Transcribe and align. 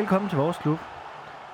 Velkommen 0.00 0.30
til 0.30 0.38
vores 0.38 0.58
klub. 0.58 0.78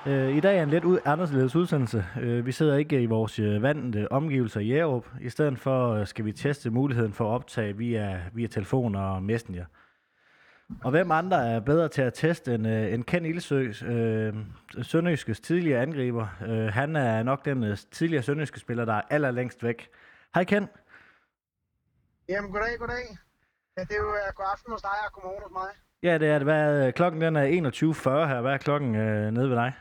Øh, 0.05 0.37
I 0.37 0.39
dag 0.39 0.57
er 0.57 0.63
en 0.63 0.69
lidt 0.69 0.83
ud, 0.83 0.99
anderledes 1.05 1.55
udsendelse. 1.55 2.05
Øh, 2.21 2.45
vi 2.45 2.51
sidder 2.51 2.77
ikke 2.77 3.01
i 3.01 3.05
vores 3.05 3.41
vandende 3.41 3.61
vante 3.61 4.11
omgivelser 4.11 4.59
i 4.59 4.67
Jærup. 4.67 5.05
I 5.21 5.29
stedet 5.29 5.59
for 5.59 6.05
skal 6.05 6.25
vi 6.25 6.31
teste 6.31 6.69
muligheden 6.69 7.13
for 7.13 7.29
at 7.29 7.35
optage 7.35 7.77
via, 7.77 8.21
via 8.33 8.47
telefon 8.47 8.95
og 8.95 9.23
messenger. 9.23 9.65
Og 10.83 10.91
hvem 10.91 11.11
andre 11.11 11.49
er 11.49 11.59
bedre 11.59 11.89
til 11.89 12.01
at 12.01 12.13
teste 12.13 12.55
end, 12.55 12.67
end 12.67 13.03
Ken 13.03 13.25
Ilsø, 13.25 13.71
øh, 13.85 14.35
Sønderjyskes 14.81 15.39
tidligere 15.39 15.81
angriber. 15.81 16.25
Han 16.69 16.95
er 16.95 17.23
nok 17.23 17.45
den 17.45 17.77
tidligere 17.91 18.23
Sønderjyske 18.23 18.59
spiller, 18.59 18.85
der 18.85 18.93
er 18.93 19.01
allerlængst 19.09 19.63
væk. 19.63 19.89
Hej 20.35 20.43
Ken. 20.43 20.67
Jamen, 22.29 22.51
goddag, 22.51 22.79
goddag. 22.79 23.17
Ja, 23.77 23.81
det 23.81 23.91
er 23.91 24.01
jo 24.01 24.09
uh, 24.09 24.35
god 24.35 24.45
aften 24.53 24.71
hos 24.71 24.81
dig 24.81 24.99
og 25.05 25.13
godmorgen 25.13 25.43
hos 25.43 25.51
mig. 25.51 25.86
Ja, 26.03 26.17
det 26.17 26.27
er 26.27 26.37
det. 26.39 26.43
Hvad, 26.45 26.87
er- 26.87 26.91
klokken 26.91 27.21
den 27.21 27.35
er 27.35 27.45
21.40 27.45 28.09
her. 28.27 28.41
Hvad 28.41 28.53
er 28.53 28.57
klokken 28.57 28.95
øh, 28.95 29.31
nede 29.31 29.49
ved 29.49 29.55
dig? 29.55 29.73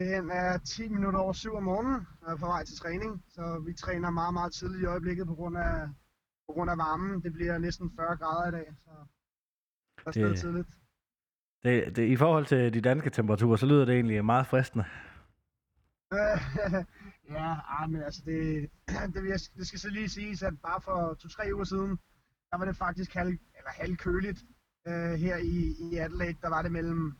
Den 0.00 0.30
er 0.30 0.58
10 0.58 0.88
minutter 0.88 1.18
over 1.20 1.32
7 1.32 1.54
om 1.54 1.62
morgenen 1.62 2.06
og 2.22 2.32
er 2.32 2.36
på 2.36 2.46
vej 2.46 2.64
til 2.64 2.76
træning, 2.76 3.24
så 3.28 3.62
vi 3.66 3.72
træner 3.72 4.10
meget, 4.10 4.34
meget 4.34 4.52
tidligt 4.52 4.82
i 4.82 4.86
øjeblikket 4.86 5.26
på 5.26 5.34
grund 5.34 5.58
af, 5.58 5.88
på 6.48 6.52
grund 6.52 6.70
af 6.70 6.78
varmen. 6.78 7.22
Det 7.22 7.32
bliver 7.32 7.58
næsten 7.58 7.92
40 7.96 8.16
grader 8.16 8.48
i 8.48 8.50
dag, 8.50 8.74
så 8.84 8.90
der 10.04 10.24
er 10.24 10.28
Det- 10.28 10.38
tidligt. 10.38 10.68
Det, 11.64 11.96
det, 11.96 12.02
I 12.08 12.16
forhold 12.16 12.46
til 12.46 12.74
de 12.74 12.80
danske 12.80 13.10
temperaturer, 13.10 13.56
så 13.56 13.66
lyder 13.66 13.84
det 13.84 13.94
egentlig 13.94 14.24
meget 14.24 14.46
fristende. 14.46 14.84
ja, 17.36 17.54
ah, 17.78 17.90
men 17.90 18.02
altså 18.02 18.22
det, 18.26 18.70
det, 19.14 19.50
det 19.56 19.66
skal 19.66 19.78
så 19.78 19.90
lige 19.90 20.08
siges, 20.08 20.42
at 20.42 20.60
bare 20.62 20.80
for 20.80 21.14
to-tre 21.14 21.44
uger 21.54 21.64
siden, 21.64 21.90
der 22.50 22.56
var 22.58 22.64
det 22.64 22.76
faktisk 22.76 23.14
halv, 23.14 23.28
eller 23.58 23.70
halvkøligt 23.70 24.44
øh, 24.86 25.14
her 25.24 25.36
i, 25.36 25.56
i 25.86 25.96
Adelaide. 25.96 26.38
Der 26.42 26.48
var 26.48 26.62
det 26.62 26.72
mellem, 26.72 27.12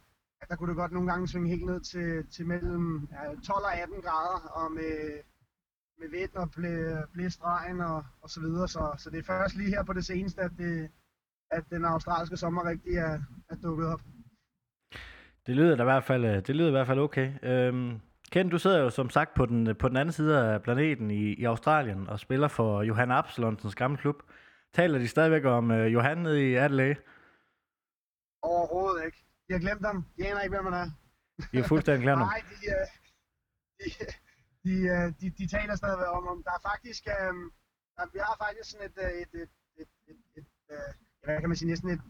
der 0.49 0.57
kunne 0.57 0.69
det 0.69 0.77
godt 0.77 0.93
nogle 0.93 1.11
gange 1.11 1.29
svinge 1.29 1.49
helt 1.49 1.67
ned 1.67 1.81
til, 1.81 2.27
til 2.31 2.47
mellem 2.47 3.09
ja, 3.13 3.41
12 3.47 3.65
og 3.65 3.75
18 3.75 4.01
grader, 4.01 4.39
og 4.49 4.73
med, 4.73 5.21
med 6.01 6.09
vind 6.11 6.35
og 6.35 6.51
blæ, 6.51 6.95
blæstregn 7.13 7.81
og, 7.81 8.05
og 8.23 8.31
så 8.31 8.41
videre. 8.41 8.69
Så, 8.69 8.95
så 8.99 9.11
det 9.11 9.19
er 9.19 9.23
først 9.23 9.57
lige 9.57 9.71
her 9.71 9.83
på 9.83 9.93
det 9.93 10.05
seneste, 10.05 10.41
at, 10.41 10.51
det, 10.59 10.91
at 11.51 11.65
den 11.71 11.85
australske 11.85 12.37
sommer 12.37 12.69
rigtig 12.69 12.95
er, 12.97 13.19
er 13.51 13.57
dukket 13.63 13.87
op. 13.87 14.01
Det 15.47 15.57
lyder 15.57 15.77
da 15.77 15.83
i 15.83 15.85
hvert 15.85 16.05
fald, 16.05 16.25
øh, 16.25 16.43
det 16.47 16.57
lyder 16.57 16.69
i 16.69 16.71
hvert 16.71 16.87
fald 16.87 16.99
okay. 16.99 17.33
Øhm, 17.43 18.01
Ken, 18.33 18.49
du 18.49 18.59
sidder 18.59 18.79
jo 18.79 18.91
som 18.91 19.11
sagt 19.11 19.35
på 19.35 19.47
den, 19.47 19.77
på 19.77 19.89
den 19.89 19.97
anden 19.97 20.13
side 20.13 20.39
af 20.41 20.63
planeten 20.63 21.11
i, 21.11 21.33
i 21.33 21.45
Australien 21.45 22.09
og 22.09 22.21
spiller 22.21 22.49
for 22.49 22.83
Johan 22.83 23.11
Absalonsens 23.11 23.75
gamle 23.75 23.97
klub. 23.97 24.23
Taler 24.75 24.99
de 24.99 25.09
stadigvæk 25.09 25.45
om 25.45 25.71
øh, 25.71 25.93
Johan 25.93 26.19
nede 26.19 26.51
i 26.51 26.55
Adelaide? 26.55 26.97
Overhovedet 28.53 29.01
ikke. 29.07 29.19
De 29.47 29.51
har 29.53 29.61
glemt 29.67 29.85
ham. 29.91 29.99
De 30.17 30.21
aner 30.29 30.41
ikke, 30.43 30.55
hvem 30.57 30.67
han 30.71 30.79
er. 30.83 30.89
De 31.53 31.59
er 31.63 31.69
fuldstændig 31.73 32.03
glemt 32.07 32.19
ham. 32.23 32.29
Nej, 32.35 32.43
de, 32.51 32.59
øh, 32.75 32.87
de, 33.81 33.87
de, 34.65 34.75
øh, 34.95 35.07
de, 35.21 35.27
de 35.39 35.45
taler 35.57 35.75
stadigvæk 35.83 36.11
om 36.19 36.25
ham. 36.31 36.39
Der 36.47 36.53
er 36.59 36.63
faktisk, 36.71 37.03
øh, 37.17 37.35
der, 37.97 38.05
vi 38.15 38.19
har 38.27 38.35
faktisk 38.45 38.67
sådan 38.71 38.87
et, 38.91 38.97
øh, 39.05 39.13
et, 39.23 39.33
et, 39.43 39.53
et, 39.81 39.91
et, 40.11 40.21
et 40.39 40.49
øh, 40.75 40.91
hvad 41.25 41.41
kan 41.41 41.49
man 41.51 41.59
sige, 41.59 41.71
næsten 41.73 41.89
et 41.97 42.03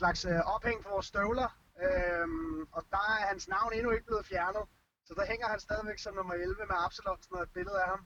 slags 0.00 0.20
øh, 0.30 0.40
ophæng 0.54 0.78
for 0.82 0.90
vores 0.94 1.06
støvler. 1.12 1.48
Øh, 1.84 2.28
og 2.76 2.82
der 2.94 3.02
er 3.14 3.26
hans 3.30 3.48
navn 3.54 3.72
endnu 3.76 3.90
ikke 3.90 4.06
blevet 4.10 4.26
fjernet. 4.32 4.64
Så 5.06 5.12
der 5.18 5.24
hænger 5.32 5.46
han 5.52 5.60
stadigvæk 5.60 5.98
som 5.98 6.14
nummer 6.14 6.34
11 6.34 6.54
med 6.70 6.76
Absalonsen 6.86 7.34
og 7.36 7.42
et 7.42 7.52
billede 7.56 7.78
af 7.84 7.88
ham. 7.92 8.02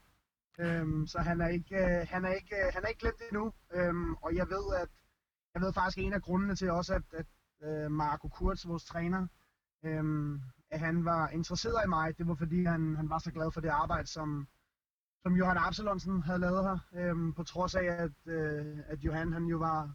Øhm, 0.59 1.07
så 1.07 1.19
han 1.19 1.41
er 1.41 1.47
ikke, 1.57 1.75
øh, 1.75 2.07
han 2.13 2.25
er 2.25 2.33
ikke, 2.39 2.55
øh, 2.55 2.73
han 2.73 2.83
er 2.83 2.87
ikke 2.87 2.99
glemt 2.99 3.21
endnu. 3.29 3.53
Øhm, 3.77 4.13
og 4.13 4.35
jeg 4.35 4.47
ved, 4.55 4.65
at 4.83 4.89
jeg 5.53 5.61
ved 5.61 5.73
faktisk 5.73 5.97
en 5.97 6.13
af 6.13 6.21
grundene 6.21 6.55
til 6.55 6.69
også, 6.71 6.93
at, 6.93 7.07
at 7.13 7.25
øh, 7.63 7.91
Marco 7.91 8.27
Kurz, 8.27 8.67
vores 8.67 8.85
træner, 8.85 9.27
øh, 9.83 10.39
at 10.69 10.79
han 10.79 11.05
var 11.05 11.29
interesseret 11.29 11.85
i 11.85 11.89
mig. 11.89 12.17
Det 12.17 12.27
var 12.27 12.35
fordi, 12.35 12.63
han, 12.63 12.95
han 12.95 13.09
var 13.09 13.19
så 13.19 13.31
glad 13.31 13.51
for 13.51 13.61
det 13.61 13.69
arbejde, 13.69 14.07
som, 14.07 14.47
som 15.23 15.35
Johan 15.35 15.57
Absalonsen 15.57 16.21
havde 16.21 16.39
lavet 16.39 16.63
her. 16.63 16.77
Øhm, 16.93 17.33
på 17.33 17.43
trods 17.43 17.75
af, 17.75 17.85
at, 17.85 18.17
øh, 18.25 18.77
at 18.87 18.99
Johan 18.99 19.33
han 19.33 19.45
jo 19.45 19.57
var 19.57 19.93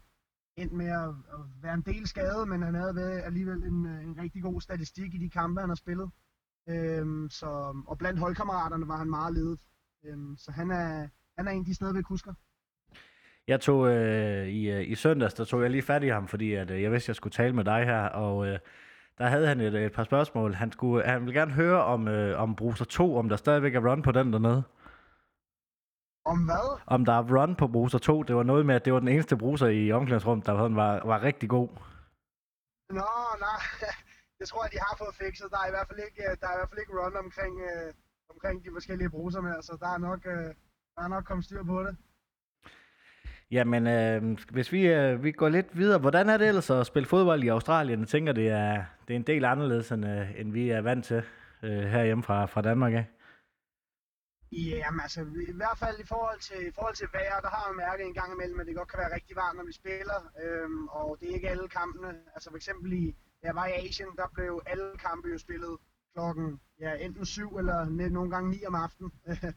endt 0.55 0.73
med 0.73 0.87
at, 0.87 1.09
at 1.09 1.45
være 1.61 1.73
en 1.73 1.81
del 1.81 2.07
skadet, 2.07 2.47
men 2.47 2.61
han 2.61 2.75
havde 2.75 2.95
været 2.95 3.21
alligevel 3.21 3.63
en, 3.63 3.85
øh, 3.85 4.03
en 4.03 4.17
rigtig 4.17 4.41
god 4.43 4.61
statistik 4.61 5.13
i 5.13 5.17
de 5.17 5.29
kampe, 5.29 5.61
han 5.61 5.69
har 5.69 5.75
spillet. 5.75 6.11
Øhm, 6.69 7.29
så, 7.29 7.49
og 7.87 7.97
blandt 7.97 8.19
holdkammeraterne 8.19 8.87
var 8.87 8.97
han 8.97 9.09
meget 9.09 9.33
ledet. 9.33 9.59
Øhm, 10.03 10.37
så 10.37 10.51
han 10.51 10.71
er, 10.71 11.07
han 11.37 11.47
er 11.47 11.51
en, 11.51 11.59
af 11.59 11.65
de 11.65 11.75
stadigvæk 11.75 12.05
husker. 12.05 12.33
Jeg 13.51 13.61
tog 13.61 13.87
øh, 13.87 14.47
i, 14.47 14.71
øh, 14.71 14.91
i 14.91 14.95
søndags, 14.95 15.33
der 15.33 15.45
tog 15.45 15.61
jeg 15.61 15.69
lige 15.69 15.89
fat 15.91 16.03
i 16.03 16.07
ham, 16.07 16.27
fordi 16.27 16.53
at, 16.53 16.71
øh, 16.71 16.81
jeg 16.81 16.91
vidste, 16.91 17.09
jeg 17.09 17.15
skulle 17.15 17.33
tale 17.33 17.53
med 17.55 17.65
dig 17.65 17.85
her, 17.85 18.03
og 18.25 18.47
øh, 18.47 18.59
der 19.17 19.25
havde 19.27 19.47
han 19.47 19.61
et, 19.61 19.75
et 19.75 19.93
par 19.93 20.03
spørgsmål. 20.03 20.53
Han, 20.53 20.71
skulle, 20.71 21.05
han 21.05 21.21
ville 21.21 21.39
gerne 21.39 21.51
høre 21.51 21.83
om, 21.83 22.07
øh, 22.07 22.41
om 22.43 22.55
Bruser 22.55 22.85
2, 22.85 23.15
om 23.17 23.29
der 23.29 23.35
stadigvæk 23.35 23.75
er 23.75 23.89
run 23.89 24.01
på 24.01 24.11
den 24.11 24.33
dernede. 24.33 24.63
Om 26.25 26.39
hvad? 26.45 26.67
Om 26.85 27.05
der 27.05 27.13
er 27.13 27.23
run 27.35 27.55
på 27.55 27.67
Bruser 27.67 27.99
2. 27.99 28.23
Det 28.23 28.35
var 28.35 28.43
noget 28.43 28.65
med, 28.65 28.75
at 28.75 28.85
det 28.85 28.93
var 28.93 28.99
den 28.99 29.07
eneste 29.07 29.37
bruser 29.37 29.67
i 29.67 29.91
omklædningsrummet, 29.91 30.45
der 30.45 30.51
var, 30.51 31.01
var 31.05 31.23
rigtig 31.23 31.49
god. 31.49 31.69
Nå, 32.89 33.11
nej. 33.47 33.61
Det 34.39 34.47
tror 34.49 34.63
jeg, 34.63 34.71
de 34.71 34.79
har 34.87 34.95
fået 34.97 35.15
fikset. 35.23 35.47
Der 35.51 35.59
er 35.63 35.67
i 35.67 35.75
hvert 35.75 35.87
fald 35.87 35.99
ikke, 36.07 36.23
der 36.41 36.47
er 36.47 36.53
i 36.55 36.59
hvert 36.59 36.69
fald 36.69 36.79
ikke 36.83 36.93
run 36.99 37.15
omkring, 37.25 37.53
øh, 37.69 37.93
omkring 38.33 38.63
de 38.65 38.69
forskellige 38.77 39.09
bruser 39.09 39.41
med. 39.41 39.55
Så 39.61 39.77
der 39.83 39.89
er 39.95 39.97
nok, 39.97 40.21
øh, 40.25 40.49
der 40.95 41.01
er 41.05 41.07
nok 41.07 41.23
kommet 41.23 41.45
styr 41.45 41.63
på 41.63 41.83
det. 41.83 41.95
Jamen, 43.51 43.87
øh, 43.87 44.37
hvis 44.51 44.71
vi, 44.71 44.87
øh, 44.87 45.23
vi 45.23 45.31
går 45.31 45.49
lidt 45.49 45.77
videre, 45.77 45.99
hvordan 45.99 46.29
er 46.29 46.37
det 46.37 46.47
ellers 46.47 46.69
at 46.69 46.85
spille 46.85 47.07
fodbold 47.07 47.43
i 47.43 47.47
Australien? 47.47 47.99
Jeg 47.99 48.07
tænker, 48.07 48.33
det 48.33 48.47
er, 48.49 48.85
det 49.07 49.13
er 49.13 49.17
en 49.17 49.27
del 49.27 49.45
anderledes, 49.45 49.91
end, 49.91 50.05
øh, 50.05 50.39
end 50.39 50.51
vi 50.51 50.69
er 50.69 50.81
vant 50.81 51.05
til 51.05 51.23
øh, 51.63 51.83
herhjemme 51.93 52.23
fra, 52.23 52.45
fra 52.45 52.61
Danmark 52.61 52.93
af. 52.93 53.05
Jamen 54.51 54.99
altså, 54.99 55.21
i 55.21 55.55
hvert 55.61 55.77
fald 55.83 55.99
i 55.99 56.07
forhold 56.13 56.39
til, 56.39 56.67
i 56.67 56.71
forhold 56.75 56.95
til 56.95 57.07
vejr, 57.13 57.39
der 57.45 57.49
har 57.55 57.63
man 57.67 57.77
mærket 57.85 58.05
en 58.05 58.13
gang 58.13 58.33
imellem, 58.33 58.59
at 58.59 58.67
det 58.67 58.75
godt 58.75 58.91
kan 58.91 58.99
være 58.99 59.15
rigtig 59.15 59.35
varmt, 59.35 59.57
når 59.57 59.65
vi 59.65 59.73
spiller. 59.81 60.19
Øhm, 60.43 60.87
og 60.87 61.17
det 61.19 61.29
er 61.29 61.35
ikke 61.35 61.49
alle 61.49 61.67
kampene. 61.67 62.09
Altså 62.35 62.49
for 62.49 62.57
eksempel, 62.57 62.93
i, 62.93 63.05
da 63.41 63.47
jeg 63.47 63.55
var 63.55 63.67
i 63.67 63.73
Asien, 63.81 64.11
der 64.21 64.27
blev 64.33 64.61
alle 64.65 64.89
kampe 65.07 65.27
jo 65.33 65.37
spillet 65.37 65.73
klokken 66.13 66.59
ja, 66.79 66.91
enten 67.05 67.25
7 67.25 67.57
eller 67.57 67.79
nogle 68.09 68.31
gange 68.31 68.49
9 68.49 68.65
om 68.65 68.75
aftenen. 68.75 69.11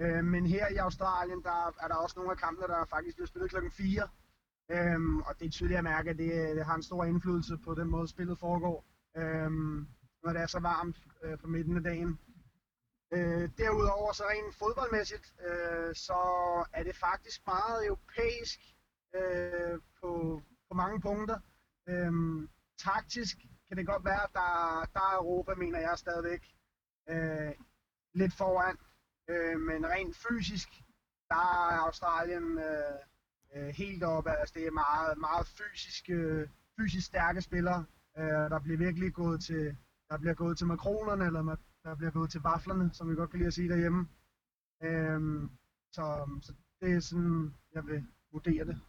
øh, 0.00 0.24
men 0.24 0.46
her 0.46 0.68
i 0.68 0.76
Australien, 0.76 1.42
der 1.42 1.74
er 1.82 1.88
der 1.88 1.94
også 1.94 2.14
nogle 2.18 2.32
af 2.32 2.38
kampene, 2.38 2.66
der 2.66 2.84
faktisk 2.84 3.16
bliver 3.16 3.26
spillet 3.26 3.50
klokken 3.50 3.72
4. 3.72 4.08
Øhm, 4.70 5.18
og 5.20 5.38
det 5.38 5.46
er 5.46 5.50
tydeligt 5.50 5.78
at 5.78 5.84
mærke, 5.84 6.10
at 6.10 6.18
det, 6.18 6.56
det 6.56 6.64
har 6.64 6.74
en 6.74 6.82
stor 6.82 7.04
indflydelse 7.04 7.58
på 7.64 7.74
den 7.74 7.88
måde, 7.88 8.08
spillet 8.08 8.38
foregår. 8.38 8.84
Øhm, 9.16 9.88
når 10.22 10.32
det 10.32 10.42
er 10.42 10.46
så 10.46 10.60
varmt 10.60 10.96
øh, 11.22 11.38
på 11.38 11.46
midten 11.46 11.76
af 11.76 11.82
dagen. 11.82 12.18
Øh, 13.12 13.50
derudover 13.58 14.12
så 14.12 14.24
rent 14.24 14.54
fodboldmæssigt, 14.54 15.34
øh, 15.48 15.94
så 15.94 16.20
er 16.72 16.82
det 16.82 16.96
faktisk 16.96 17.46
meget 17.46 17.86
europæisk 17.86 18.60
øh, 19.14 19.80
på, 20.00 20.42
på 20.68 20.74
mange 20.74 21.00
punkter. 21.00 21.38
Øhm, 21.88 22.48
taktisk 22.78 23.36
kan 23.68 23.76
det 23.76 23.86
godt 23.86 24.04
være, 24.04 24.22
at 24.22 24.32
der, 24.32 24.52
der 24.94 25.00
er 25.00 25.16
Europa, 25.16 25.54
mener 25.54 25.78
jeg 25.78 25.98
stadigvæk, 25.98 26.42
øh, 27.08 27.52
lidt 28.14 28.34
foran. 28.34 28.76
Øh, 29.28 29.60
men 29.60 29.86
rent 29.86 30.16
fysisk, 30.16 30.68
der 31.28 31.36
er 31.36 31.78
Australien 31.86 32.58
øh, 32.58 32.98
øh, 33.54 33.68
helt 33.68 34.02
oppe. 34.04 34.30
Altså 34.30 34.54
det 34.58 34.66
er 34.66 34.70
meget, 34.70 35.18
meget 35.18 35.46
fysisk, 35.46 36.10
øh, 36.10 36.48
fysisk 36.80 37.06
stærke 37.06 37.42
spillere. 37.42 37.84
Øh, 38.18 38.24
der 38.24 38.60
bliver 38.60 38.78
virkelig 38.78 39.14
gået 39.14 39.40
til, 39.44 39.76
der 40.10 40.18
bliver 40.18 40.34
gået 40.34 40.58
til 40.58 40.66
makronerne, 40.66 41.24
eller 41.26 41.56
der 41.84 41.94
bliver 41.94 42.10
gået 42.10 42.30
til 42.30 42.40
vaflerne, 42.40 42.90
som 42.94 43.10
vi 43.10 43.14
godt 43.14 43.30
kan 43.30 43.38
lide 43.38 43.46
at 43.46 43.54
sige 43.54 43.68
derhjemme. 43.68 44.08
Øh, 44.82 45.48
så, 45.92 46.04
så 46.42 46.52
det 46.80 46.92
er 46.94 47.00
sådan, 47.00 47.54
jeg 47.74 47.86
vil 47.86 48.06
vurdere 48.32 48.64
det. 48.64 48.80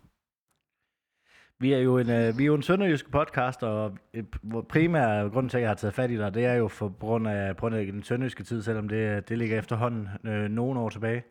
Vi 1.60 1.74
er 1.74 1.78
jo 1.78 1.98
en, 1.98 2.10
øh, 2.10 2.38
vi 2.38 2.44
er 2.44 2.48
jo 2.48 2.56
en 2.56 2.62
sønderjysk 2.62 3.12
podcast, 3.12 3.64
og 3.64 3.98
øh, 4.14 4.24
primært 4.70 5.22
hvor 5.22 5.30
grund 5.30 5.50
til, 5.50 5.58
at 5.58 5.62
jeg 5.62 5.70
har 5.70 5.76
taget 5.76 5.94
fat 5.94 6.12
i 6.12 6.18
dig, 6.18 6.34
det 6.34 6.46
er 6.46 6.54
jo 6.54 6.68
for 6.68 6.98
grund 7.00 7.28
af, 7.28 7.56
på 7.56 7.60
grund 7.60 7.76
af 7.76 7.86
den 7.86 8.04
sønderjyske 8.04 8.44
tid, 8.44 8.62
selvom 8.62 8.90
det, 8.90 9.18
øh, 9.18 9.22
det 9.30 9.38
ligger 9.38 9.60
efterhånden 9.60 10.08
øh, 10.24 10.50
nogle 10.50 10.80
år 10.80 10.90
tilbage. 10.90 11.24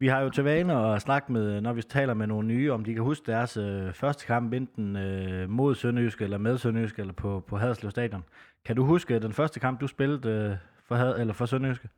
Vi 0.00 0.08
har 0.08 0.20
jo 0.20 0.30
til 0.30 0.44
vane 0.44 0.74
at 0.74 1.02
snakke 1.02 1.32
med, 1.32 1.60
når 1.60 1.72
vi 1.72 1.82
taler 1.82 2.14
med 2.14 2.26
nogle 2.26 2.48
nye, 2.48 2.72
om 2.72 2.84
de 2.84 2.94
kan 2.94 3.02
huske 3.02 3.32
deres 3.32 3.56
øh, 3.56 3.92
første 3.92 4.26
kamp, 4.26 4.52
enten 4.52 4.96
øh, 4.96 5.50
mod 5.50 5.74
Sønderjysk 5.74 6.22
eller 6.22 6.38
med 6.38 6.58
Sønderjysk, 6.58 6.98
eller 6.98 7.12
på, 7.12 7.44
på 7.46 7.56
Haderslev 7.56 7.90
Stadion. 7.90 8.24
Kan 8.64 8.76
du 8.76 8.84
huske 8.84 9.14
øh, 9.14 9.22
den 9.22 9.32
første 9.32 9.60
kamp, 9.60 9.80
du 9.80 9.86
spillede 9.86 10.28
øh, 10.28 10.56
for, 10.84 10.94
Had, 10.94 11.20
eller 11.20 11.34
for 11.34 11.46
Sønderjyske? 11.46 11.88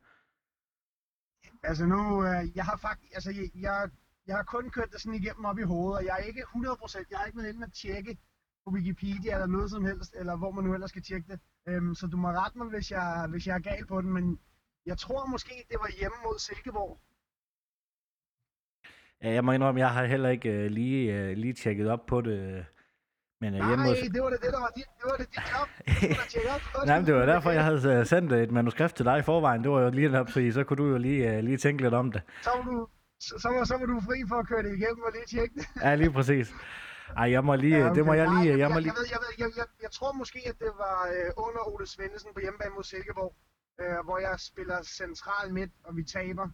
Altså 1.63 1.85
nu, 1.85 2.23
øh, 2.23 2.55
jeg 2.55 2.65
har 2.65 2.77
faktisk, 2.77 3.13
altså 3.13 3.31
jeg, 3.31 3.61
jeg, 3.61 3.89
jeg 4.27 4.35
har 4.35 4.43
kun 4.43 4.69
kørt 4.69 4.91
det 4.91 5.01
sådan 5.01 5.19
igennem 5.21 5.45
op 5.45 5.59
i 5.59 5.61
hovedet, 5.61 5.97
og 5.97 6.05
jeg 6.05 6.13
er 6.19 6.23
ikke 6.23 6.41
100%, 6.41 7.05
jeg 7.11 7.19
har 7.19 7.25
ikke 7.25 7.37
været 7.37 7.53
inde 7.53 7.65
at 7.65 7.73
tjekke 7.73 8.17
på 8.65 8.71
Wikipedia 8.71 9.33
eller 9.33 9.47
noget 9.47 9.71
som 9.71 9.85
helst, 9.85 10.15
eller 10.19 10.35
hvor 10.37 10.51
man 10.51 10.63
nu 10.63 10.73
ellers 10.73 10.89
skal 10.89 11.01
tjekke 11.01 11.27
det. 11.31 11.39
Øhm, 11.67 11.95
så 11.95 12.07
du 12.07 12.17
må 12.17 12.27
rette 12.27 12.57
mig, 12.57 12.67
hvis 12.67 12.91
jeg, 12.91 13.27
hvis 13.29 13.47
jeg 13.47 13.55
er 13.55 13.59
gal 13.59 13.85
på 13.85 14.01
den, 14.01 14.13
men 14.13 14.39
jeg 14.85 14.97
tror 14.97 15.25
måske, 15.25 15.55
det 15.69 15.77
var 15.79 15.89
hjemme 15.99 16.17
mod 16.23 16.39
Silkeborg. 16.39 16.99
Ja, 19.23 19.31
jeg 19.33 19.45
må 19.45 19.51
indrømme, 19.51 19.79
jeg 19.79 19.93
har 19.93 20.05
heller 20.05 20.29
ikke 20.29 20.49
øh, 20.49 20.71
lige, 20.71 21.13
øh, 21.13 21.37
lige 21.37 21.53
tjekket 21.53 21.89
op 21.89 22.05
på 22.05 22.21
det. 22.21 22.65
Men, 23.41 23.53
øh, 23.53 23.59
Nej, 23.59 23.67
hjemme 23.67 23.85
hos... 23.85 23.97
det 23.97 24.21
var 24.23 24.29
det, 24.29 24.41
det, 24.41 24.53
der 24.53 24.59
var 24.59 24.71
dit, 24.75 24.85
det 24.97 25.05
var 25.11 25.17
det, 25.17 25.27
dit 25.29 25.43
job. 25.53 25.69
Det. 25.87 26.85
Nej, 26.87 26.97
men 26.99 27.05
det 27.07 27.15
var 27.15 27.25
derfor, 27.25 27.51
jeg 27.51 27.63
havde 27.63 27.99
øh, 27.99 28.05
sendt 28.05 28.33
et 28.33 28.51
manuskript 28.51 28.95
til 28.95 29.05
dig 29.05 29.19
i 29.19 29.21
forvejen. 29.21 29.63
Det 29.63 29.71
var 29.71 29.81
jo 29.81 29.89
lige 29.89 30.09
netop, 30.09 30.29
fordi 30.29 30.51
så 30.51 30.63
kunne 30.63 30.77
du 30.77 30.85
jo 30.85 30.97
lige, 30.97 31.37
uh, 31.37 31.43
lige 31.43 31.57
tænke 31.57 31.83
lidt 31.83 31.93
om 31.93 32.11
det. 32.11 32.21
Så 32.41 32.49
var, 32.55 32.63
du, 32.63 32.87
så, 33.27 33.33
så, 33.43 33.47
var, 33.53 33.63
så 33.63 33.75
var 33.77 33.85
du 33.85 33.97
fri 34.07 34.17
for 34.31 34.35
at 34.43 34.47
køre 34.51 34.63
det 34.63 34.71
igennem 34.77 35.03
og 35.07 35.11
lige 35.17 35.25
tjekke 35.33 35.53
det. 35.59 35.65
Ja, 35.85 35.95
lige 35.95 36.11
præcis. 36.17 36.47
Ej, 37.21 37.27
jeg 37.35 37.43
må 37.47 37.55
lige, 37.55 37.77
Ja, 37.77 37.85
okay. 37.85 37.95
det 37.97 38.05
må 38.05 38.13
jeg 38.13 38.25
Nej, 38.25 38.33
lige, 38.43 38.49
jeg 38.51 38.59
jeg, 38.59 38.69
må 38.69 38.73
jeg, 38.75 38.81
lige... 38.83 38.93
ved, 38.99 39.05
jeg, 39.13 39.19
ved, 39.23 39.31
jeg, 39.43 39.49
jeg, 39.57 39.65
jeg 39.85 39.91
tror 39.91 40.11
måske, 40.21 40.39
at 40.51 40.57
det 40.59 40.71
var 40.85 40.97
øh, 41.13 41.29
under 41.47 41.61
Ole 41.73 41.87
Svendesen 41.87 42.29
på 42.33 42.39
hjemmebane 42.43 42.73
mod 42.75 42.83
Silkeborg, 42.83 43.33
øh, 43.81 43.99
hvor 44.05 44.17
jeg 44.27 44.35
spiller 44.39 44.77
central 44.83 45.53
midt, 45.53 45.71
og 45.83 45.91
vi 45.97 46.03
taber. 46.03 46.47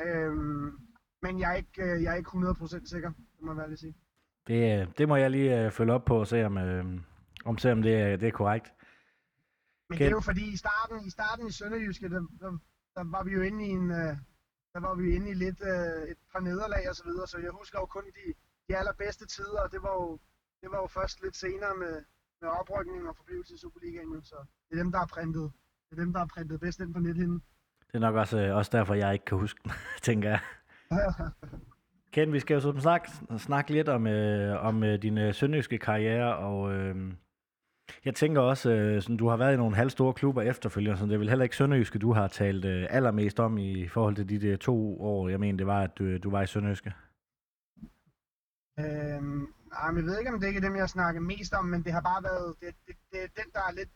Øhm, 0.00 0.70
men 1.22 1.40
jeg 1.40 1.50
er 1.52 1.56
ikke, 1.56 1.82
øh, 1.82 2.02
jeg 2.02 2.12
er 2.12 2.16
ikke 2.16 2.30
100% 2.30 2.90
sikker, 2.90 3.10
det 3.10 3.42
må 3.42 3.52
jeg 3.52 3.56
være 3.58 3.68
lige 3.68 3.78
sige. 3.78 3.94
Det, 4.46 4.80
øh, 4.80 4.86
det 4.98 5.08
må 5.08 5.16
jeg 5.16 5.30
lige 5.30 5.66
uh, 5.66 5.72
følge 5.72 5.92
op 5.92 6.04
på 6.04 6.20
og 6.20 6.26
se, 6.26 6.44
om, 6.46 6.56
uh, 6.56 7.00
om, 7.44 7.58
se, 7.58 7.72
om 7.72 7.82
det, 7.82 7.94
er- 8.00 8.16
det 8.16 8.28
er 8.28 8.32
korrekt. 8.32 8.72
Men 9.90 9.96
Ken- 9.98 10.02
det 10.04 10.06
er 10.06 10.10
jo 10.10 10.20
fordi, 10.20 10.52
i 10.52 10.56
starten 10.56 11.06
i, 11.06 11.10
starten 11.10 11.46
i 11.46 11.52
Sønderjyske, 11.52 12.08
der, 12.08 12.20
der, 12.40 12.50
der 12.96 13.04
var 13.10 13.22
vi 13.24 13.30
jo 13.30 13.40
inde 13.40 13.66
i 13.66 13.68
en... 13.68 13.90
Øh, 13.90 14.16
der 14.76 14.82
var 14.88 14.94
vi 14.94 15.06
inde 15.16 15.28
i 15.30 15.34
lidt 15.44 15.60
øh, 15.72 16.02
et 16.12 16.20
par 16.32 16.40
nederlag 16.48 16.84
og 16.90 16.96
så 17.00 17.04
videre, 17.08 17.26
så 17.32 17.38
jeg 17.46 17.52
husker 17.60 17.78
jo 17.82 17.86
kun 17.86 18.04
de, 18.18 18.26
de 18.68 18.72
allerbedste 18.80 19.26
tider, 19.34 19.60
og 19.64 19.72
det 19.72 19.80
var 19.86 19.94
jo, 20.00 20.18
det 20.62 20.68
var 20.72 20.78
jo 20.84 20.86
først 20.98 21.22
lidt 21.24 21.36
senere 21.36 21.74
med, 21.82 21.94
med 22.40 22.48
oprykning 22.60 23.08
og 23.08 23.16
forblivelse 23.16 23.54
i 23.54 23.58
Superligaen, 23.58 24.12
jo, 24.14 24.20
så 24.30 24.38
det 24.66 24.72
er 24.78 24.82
dem, 24.82 24.92
der 24.92 24.98
har 24.98 25.10
printet, 25.16 25.46
det 25.86 25.92
er 25.98 26.02
dem, 26.04 26.12
der 26.12 26.18
har 26.18 26.30
printet 26.34 26.60
bedst 26.60 26.80
ind 26.80 26.94
på 26.94 27.00
nethinden. 27.00 27.42
Det 27.88 27.94
er 27.94 28.04
nok 28.08 28.14
også, 28.14 28.38
øh, 28.40 28.56
også 28.56 28.70
derfor, 28.76 28.94
jeg 28.94 29.12
ikke 29.12 29.24
kan 29.24 29.38
huske 29.38 29.60
den, 29.64 29.72
tænker 30.08 30.28
jeg. 30.28 30.40
Ken, 32.14 32.32
vi 32.32 32.40
skal 32.40 32.54
jo 32.54 32.60
som 32.60 32.80
sagt 32.80 33.10
snakke 33.38 33.72
lidt 33.72 33.88
om, 33.88 34.06
øh, 34.06 34.64
om 34.64 34.84
øh, 34.84 35.02
din 35.02 35.18
øh, 35.18 35.34
sønderjyske 35.34 35.78
karriere, 35.78 36.36
og 36.36 36.72
øh, 36.74 36.96
jeg 38.04 38.14
tænker 38.14 38.40
også, 38.40 38.70
øh, 38.70 39.02
sådan, 39.02 39.16
du 39.16 39.28
har 39.28 39.36
været 39.36 39.54
i 39.54 39.56
nogle 39.56 39.76
halvstore 39.76 40.14
klubber 40.14 40.42
efterfølgende, 40.42 40.98
så 40.98 41.06
det 41.06 41.14
er 41.14 41.18
vel 41.18 41.28
heller 41.28 41.42
ikke 41.42 41.56
sønderjyske, 41.56 41.98
du 41.98 42.12
har 42.12 42.28
talt 42.28 42.64
øh, 42.64 42.86
allermest 42.90 43.40
om 43.40 43.58
i 43.58 43.88
forhold 43.88 44.16
til 44.16 44.28
de 44.28 44.40
der 44.40 44.56
to 44.56 45.00
år, 45.00 45.28
jeg 45.28 45.40
mener, 45.40 45.56
det 45.56 45.66
var, 45.66 45.82
at 45.82 45.98
du, 45.98 46.04
øh, 46.04 46.22
du 46.22 46.30
var 46.30 46.42
i 46.42 46.46
sønderjyske. 46.46 46.92
Øhm, 48.78 49.46
nej, 49.72 49.90
men 49.90 49.96
jeg 49.96 50.04
ved 50.04 50.18
ikke, 50.18 50.32
om 50.32 50.40
det 50.40 50.46
ikke 50.46 50.58
er 50.58 50.68
dem, 50.68 50.76
jeg 50.76 50.88
snakker 50.88 51.20
mest 51.20 51.52
om, 51.54 51.64
men 51.64 51.84
det 51.84 51.92
har 51.92 52.00
bare 52.00 52.22
været, 52.22 52.54
det, 52.60 52.74
det, 52.86 52.96
det 53.12 53.22
er 53.22 53.28
den, 53.40 53.50
der 53.54 53.62
er 53.68 53.72
lidt 53.72 53.92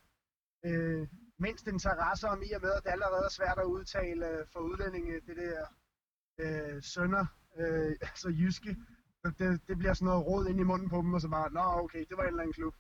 øh, 0.69 1.09
mindst 1.39 1.67
interesse 1.67 2.29
om 2.29 2.43
i 2.43 2.53
og 2.53 2.63
med, 2.63 2.73
at 2.73 2.83
det 2.85 2.91
allerede 2.91 3.25
er 3.25 3.37
svært 3.39 3.59
at 3.59 3.65
udtale 3.65 4.29
øh, 4.29 4.47
for 4.53 4.61
udlændinge, 4.61 5.15
det 5.27 5.37
der 5.37 5.59
øh, 6.43 6.83
sønder, 6.83 7.27
øh, 7.59 7.93
altså 8.11 8.29
jyske. 8.29 8.77
Det, 9.39 9.61
det 9.69 9.79
bliver 9.79 9.95
sådan 9.95 10.07
noget 10.07 10.27
råd 10.27 10.47
ind 10.47 10.61
i 10.61 10.71
munden 10.71 10.89
på 10.89 10.97
dem, 10.97 11.15
og 11.15 11.21
så 11.21 11.29
bare, 11.29 11.53
nå 11.53 11.61
okay, 11.85 12.05
det 12.09 12.17
var 12.17 12.23
en 12.23 12.29
eller 12.29 12.43
anden 12.43 12.53
klub. 12.53 12.75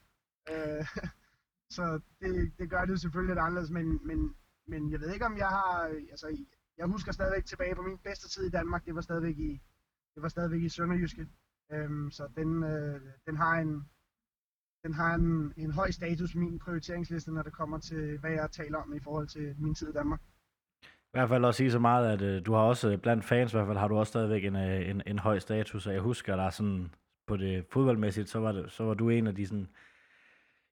Øh, 0.50 0.84
så 1.76 2.00
det, 2.20 2.52
det 2.58 2.70
gør 2.70 2.84
det 2.84 3.00
selvfølgelig 3.00 3.34
lidt 3.34 3.44
anderledes, 3.44 3.70
men, 3.70 4.06
men, 4.06 4.34
men 4.66 4.90
jeg 4.92 5.00
ved 5.00 5.12
ikke, 5.12 5.26
om 5.26 5.36
jeg 5.36 5.48
har, 5.48 5.84
altså 6.10 6.44
jeg 6.78 6.86
husker 6.86 7.12
stadigvæk 7.12 7.44
tilbage 7.44 7.74
på 7.74 7.82
min 7.82 7.98
bedste 7.98 8.28
tid 8.28 8.46
i 8.46 8.50
Danmark, 8.50 8.84
det 8.84 8.94
var 8.94 9.00
stadigvæk 9.00 9.38
i, 9.38 9.60
det 10.14 10.22
var 10.22 10.28
stadigvæk 10.28 10.62
i 10.62 10.68
Sønderjyske. 10.68 11.26
Øhm, 11.72 12.10
så 12.10 12.28
den, 12.36 12.64
øh, 12.64 13.00
den 13.26 13.36
har 13.36 13.54
en, 13.54 13.88
den 14.84 14.94
har 14.94 15.14
en, 15.14 15.52
en 15.56 15.70
høj 15.70 15.90
status 15.90 16.32
på 16.32 16.38
min 16.38 16.58
prioriteringsliste, 16.58 17.32
når 17.32 17.42
det 17.42 17.52
kommer 17.52 17.78
til, 17.78 18.18
hvad 18.18 18.30
jeg 18.30 18.50
taler 18.50 18.78
om 18.78 18.94
i 18.94 19.00
forhold 19.00 19.28
til 19.28 19.54
min 19.58 19.74
tid 19.74 19.88
i 19.88 19.92
Danmark. 19.92 20.20
I 20.82 21.18
hvert 21.18 21.28
fald 21.28 21.44
også 21.44 21.58
sige 21.58 21.70
så 21.70 21.78
meget, 21.78 22.12
at 22.12 22.22
øh, 22.22 22.46
du 22.46 22.52
har 22.52 22.60
også, 22.60 22.90
øh, 22.90 22.98
blandt 22.98 23.24
fans 23.24 23.52
i 23.52 23.56
hvert 23.56 23.66
fald, 23.66 23.78
har 23.78 23.88
du 23.88 23.96
også 23.96 24.10
stadigvæk 24.10 24.44
en, 24.44 24.56
øh, 24.56 24.90
en, 24.90 25.02
en 25.06 25.18
høj 25.18 25.38
status, 25.38 25.86
og 25.86 25.92
jeg 25.92 26.00
husker, 26.00 26.36
der 26.36 26.50
sådan, 26.50 26.94
på 27.26 27.36
det 27.36 27.66
fodboldmæssigt, 27.72 28.28
så 28.28 28.38
var, 28.40 28.52
det, 28.52 28.70
så 28.72 28.84
var 28.84 28.94
du 28.94 29.08
en 29.08 29.26
af 29.26 29.34
de 29.34 29.46
sådan, 29.46 29.68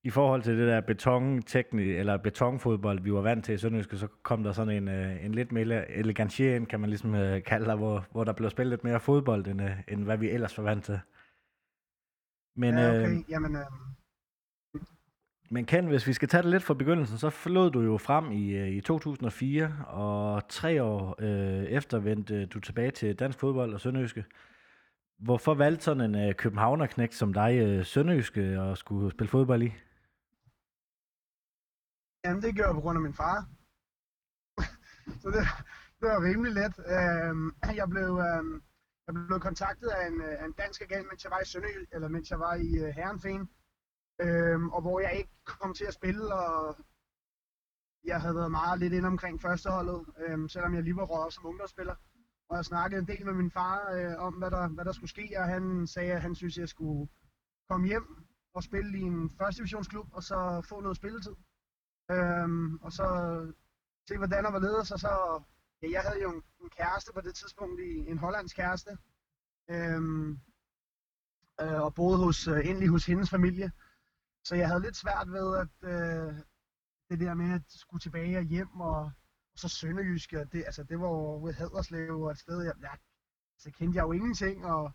i 0.05 0.11
forhold 0.11 0.43
til 0.43 0.59
det 0.59 0.69
der 0.69 0.81
betonteknik, 0.81 1.89
eller 1.89 2.17
betonfodbold, 2.17 3.01
vi 3.01 3.13
var 3.13 3.21
vant 3.21 3.45
til 3.45 3.55
i 3.55 3.59
Sønderjyske, 3.59 3.97
så 3.97 4.09
kom 4.23 4.43
der 4.43 4.53
sådan 4.53 4.75
en, 4.77 4.89
øh, 4.89 5.25
en 5.25 5.35
lidt 5.35 5.53
mere 5.53 5.91
elegantier 5.91 6.57
ind, 6.57 6.67
kan 6.67 6.81
man 6.81 6.91
ligesom 6.91 7.15
øh, 7.15 7.43
kalde 7.43 7.67
dig, 7.67 7.77
hvor, 7.77 8.07
hvor 8.13 8.25
der 8.25 8.33
blev 8.33 8.51
spillet 8.51 8.71
lidt 8.71 8.85
mere 8.85 9.01
fodbold, 9.01 9.47
end, 9.47 9.63
øh, 9.63 9.71
end 9.89 10.05
hvad 10.05 10.17
vi 10.17 10.31
ellers 10.31 10.59
var 10.59 10.65
vant 10.65 10.85
til. 10.85 11.01
Men, 12.57 12.75
ja, 12.75 12.95
øh, 12.95 13.03
okay. 13.03 13.23
Jamen, 13.29 13.57
øh, 13.57 13.63
men 15.51 15.65
Ken, 15.65 15.87
hvis 15.87 16.07
vi 16.07 16.13
skal 16.13 16.29
tage 16.29 16.43
det 16.43 16.51
lidt 16.51 16.63
fra 16.63 16.75
begyndelsen, 16.75 17.19
så 17.19 17.31
forlod 17.31 17.71
du 17.71 17.81
jo 17.81 17.99
frem 17.99 18.33
i, 18.33 18.51
øh, 18.51 18.69
i 18.69 18.81
2004, 18.81 19.73
og 19.87 20.49
tre 20.49 20.83
år 20.83 21.17
øh, 21.19 21.65
efter 21.65 21.99
vendte 21.99 22.47
du 22.47 22.61
tilbage 22.61 22.91
til 22.91 23.15
dansk 23.15 23.39
fodbold 23.39 23.75
og 23.75 23.81
Sønderjyske. 23.81 24.25
Hvorfor 25.19 25.55
valgte 25.55 25.85
sådan 25.85 26.15
en 26.15 26.29
øh, 26.29 26.35
københavnerknægt 26.35 27.15
som 27.15 27.33
dig 27.33 27.59
øh, 27.59 27.85
Sønderjyske 27.85 28.41
at 28.41 28.79
skulle 28.79 29.11
spille 29.11 29.29
fodbold 29.29 29.63
i? 29.63 29.73
Jamen, 32.25 32.43
det 32.43 32.55
gjorde 32.55 32.69
jeg 32.69 32.75
på 32.75 32.81
grund 32.81 32.99
af 32.99 33.03
min 33.03 33.21
far. 33.23 33.39
så 35.23 35.29
det, 35.35 35.43
det 35.99 36.07
var 36.09 36.25
rimelig 36.29 36.53
let. 36.61 36.75
Øhm, 36.97 37.49
jeg 37.81 37.89
blev, 37.95 38.11
øhm, 38.29 38.63
jeg 39.07 39.13
blev 39.15 39.41
kontaktet 39.41 39.89
af 39.89 40.07
en, 40.07 40.21
øh, 40.21 40.35
af 40.41 40.45
en 40.45 40.53
dansk 40.53 40.81
agent, 40.81 41.07
mens 41.11 41.25
jeg 41.25 41.31
var 41.31 41.41
i 41.41 41.45
Sønderjy, 41.45 41.83
eller 41.93 42.09
mens 42.09 42.31
jeg 42.31 42.41
var 42.41 42.55
i 42.55 42.71
øh, 42.85 42.89
Herrenfen. 42.97 43.51
Øhm, 44.21 44.69
og 44.75 44.81
hvor 44.81 45.01
jeg 45.01 45.13
ikke 45.19 45.35
kom 45.45 45.75
til 45.75 45.85
at 45.85 45.95
spille, 45.95 46.35
og 46.35 46.77
jeg 48.05 48.21
havde 48.21 48.35
været 48.35 48.51
meget 48.51 48.79
lidt 48.79 48.93
ind 48.93 49.07
omkring 49.07 49.43
førsteholdet, 49.43 50.07
øhm, 50.19 50.49
selvom 50.49 50.75
jeg 50.75 50.83
lige 50.83 50.97
var 50.97 51.05
råd 51.05 51.25
op 51.25 51.33
som 51.33 51.47
ungdomsspiller. 51.47 51.97
Og 52.49 52.57
jeg 52.57 52.65
snakkede 52.65 53.01
en 53.01 53.09
del 53.09 53.25
med 53.25 53.35
min 53.35 53.51
far 53.51 53.93
øh, 53.93 54.15
om, 54.27 54.35
hvad 54.35 54.51
der, 54.51 54.69
hvad 54.69 54.85
der 54.85 54.93
skulle 54.93 55.11
ske, 55.11 55.35
og 55.39 55.45
han 55.45 55.87
sagde, 55.87 56.13
at 56.13 56.23
han 56.23 56.35
synes, 56.35 56.59
at 56.59 56.61
jeg 56.61 56.69
skulle 56.69 57.09
komme 57.71 57.87
hjem 57.87 58.07
og 58.55 58.63
spille 58.63 58.99
i 58.99 59.03
en 59.03 59.31
første 59.31 59.59
divisionsklub, 59.59 60.07
og 60.13 60.23
så 60.23 60.67
få 60.69 60.81
noget 60.81 60.97
spilletid. 60.97 61.37
Øhm, 62.11 62.77
og 62.77 62.93
så 62.93 63.07
se, 64.09 64.17
hvordan 64.17 64.45
der 64.45 64.51
var 64.51 64.59
ledes, 64.59 64.91
og 64.91 64.99
så, 64.99 65.43
ja, 65.83 65.91
jeg 65.91 66.03
havde 66.03 66.23
jo 66.23 66.31
en, 66.31 66.43
en 66.63 66.71
kæreste 66.71 67.13
på 67.13 67.21
det 67.21 67.35
tidspunkt, 67.35 67.81
i, 67.81 68.11
en 68.11 68.19
hollandsk 68.19 68.57
kæreste, 68.57 68.99
øhm, 69.71 70.41
øh, 71.61 71.81
og 71.83 71.95
boede 71.95 72.19
hos, 72.19 72.49
øh, 72.49 72.69
endelig 72.69 72.89
hos 72.89 73.07
hendes 73.07 73.31
familie. 73.31 73.73
Så 74.45 74.55
jeg 74.55 74.69
havde 74.69 74.83
lidt 74.83 74.97
svært 74.97 75.33
ved, 75.33 75.57
at 75.57 75.91
øh, 75.91 76.35
det 77.11 77.21
der 77.21 77.35
med 77.35 77.55
at 77.55 77.63
skulle 77.69 78.01
tilbage 78.01 78.39
og 78.39 78.45
hjem, 78.45 78.81
og, 78.81 79.01
og 79.53 79.59
så 79.59 79.69
Sønderjysk, 79.69 80.33
og 80.33 80.53
det, 80.53 80.65
altså, 80.67 80.83
det 80.83 81.01
var 81.01 81.09
jo 81.09 81.45
ved 81.45 81.53
Haderslev 81.55 82.21
og 82.23 82.31
et 82.31 82.39
sted, 82.39 82.63
jeg, 82.63 82.75
jeg, 82.81 82.99
så 83.59 83.71
kendte 83.71 83.97
jeg 83.97 84.03
jo 84.03 84.13
ingenting, 84.13 84.67
og, 84.67 84.93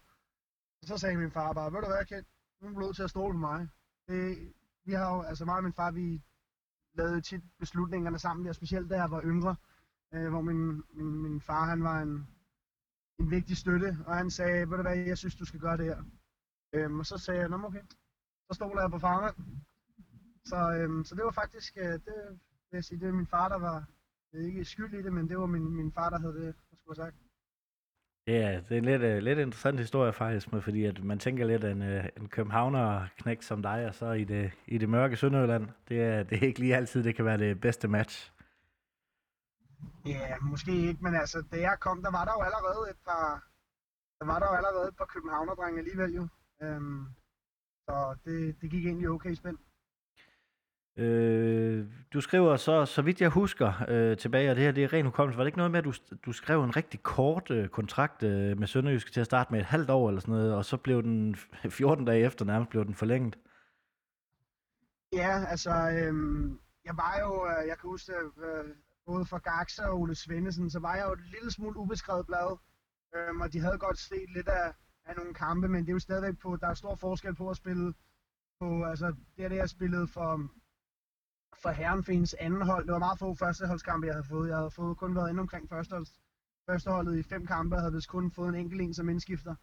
så 0.85 0.97
sagde 0.97 1.17
min 1.17 1.31
far 1.31 1.53
bare, 1.53 1.73
ved 1.73 1.81
du 1.81 1.87
hvad, 1.87 2.05
Kent, 2.05 2.27
nu 2.61 2.67
er 2.67 2.73
du 2.73 2.79
nødt 2.79 2.95
til 2.95 3.03
at 3.03 3.09
stole 3.09 3.33
på 3.33 3.37
mig. 3.37 3.69
Det, 4.07 4.53
vi 4.85 4.93
har 4.93 5.15
jo, 5.15 5.21
altså 5.21 5.45
mig 5.45 5.55
og 5.55 5.63
min 5.63 5.73
far, 5.73 5.91
vi 5.91 6.23
lavede 6.93 7.21
tit 7.21 7.43
beslutningerne 7.59 8.19
sammen, 8.19 8.47
og 8.47 8.55
specielt 8.55 8.89
da 8.89 8.95
jeg 8.95 9.11
var 9.11 9.21
yngre, 9.21 9.55
øh, 10.13 10.29
hvor 10.29 10.41
min, 10.41 10.83
min, 10.93 11.21
min 11.21 11.41
far, 11.41 11.65
han 11.65 11.83
var 11.83 12.01
en, 12.01 12.27
en 13.19 13.31
vigtig 13.31 13.57
støtte, 13.57 13.97
og 14.05 14.15
han 14.15 14.29
sagde, 14.31 14.69
ved 14.69 14.77
du 14.77 14.81
hvad, 14.83 14.97
jeg 14.97 15.17
synes, 15.17 15.35
du 15.35 15.45
skal 15.45 15.59
gøre 15.59 15.77
det 15.77 15.85
her. 15.85 16.03
Øhm, 16.73 16.99
og 16.99 17.05
så 17.05 17.17
sagde 17.17 17.39
jeg, 17.39 17.49
nå 17.49 17.63
okay, 17.63 17.83
så 18.47 18.53
stoler 18.53 18.81
jeg 18.81 18.91
på 18.91 18.99
farmand. 18.99 19.35
Så, 20.45 20.55
øhm, 20.77 21.03
så 21.03 21.15
det 21.15 21.23
var 21.23 21.31
faktisk, 21.31 21.77
øh, 21.77 21.93
det 21.93 22.13
vil 22.71 22.77
jeg 22.77 22.83
sige, 22.83 22.99
det 22.99 23.07
var 23.07 23.13
min 23.13 23.27
far, 23.27 23.49
der 23.49 23.59
var 23.59 23.85
ikke 24.33 24.65
skyld 24.65 24.93
i 24.93 25.01
det, 25.01 25.13
men 25.13 25.29
det 25.29 25.37
var 25.37 25.45
min, 25.45 25.75
min 25.75 25.91
far, 25.91 26.09
der 26.09 26.19
havde 26.19 26.33
det, 26.33 26.45
jeg 26.45 26.53
skulle 26.77 26.97
have 26.97 27.05
sagt. 27.05 27.22
Ja, 28.27 28.61
det 28.69 28.71
er 28.71 28.77
en 28.77 28.85
lidt, 28.85 29.01
uh, 29.01 29.17
lidt 29.17 29.39
interessant 29.39 29.79
historie 29.79 30.13
faktisk, 30.13 30.53
med, 30.53 30.61
fordi 30.61 30.85
at 30.85 31.03
man 31.03 31.19
tænker 31.19 31.45
lidt, 31.45 31.63
en, 31.63 31.81
uh, 31.81 32.05
en 32.17 32.27
københavner 32.27 33.07
knæk 33.17 33.41
som 33.41 33.61
dig, 33.61 33.87
og 33.87 33.95
så 33.95 34.11
i 34.11 34.23
det, 34.23 34.51
i 34.67 34.77
det 34.77 34.89
mørke 34.89 35.17
Sønderjylland, 35.17 35.69
det 35.89 36.01
er, 36.01 36.23
det 36.23 36.37
er 36.37 36.47
ikke 36.47 36.59
lige 36.59 36.75
altid, 36.75 37.03
det 37.03 37.15
kan 37.15 37.25
være 37.25 37.37
det 37.37 37.61
bedste 37.61 37.87
match. 37.87 38.33
Ja, 40.05 40.35
måske 40.41 40.71
ikke, 40.71 41.03
men 41.03 41.15
altså, 41.15 41.43
da 41.51 41.57
jeg 41.59 41.77
kom, 41.79 42.03
der 42.03 42.11
var 42.11 42.25
der 42.25 42.33
jo 42.37 42.41
allerede 42.41 42.89
et 42.89 42.97
par, 43.05 43.47
der 44.19 44.25
var 44.25 44.39
der 44.39 44.47
jo 44.51 44.55
allerede 44.55 44.87
et 44.87 44.97
par 44.97 45.05
københavnerdrenge 45.05 45.79
alligevel 45.79 46.13
jo. 46.13 46.27
Øhm, 46.61 47.05
så 47.85 48.15
det, 48.25 48.61
det 48.61 48.71
gik 48.71 48.85
egentlig 48.85 49.09
okay 49.09 49.33
spændt. 49.33 49.61
Øh, 50.97 51.85
du 52.13 52.21
skriver 52.21 52.55
så, 52.55 52.85
så 52.85 53.01
vidt 53.01 53.21
jeg 53.21 53.29
husker 53.29 53.73
øh, 53.87 54.17
tilbage, 54.17 54.49
og 54.49 54.55
det 54.55 54.63
her 54.63 54.71
det 54.71 54.83
er 54.83 54.93
ren 54.93 55.05
hukommelse, 55.05 55.37
var 55.37 55.43
det 55.43 55.47
ikke 55.47 55.57
noget 55.57 55.71
med, 55.71 55.79
at 55.79 55.85
du, 55.85 55.93
du 56.25 56.31
skrev 56.31 56.63
en 56.63 56.75
rigtig 56.75 57.03
kort 57.03 57.51
øh, 57.51 57.67
kontrakt 57.67 58.23
øh, 58.23 58.59
med 58.59 58.67
Sønderjysk 58.67 59.13
til 59.13 59.19
at 59.19 59.25
starte 59.25 59.51
med 59.51 59.59
et 59.59 59.65
halvt 59.65 59.89
år 59.89 60.07
eller 60.09 60.21
sådan 60.21 60.33
noget, 60.33 60.55
og 60.55 60.65
så 60.65 60.77
blev 60.77 61.03
den 61.03 61.35
14 61.69 62.05
dage 62.09 62.25
efter 62.25 62.45
nærmest 62.45 62.69
blev 62.69 62.85
den 62.85 62.95
forlænget? 62.95 63.37
Ja, 65.13 65.45
altså, 65.45 65.69
øh, 65.69 66.13
jeg 66.85 66.97
var 66.97 67.17
jo, 67.19 67.47
øh, 67.47 67.67
jeg 67.67 67.77
kan 67.79 67.89
huske, 67.89 68.13
øh, 68.37 68.65
både 69.05 69.25
for 69.25 69.37
Gaxa 69.37 69.83
og 69.85 69.99
Ole 69.99 70.15
Svendesen, 70.15 70.69
så 70.69 70.79
var 70.79 70.95
jeg 70.95 71.05
jo 71.07 71.13
et 71.13 71.25
lille 71.35 71.51
smule 71.51 71.77
ubeskrevet 71.77 72.25
blad, 72.25 72.57
øh, 73.15 73.35
og 73.41 73.53
de 73.53 73.59
havde 73.59 73.77
godt 73.77 73.97
set 73.99 74.29
lidt 74.35 74.47
af, 74.47 74.73
af 75.05 75.15
nogle 75.15 75.33
kampe, 75.33 75.67
men 75.67 75.81
det 75.81 75.89
er 75.89 75.93
jo 75.93 75.99
stadigvæk 75.99 76.39
på, 76.39 76.57
der 76.61 76.67
er 76.67 76.73
stor 76.73 76.95
forskel 76.95 77.35
på 77.35 77.49
at 77.49 77.57
spille 77.57 77.93
på, 78.59 78.83
altså, 78.83 79.15
det 79.37 79.45
er 79.45 79.49
det, 79.49 79.55
jeg 79.55 79.69
spillede 79.69 80.07
for, 80.07 80.49
for 81.61 81.69
Herrenfins 81.69 82.33
anden 82.33 82.61
hold. 82.61 82.85
Det 82.85 82.93
var 82.93 82.99
meget 82.99 83.19
få 83.19 83.35
førsteholdskampe, 83.35 84.07
jeg 84.07 84.15
havde 84.15 84.27
fået. 84.29 84.49
Jeg 84.49 84.57
havde 84.57 84.71
fået, 84.71 84.97
kun 84.97 85.15
været 85.15 85.29
inde 85.29 85.39
omkring 85.39 85.69
førsteholds, 85.69 86.21
førsteholdet 86.69 87.19
i 87.19 87.23
fem 87.23 87.45
kampe, 87.45 87.75
og 87.75 87.81
havde 87.81 87.93
vist 87.93 88.09
kun 88.09 88.31
fået 88.31 88.49
en 88.49 88.55
enkelt 88.55 88.81
en 88.81 88.93
som 88.93 89.09
indskifter. 89.09 89.55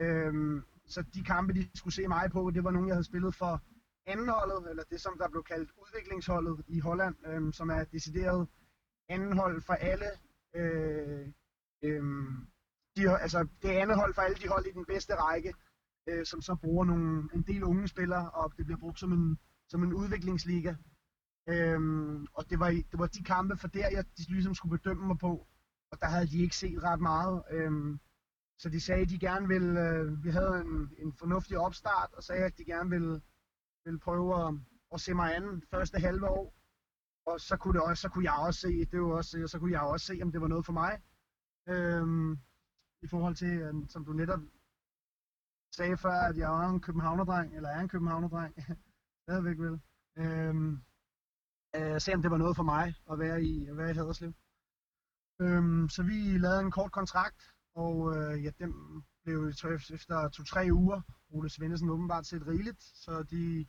Øhm, 0.00 0.64
så 0.86 1.02
de 1.14 1.24
kampe, 1.24 1.52
de 1.52 1.68
skulle 1.74 1.94
se 1.94 2.08
mig 2.08 2.30
på, 2.30 2.50
det 2.54 2.64
var 2.64 2.70
nogle, 2.70 2.88
jeg 2.88 2.94
havde 2.94 3.04
spillet 3.04 3.34
for 3.34 3.62
andenholdet, 4.06 4.70
eller 4.70 4.82
det, 4.90 5.00
som 5.00 5.18
der 5.18 5.28
blev 5.28 5.44
kaldt 5.44 5.70
udviklingsholdet 5.78 6.64
i 6.68 6.80
Holland, 6.80 7.14
øhm, 7.26 7.52
som 7.52 7.70
er 7.70 7.84
decideret 7.84 8.48
andenhold 9.08 9.62
for 9.62 9.74
alle. 9.74 10.10
Øh, 10.54 11.26
øh, 11.84 12.02
de, 12.96 13.18
altså, 13.20 13.46
det 13.62 13.76
er 13.76 13.82
andet 13.82 13.96
hold 13.96 14.14
for 14.14 14.22
alle 14.22 14.36
de 14.36 14.48
hold 14.48 14.66
i 14.66 14.72
den 14.72 14.84
bedste 14.84 15.14
række, 15.14 15.54
øh, 16.08 16.26
som 16.26 16.42
så 16.42 16.54
bruger 16.54 16.84
nogle, 16.84 17.28
en 17.34 17.42
del 17.42 17.64
unge 17.64 17.88
spillere, 17.88 18.30
og 18.30 18.52
det 18.56 18.66
bliver 18.66 18.78
brugt 18.78 19.00
som 19.00 19.12
en, 19.12 19.38
som 19.68 19.82
en 19.82 19.92
udviklingsliga. 19.92 20.74
Øhm, 21.52 22.26
og 22.34 22.50
det 22.50 22.60
var, 22.60 22.70
det 22.70 22.98
var 22.98 23.06
de 23.06 23.22
kampe 23.22 23.56
for 23.56 23.68
der, 23.68 23.88
jeg 23.90 24.04
de 24.16 24.32
ligesom 24.32 24.54
skulle 24.54 24.78
bedømme 24.78 25.06
mig 25.06 25.18
på, 25.18 25.46
og 25.90 26.00
der 26.00 26.06
havde 26.06 26.26
de 26.26 26.38
ikke 26.38 26.56
set 26.56 26.82
ret 26.82 27.00
meget. 27.00 27.42
Øhm, 27.50 28.00
så 28.58 28.68
de 28.68 28.80
sagde, 28.80 29.02
at 29.02 29.08
de 29.08 29.18
gerne 29.18 29.48
ville, 29.48 29.80
øh, 29.88 30.24
vi 30.24 30.30
havde 30.30 30.60
en, 30.60 30.90
en 30.98 31.12
fornuftig 31.12 31.58
opstart, 31.58 32.10
og 32.12 32.22
sagde, 32.22 32.44
at 32.44 32.58
de 32.58 32.64
gerne 32.64 32.90
ville, 32.90 33.22
ville 33.84 33.98
prøve 33.98 34.46
at, 34.46 34.54
at 34.92 35.00
se 35.00 35.14
mig 35.14 35.36
anden 35.36 35.62
første 35.70 35.98
halve 35.98 36.28
år. 36.28 36.54
Og 37.26 37.40
så 37.40 37.56
kunne, 37.56 37.74
det 37.74 37.82
også, 37.82 38.00
så 38.00 38.08
kunne 38.08 38.24
jeg 38.24 38.34
også 38.46 38.60
se, 38.60 38.84
det 38.84 39.00
var 39.00 39.12
også, 39.12 39.46
så 39.46 39.58
kunne 39.58 39.72
jeg 39.72 39.80
også 39.80 40.06
se, 40.06 40.18
om 40.22 40.32
det 40.32 40.40
var 40.40 40.48
noget 40.48 40.66
for 40.66 40.72
mig. 40.72 41.02
Øhm, 41.68 42.32
I 43.02 43.06
forhold 43.06 43.34
til, 43.34 43.52
øh, 43.58 43.74
som 43.88 44.04
du 44.04 44.12
netop 44.12 44.40
sagde 45.72 45.96
før, 45.96 46.18
at 46.30 46.36
jeg 46.36 46.48
var 46.48 46.68
en 46.68 46.80
københavnerdreng, 46.80 47.56
eller 47.56 47.68
er 47.68 47.80
en 47.80 47.88
københavnerdreng. 47.88 48.54
Stadigvæk 49.24 49.58
vel. 49.58 49.80
Øhm, 50.16 50.82
øh, 51.76 52.00
se 52.00 52.14
om 52.14 52.22
det 52.22 52.30
var 52.30 52.36
noget 52.36 52.56
for 52.56 52.62
mig 52.62 52.94
at 53.10 53.18
være 53.18 53.42
i, 53.42 53.66
at 53.66 53.76
være 53.76 53.90
i 53.90 53.94
Haderslev. 53.94 54.32
Øhm, 55.40 55.88
så 55.88 56.02
vi 56.02 56.38
lavede 56.38 56.60
en 56.60 56.70
kort 56.70 56.92
kontrakt, 56.92 57.54
og 57.74 58.16
øh, 58.16 58.44
ja, 58.44 58.50
den 58.58 58.74
blev 59.24 59.48
efter 59.94 60.28
to-tre 60.28 60.68
uger, 60.72 61.00
Ole 61.30 61.48
Svendesen 61.48 61.90
åbenbart 61.90 62.26
set 62.26 62.46
rigeligt, 62.46 62.82
så 62.82 63.22
de 63.22 63.66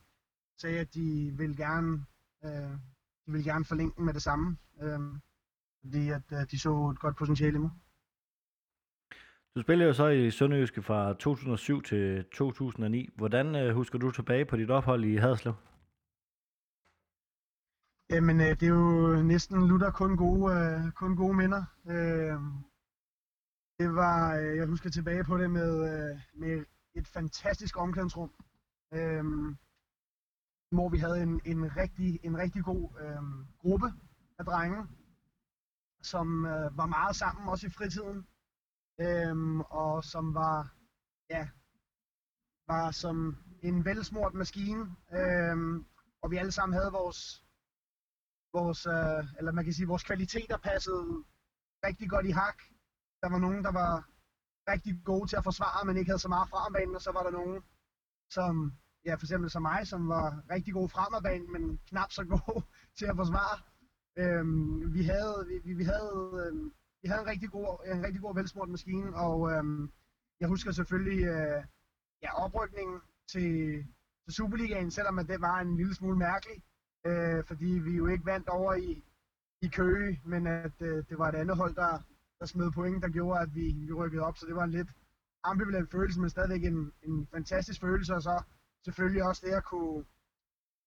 sagde, 0.58 0.78
at 0.80 0.94
de 0.94 1.32
ville 1.36 1.56
gerne, 1.56 2.04
øh, 2.44 2.72
de 3.26 3.32
ville 3.32 3.52
gerne 3.52 3.64
forlænge 3.64 3.92
den 3.96 4.04
med 4.04 4.14
det 4.14 4.22
samme, 4.22 4.56
øh, 4.82 5.00
fordi 5.80 6.08
at 6.08 6.22
øh, 6.32 6.50
de 6.50 6.58
så 6.58 6.90
et 6.90 6.98
godt 6.98 7.16
potentiale 7.16 7.56
i 7.56 7.58
mig. 7.58 7.70
Du 9.54 9.60
spillede 9.60 9.88
jo 9.88 9.94
så 9.94 10.08
i 10.08 10.30
Sønderjyske 10.30 10.82
fra 10.82 11.14
2007 11.14 11.82
til 11.82 12.24
2009. 12.34 13.08
Hvordan 13.16 13.56
øh, 13.56 13.74
husker 13.74 13.98
du 13.98 14.10
tilbage 14.10 14.44
på 14.44 14.56
dit 14.56 14.70
ophold 14.70 15.04
i 15.04 15.16
Haderslev? 15.16 15.54
Jamen, 18.12 18.40
øh, 18.40 18.46
det 18.46 18.62
er 18.62 18.66
jo 18.66 19.22
næsten 19.22 19.68
lutter 19.68 19.90
kun 19.90 20.16
gode, 20.16 20.54
øh, 20.54 20.92
kun 20.92 21.16
gode 21.16 21.36
minder. 21.36 21.64
Øh, 21.86 22.38
det 23.78 23.94
var, 23.94 24.36
øh, 24.36 24.56
jeg 24.56 24.66
husker 24.66 24.90
tilbage 24.90 25.24
på 25.24 25.38
det 25.38 25.50
med, 25.50 25.72
øh, 25.90 26.20
med 26.34 26.64
et 26.94 27.06
fantastisk 27.06 27.76
omklædningsrum, 27.78 28.30
øh, 28.92 29.24
hvor 30.70 30.88
vi 30.88 30.98
havde 30.98 31.22
en, 31.22 31.40
en, 31.44 31.76
rigtig, 31.76 32.20
en 32.22 32.38
rigtig 32.38 32.64
god 32.64 32.88
øh, 33.00 33.22
gruppe 33.58 33.92
af 34.38 34.44
drenge, 34.44 34.86
som 36.02 36.44
øh, 36.46 36.76
var 36.76 36.86
meget 36.86 37.16
sammen, 37.16 37.48
også 37.48 37.66
i 37.66 37.70
fritiden, 37.70 38.26
øh, 39.00 39.58
og 39.58 40.04
som 40.04 40.34
var, 40.34 40.74
ja, 41.30 41.48
var 42.66 42.90
som 42.90 43.36
en 43.62 43.84
velsmurt 43.84 44.34
maskine, 44.34 44.96
øh, 45.12 45.84
og 46.22 46.30
vi 46.30 46.36
alle 46.36 46.52
sammen 46.52 46.78
havde 46.78 46.92
vores, 46.92 47.42
vores, 48.52 48.86
øh, 48.86 49.38
eller 49.38 49.52
man 49.52 49.64
kan 49.64 49.72
sige, 49.72 49.86
vores 49.86 50.04
kvaliteter 50.04 50.56
passede 50.56 51.24
rigtig 51.86 52.10
godt 52.10 52.26
i 52.26 52.30
hak. 52.30 52.58
Der 53.22 53.28
var 53.30 53.38
nogen, 53.38 53.64
der 53.64 53.72
var 53.72 53.92
rigtig 54.72 55.00
gode 55.04 55.26
til 55.28 55.36
at 55.36 55.44
forsvare, 55.44 55.86
men 55.86 55.96
ikke 55.96 56.10
havde 56.10 56.26
så 56.26 56.28
meget 56.28 56.48
fremadbanen, 56.48 56.94
og 56.94 57.02
så 57.02 57.12
var 57.12 57.22
der 57.22 57.30
nogen, 57.30 57.62
som, 58.30 58.72
ja, 59.06 59.14
for 59.14 59.24
eksempel 59.26 59.50
som 59.50 59.62
mig, 59.62 59.86
som 59.86 60.08
var 60.08 60.42
rigtig 60.50 60.72
gode 60.74 60.88
fremadbanen, 60.88 61.52
men 61.52 61.80
knap 61.88 62.10
så 62.12 62.24
gode 62.24 62.64
til 62.98 63.06
at 63.06 63.16
forsvare. 63.16 63.56
Øhm, 64.18 64.94
vi 64.94 65.02
havde, 65.02 65.36
vi, 65.64 65.72
vi 65.74 65.84
havde, 65.84 66.44
øhm, 66.46 66.72
vi 67.02 67.08
havde 67.08 67.22
en 67.22 67.26
rigtig 67.26 67.50
god, 67.50 67.70
en 67.94 68.04
rigtig 68.04 68.20
god 68.20 68.34
velsmurt 68.34 68.68
maskine, 68.68 69.16
og 69.16 69.52
øhm, 69.52 69.92
jeg 70.40 70.48
husker 70.48 70.72
selvfølgelig 70.72 71.24
øh, 71.24 71.64
ja, 72.22 72.44
oprykningen 72.44 73.00
til, 73.32 73.50
til 74.24 74.34
Superligaen, 74.34 74.90
selvom 74.90 75.18
at 75.18 75.28
det 75.28 75.40
var 75.40 75.60
en 75.60 75.76
lille 75.76 75.94
smule 75.94 76.18
mærkelig 76.18 76.62
øh, 77.06 77.44
fordi 77.44 77.70
vi 77.86 77.96
jo 77.96 78.06
ikke 78.06 78.26
vandt 78.26 78.48
over 78.48 78.74
i, 78.74 79.04
i 79.62 79.68
Køge, 79.68 80.20
men 80.24 80.46
at 80.46 80.76
øh, 80.80 81.04
det 81.08 81.18
var 81.18 81.28
et 81.28 81.34
andet 81.34 81.56
hold, 81.56 81.74
der, 81.74 81.98
der 82.38 82.46
smed 82.46 82.70
point, 82.72 83.02
der 83.02 83.08
gjorde, 83.08 83.40
at 83.40 83.54
vi, 83.54 83.66
vi 83.86 83.92
rykkede 83.92 84.22
op, 84.22 84.36
så 84.36 84.46
det 84.46 84.54
var 84.54 84.64
en 84.64 84.70
lidt 84.70 84.88
ambivalent 85.44 85.90
følelse, 85.90 86.20
men 86.20 86.30
stadigvæk 86.30 86.64
en, 86.64 86.92
en 87.02 87.28
fantastisk 87.34 87.80
følelse, 87.80 88.14
og 88.14 88.22
så 88.22 88.42
selvfølgelig 88.84 89.24
også 89.24 89.42
det 89.46 89.52
at 89.52 89.64
kunne, 89.64 90.04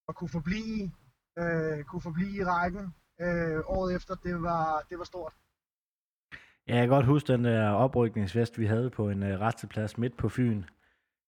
at 0.10 0.16
kunne 0.16 0.30
forblive, 0.30 0.92
øh, 1.40 1.84
kunne 1.84 2.02
forblive 2.02 2.36
i 2.36 2.44
rækken 2.44 2.86
øh, 3.22 3.60
året 3.66 3.96
efter, 3.96 4.16
det 4.16 4.42
var, 4.42 4.86
det 4.90 4.98
var 4.98 5.04
stort. 5.04 5.34
Ja, 6.68 6.76
jeg 6.76 6.82
kan 6.82 6.90
godt 6.90 7.06
huske 7.06 7.34
den 7.34 7.46
der 7.46 7.70
oprykningsfest, 7.70 8.60
vi 8.60 8.66
havde 8.66 8.90
på 8.90 9.10
en 9.10 9.24
øh, 9.24 9.40
resteplads 9.40 9.98
midt 9.98 10.18
på 10.18 10.30
Fyn, 10.30 10.64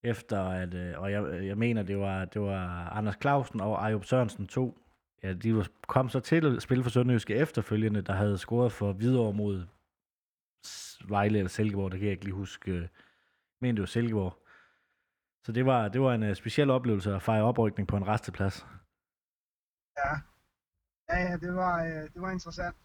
efter 0.04 0.44
at, 0.44 0.74
øh, 0.74 1.00
og 1.01 1.12
jeg, 1.12 1.46
jeg 1.46 1.58
mener, 1.58 1.84
det 1.84 1.98
var, 1.98 2.25
det 2.25 2.42
var 2.42 2.89
Anders 2.89 3.16
Clausen 3.22 3.62
og 3.62 3.86
Ajup 3.86 4.06
Sørensen 4.06 4.48
to, 4.48 4.77
ja, 5.24 5.34
de 5.34 5.56
var, 5.56 5.68
kom 5.88 6.10
så 6.10 6.20
til 6.20 6.56
at 6.56 6.62
spille 6.62 6.84
for 6.84 6.89
Sønderjyske 6.89 7.36
efterfølgende, 7.36 8.01
der 8.01 8.13
havde 8.13 8.38
scoret 8.38 8.72
for 8.72 8.94
videre 8.94 9.34
mod 9.34 9.66
Vejle 11.08 11.38
eller 11.38 11.50
Silkeborg, 11.50 11.92
det 11.92 12.00
kan 12.00 12.06
jeg 12.06 12.12
ikke 12.13 12.25
lige 12.25 12.36
huske, 12.36 12.72
øh, 12.72 12.88
men 13.62 13.75
det 13.75 13.82
var 13.82 13.86
Silkeborg. 13.86 14.44
Så 15.44 15.51
det 15.51 15.66
var, 15.66 15.88
det 15.88 16.01
var 16.01 16.13
en 16.13 16.24
uh, 16.24 16.34
speciel 16.34 16.70
oplevelse 16.70 17.16
at 17.16 17.22
fejre 17.22 17.44
oprykning 17.44 17.88
på 17.88 17.98
en 17.98 18.08
resteplads. 18.08 18.66
Ja, 19.98 20.13
ja, 21.10 21.20
ja 21.30 21.38
det, 21.38 21.56
var, 21.56 21.84
uh, 21.84 22.13
det 22.13 22.22
var 22.22 22.32
interessant. 22.32 22.75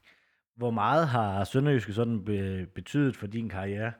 Hvor 0.60 0.70
meget 0.70 1.08
har 1.08 1.44
Sønderjyske 1.44 1.92
sådan 1.92 2.24
be- 2.24 2.66
betydet 2.66 3.16
for 3.16 3.26
din 3.26 3.48
karriere? 3.48 3.92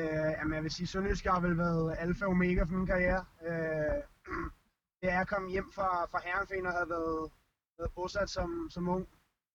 Øh, 0.00 0.30
jamen 0.38 0.54
jeg 0.54 0.62
vil 0.62 0.70
sige, 0.70 0.86
Sønderjysk 0.86 1.24
har 1.24 1.40
vel 1.40 1.58
været 1.58 1.96
alfa 1.98 2.24
og 2.24 2.30
omega 2.30 2.62
for 2.62 2.74
min 2.78 2.86
karriere. 2.86 3.24
Øh, 3.48 3.98
jeg 5.02 5.12
jeg 5.18 5.28
kom 5.28 5.46
hjem 5.54 5.68
fra, 5.76 5.88
fra 6.10 6.20
Herrenfen 6.24 6.66
og 6.66 6.72
havde 6.72 6.90
været, 6.96 7.32
været 7.78 7.92
bosat 7.94 8.30
som, 8.30 8.50
som 8.70 8.88
ung 8.88 9.08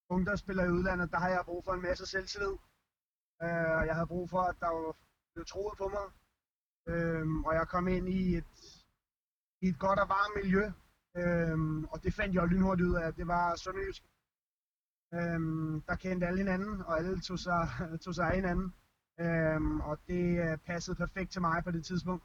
ungdomsspiller 0.10 0.64
i 0.66 0.76
udlandet, 0.78 1.12
der 1.12 1.20
har 1.20 1.30
jeg 1.30 1.42
brug 1.46 1.64
for 1.66 1.74
en 1.74 1.82
masse 1.82 2.06
selvtillid. 2.06 2.56
Øh, 3.44 3.82
jeg 3.88 3.96
havde 3.96 4.08
brug 4.14 4.30
for, 4.30 4.42
at 4.52 4.56
der 4.60 4.70
var 4.76 4.96
blev 5.34 5.46
troet 5.46 5.78
på 5.78 5.88
mig. 5.96 6.08
Øh, 6.92 7.28
og 7.48 7.54
jeg 7.60 7.68
kom 7.68 7.88
ind 7.88 8.10
i 8.10 8.36
et, 8.40 8.54
i 9.62 9.68
et 9.68 9.80
godt 9.80 10.00
og 10.00 10.10
varmt 10.10 10.36
miljø. 10.40 10.64
Øh, 11.20 11.58
og 11.92 12.04
det 12.04 12.14
fandt 12.14 12.36
jeg 12.36 12.48
lynhurtigt 12.48 12.90
ud 12.90 12.96
af, 12.96 13.08
at 13.08 13.16
det 13.16 13.28
var 13.28 13.56
Sønderjysk. 13.56 14.04
Øh, 15.14 15.40
der 15.88 15.96
kendte 15.96 16.28
alle 16.28 16.38
hinanden, 16.44 16.82
og 16.82 16.98
alle 16.98 17.22
tog 17.22 17.40
sig, 17.40 17.62
tog 18.04 18.16
sig 18.16 18.26
af 18.28 18.36
hinanden. 18.36 18.74
Øhm, 19.20 19.82
og 19.82 20.00
det 20.08 20.40
øh, 20.46 20.58
passede 20.58 20.96
perfekt 20.96 21.32
til 21.32 21.42
mig 21.42 21.64
på 21.64 21.72
det 21.72 21.86
tidspunkt. 21.86 22.24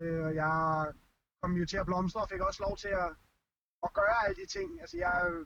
Øh, 0.00 0.34
jeg 0.34 0.92
kom 1.42 1.52
jo 1.52 1.66
til 1.66 1.76
at 1.76 1.86
blomstre 1.86 2.20
og 2.20 2.28
fik 2.28 2.40
også 2.40 2.62
lov 2.62 2.76
til 2.76 2.88
at, 2.88 3.10
at 3.82 3.92
gøre 3.92 4.24
alle 4.24 4.36
de 4.42 4.46
ting. 4.46 4.80
Altså 4.80 4.96
jeg, 4.96 5.44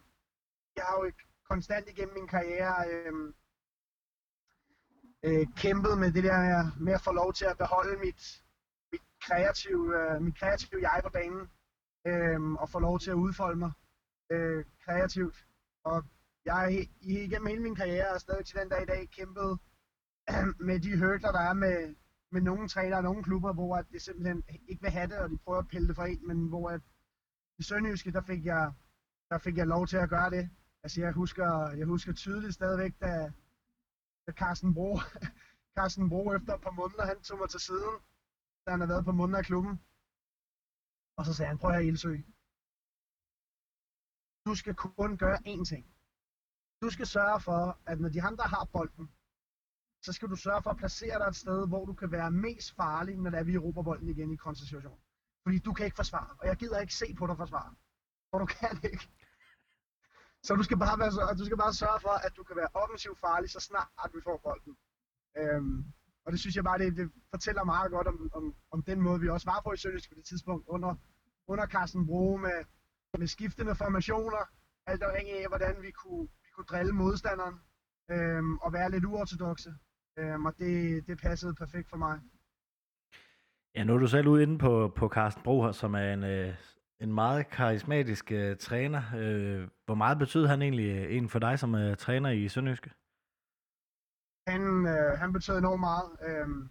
jeg 0.77 0.85
har 0.85 0.97
jo 0.97 1.13
konstant 1.51 1.89
igennem 1.89 2.15
min 2.15 2.29
karriere 2.29 2.89
øh, 2.91 3.33
øh, 5.23 5.47
kæmpet 5.57 5.99
med 5.99 6.13
det 6.13 6.25
der 6.25 6.81
med, 6.81 6.93
at 6.93 7.01
få 7.01 7.13
lov 7.13 7.33
til 7.33 7.45
at 7.45 7.59
beholde 7.59 7.97
mit, 7.99 8.43
mit 8.93 9.03
kreative, 9.21 9.85
øh, 10.01 10.23
mit 10.23 10.39
kreative 10.39 10.81
jeg 10.81 11.01
på 11.05 11.11
banen. 11.11 11.51
Øh, 12.07 12.53
og 12.53 12.71
få 12.71 12.79
lov 12.79 12.99
til 12.99 13.11
at 13.11 13.15
udfolde 13.25 13.59
mig 13.59 13.73
øh, 14.31 14.65
kreativt. 14.85 15.47
Og 15.85 16.05
jeg 16.45 16.55
har 16.55 16.67
igennem 17.01 17.47
hele 17.47 17.63
min 17.63 17.75
karriere 17.75 18.15
og 18.15 18.21
stadig 18.21 18.47
til 18.47 18.59
den 18.59 18.69
dag 18.69 18.83
i 18.83 18.87
dag 18.87 19.11
kæmpet 19.11 19.59
med 20.69 20.81
de 20.81 20.99
hurdler, 20.99 21.33
der 21.33 21.41
er 21.41 21.53
med, 21.53 21.95
med 22.31 22.41
nogle 22.41 22.69
trænere 22.69 22.99
og 22.99 23.03
nogle 23.03 23.23
klubber, 23.23 23.53
hvor 23.53 23.77
at 23.77 23.87
det 23.93 24.03
simpelthen 24.03 24.45
ikke 24.69 24.83
vil 24.83 24.91
have 24.91 25.07
det, 25.07 25.19
og 25.19 25.31
de 25.31 25.39
prøver 25.39 25.59
at 25.59 25.69
pille 25.69 25.89
det 25.89 25.97
fra 25.97 26.07
en, 26.07 26.27
men 26.27 26.49
hvor 26.49 26.71
at 26.71 26.81
i 27.59 27.63
Sønderjyske, 27.63 28.13
der 28.13 28.23
fik 28.23 28.45
jeg, 28.45 28.73
der 29.31 29.39
fik 29.39 29.57
jeg 29.57 29.67
lov 29.67 29.87
til 29.87 29.97
at 29.97 30.09
gøre 30.09 30.31
det. 30.31 30.51
Altså 30.83 31.01
jeg 31.01 31.13
husker, 31.13 31.71
jeg 31.71 31.87
husker 31.87 32.13
tydeligt 32.13 32.55
stadigvæk, 32.55 33.01
da, 33.01 33.33
da 34.27 34.33
Carsten 34.33 34.75
Bro, 34.75 34.99
Carsten 35.77 36.09
Bro 36.09 36.35
efter 36.35 36.55
et 36.55 36.61
par 36.61 36.71
måneder, 36.71 37.07
han 37.07 37.21
tog 37.23 37.39
mig 37.39 37.49
til 37.51 37.61
siden, 37.61 37.95
da 38.65 38.71
han 38.71 38.81
havde 38.81 38.89
været 38.89 39.05
på 39.05 39.13
måneder 39.13 39.39
af 39.39 39.45
klubben. 39.45 39.81
Og 41.17 41.25
så 41.25 41.35
sagde 41.35 41.49
han, 41.49 41.59
prøv 41.59 41.71
at 41.71 41.77
høre 41.77 41.87
Ildsø. 41.87 42.15
Du 44.47 44.55
skal 44.55 44.75
kun 44.75 45.17
gøre 45.17 45.39
én 45.53 45.65
ting. 45.65 45.85
Du 46.83 46.91
skal 46.91 47.07
sørge 47.07 47.41
for, 47.41 47.61
at 47.87 48.01
når 48.01 48.09
de 48.09 48.23
andre 48.23 48.45
har 48.45 48.65
bolden, 48.73 49.11
så 50.07 50.13
skal 50.13 50.29
du 50.29 50.37
sørge 50.37 50.63
for 50.63 50.71
at 50.71 50.77
placere 50.77 51.19
dig 51.19 51.29
et 51.29 51.37
sted, 51.37 51.69
hvor 51.69 51.85
du 51.85 51.95
kan 52.01 52.13
være 52.13 52.31
mest 52.31 52.75
farlig, 52.77 53.17
når 53.17 53.31
det 53.31 53.39
er, 53.39 53.45
vi 53.45 53.59
råber 53.59 53.83
bolden 53.83 54.09
igen 54.09 54.31
i 54.33 54.37
koncentration. 54.37 54.99
Fordi 55.45 55.59
du 55.59 55.73
kan 55.73 55.85
ikke 55.85 56.01
forsvare, 56.03 56.31
og 56.41 56.47
jeg 56.47 56.57
gider 56.57 56.79
ikke 56.81 56.95
se 56.95 57.15
på 57.19 57.27
dig 57.27 57.37
forsvare. 57.37 57.75
For 58.31 58.39
du 58.39 58.47
kan 58.47 58.75
ikke. 58.93 59.09
Så 60.47 60.55
du 60.55 60.63
skal, 60.63 60.79
bare 60.79 60.99
være, 60.99 61.35
du 61.41 61.45
skal 61.45 61.59
bare 61.65 61.75
sørge 61.75 62.01
for, 62.01 62.15
at 62.27 62.33
du 62.37 62.43
kan 62.49 62.57
være 62.57 62.69
offensiv 62.75 63.17
farlig, 63.17 63.51
så 63.51 63.61
snart 63.61 64.11
vi 64.15 64.21
får 64.25 64.37
bolden. 64.47 64.77
Øhm, 65.41 65.85
og 66.25 66.33
det 66.33 66.41
synes 66.41 66.57
jeg 66.57 66.65
bare, 66.65 66.79
det, 66.79 66.97
det 66.97 67.11
fortæller 67.31 67.65
meget 67.65 67.91
godt 67.91 68.07
om, 68.07 68.31
om, 68.35 68.55
om 68.71 68.83
den 68.83 69.01
måde, 69.01 69.21
vi 69.21 69.29
også 69.29 69.51
var 69.53 69.61
på 69.65 69.73
i 69.73 69.77
Sønderjysk 69.77 70.11
på 70.11 70.15
det 70.15 70.25
tidspunkt, 70.25 70.65
under, 70.69 70.95
under 71.47 71.67
Carsten 71.67 72.07
Bro 72.07 72.37
med, 72.37 72.59
med 73.19 73.27
skiftende 73.27 73.75
formationer, 73.75 74.43
alt 74.87 75.03
afhængig 75.03 75.35
af, 75.43 75.49
hvordan 75.49 75.83
vi 75.83 75.91
kunne, 75.91 76.29
vi 76.45 76.49
kunne 76.55 76.65
drille 76.73 76.93
modstanderen, 76.93 77.57
øhm, 78.11 78.59
og 78.59 78.73
være 78.73 78.91
lidt 78.91 79.05
uortodoxe. 79.05 79.71
Øhm, 80.19 80.47
og 80.47 80.59
det, 80.59 81.07
det 81.07 81.21
passede 81.21 81.55
perfekt 81.55 81.89
for 81.91 81.97
mig. 81.97 82.21
Ja, 83.75 83.85
nu 83.85 83.95
er 83.95 83.99
du 83.99 84.07
selv 84.07 84.29
ude 84.29 84.43
inde 84.43 84.59
på, 84.59 84.93
på 84.97 85.09
Carsten 85.09 85.43
Bro, 85.43 85.73
som 85.73 85.95
er 85.95 86.13
en, 86.13 86.25
øh, 86.25 86.55
en 87.01 87.13
meget 87.15 87.51
karismatisk 87.51 88.33
øh, 88.33 88.57
træner. 88.57 89.03
Øh, 89.17 89.69
hvor 89.85 89.95
meget 89.95 90.19
betyder 90.19 90.49
han 90.49 90.63
egentlig 90.63 90.91
øh, 90.97 91.17
en 91.17 91.29
for 91.29 91.39
dig 91.39 91.59
som 91.59 91.75
øh, 91.75 91.97
træner 91.97 92.31
i 92.31 92.49
Sønderjyske? 92.49 92.91
Han, 94.47 94.87
øh, 94.87 95.19
han 95.19 95.33
betød 95.33 95.59
enormt 95.59 95.81
meget. 95.81 96.09
Øhm, 96.29 96.69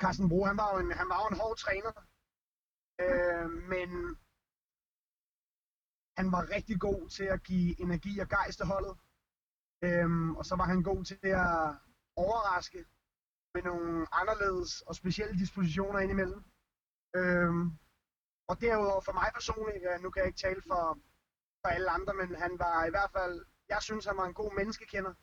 Carsten 0.00 0.28
Bro, 0.28 0.44
han 0.44 0.56
var 0.56 0.68
jo 0.72 0.78
en, 0.84 0.92
han 0.92 1.08
var 1.08 1.18
jo 1.22 1.28
en 1.32 1.40
hård 1.40 1.56
træner. 1.56 1.92
Øh, 3.04 3.50
men 3.72 3.88
han 6.18 6.32
var 6.32 6.50
rigtig 6.56 6.80
god 6.80 7.08
til 7.08 7.24
at 7.24 7.42
give 7.42 7.80
energi 7.80 8.18
og 8.18 8.28
gejst 8.28 8.56
til 8.58 8.66
holdet. 8.66 8.96
Øhm, 9.82 10.36
og 10.36 10.44
så 10.44 10.56
var 10.56 10.64
han 10.64 10.82
god 10.82 11.04
til 11.04 11.18
at 11.22 11.76
overraske 12.16 12.84
med 13.54 13.62
nogle 13.62 14.06
anderledes 14.20 14.80
og 14.80 14.94
specielle 14.94 15.38
dispositioner 15.38 15.98
indimellem. 15.98 16.44
Øhm, 17.16 17.66
og 18.48 18.60
derudover 18.60 19.00
for 19.00 19.12
mig 19.12 19.30
personligt, 19.34 19.82
ja, 19.82 19.98
nu 19.98 20.10
kan 20.10 20.20
jeg 20.20 20.26
ikke 20.26 20.44
tale 20.46 20.62
for, 20.70 20.98
for 21.62 21.68
alle 21.68 21.90
andre, 21.90 22.14
men 22.14 22.34
han 22.34 22.58
var 22.58 22.84
i 22.84 22.90
hvert 22.90 23.10
fald, 23.12 23.44
jeg 23.68 23.82
synes 23.82 24.04
han 24.06 24.16
var 24.16 24.26
en 24.26 24.34
god 24.34 24.52
menneskekender. 24.58 25.14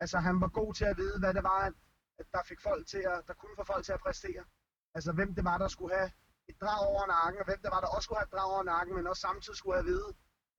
Altså 0.00 0.18
han 0.18 0.40
var 0.40 0.48
god 0.48 0.74
til 0.74 0.84
at 0.84 0.96
vide, 0.96 1.18
hvad 1.18 1.34
det 1.34 1.42
var, 1.42 1.60
at 2.18 2.26
der 2.32 2.42
fik 2.42 2.60
folk 2.60 2.86
til 2.86 3.02
at, 3.12 3.22
der 3.28 3.34
kunne 3.34 3.56
få 3.56 3.64
folk 3.64 3.84
til 3.84 3.92
at 3.92 4.00
præstere. 4.00 4.44
Altså 4.94 5.12
hvem 5.12 5.34
det 5.34 5.44
var, 5.44 5.58
der 5.58 5.68
skulle 5.68 5.94
have 5.96 6.10
et 6.48 6.60
drag 6.60 6.80
over 6.90 7.06
nakken, 7.06 7.40
og 7.40 7.46
hvem 7.46 7.60
det 7.62 7.70
var, 7.70 7.80
der 7.80 7.88
også 7.88 8.06
skulle 8.06 8.18
have 8.18 8.28
et 8.30 8.32
drag 8.32 8.52
over 8.54 8.62
nakken, 8.62 8.94
men 8.94 9.06
også 9.06 9.20
samtidig 9.20 9.56
skulle 9.56 9.76
have 9.76 9.86
at 9.86 9.92
vide 9.92 10.08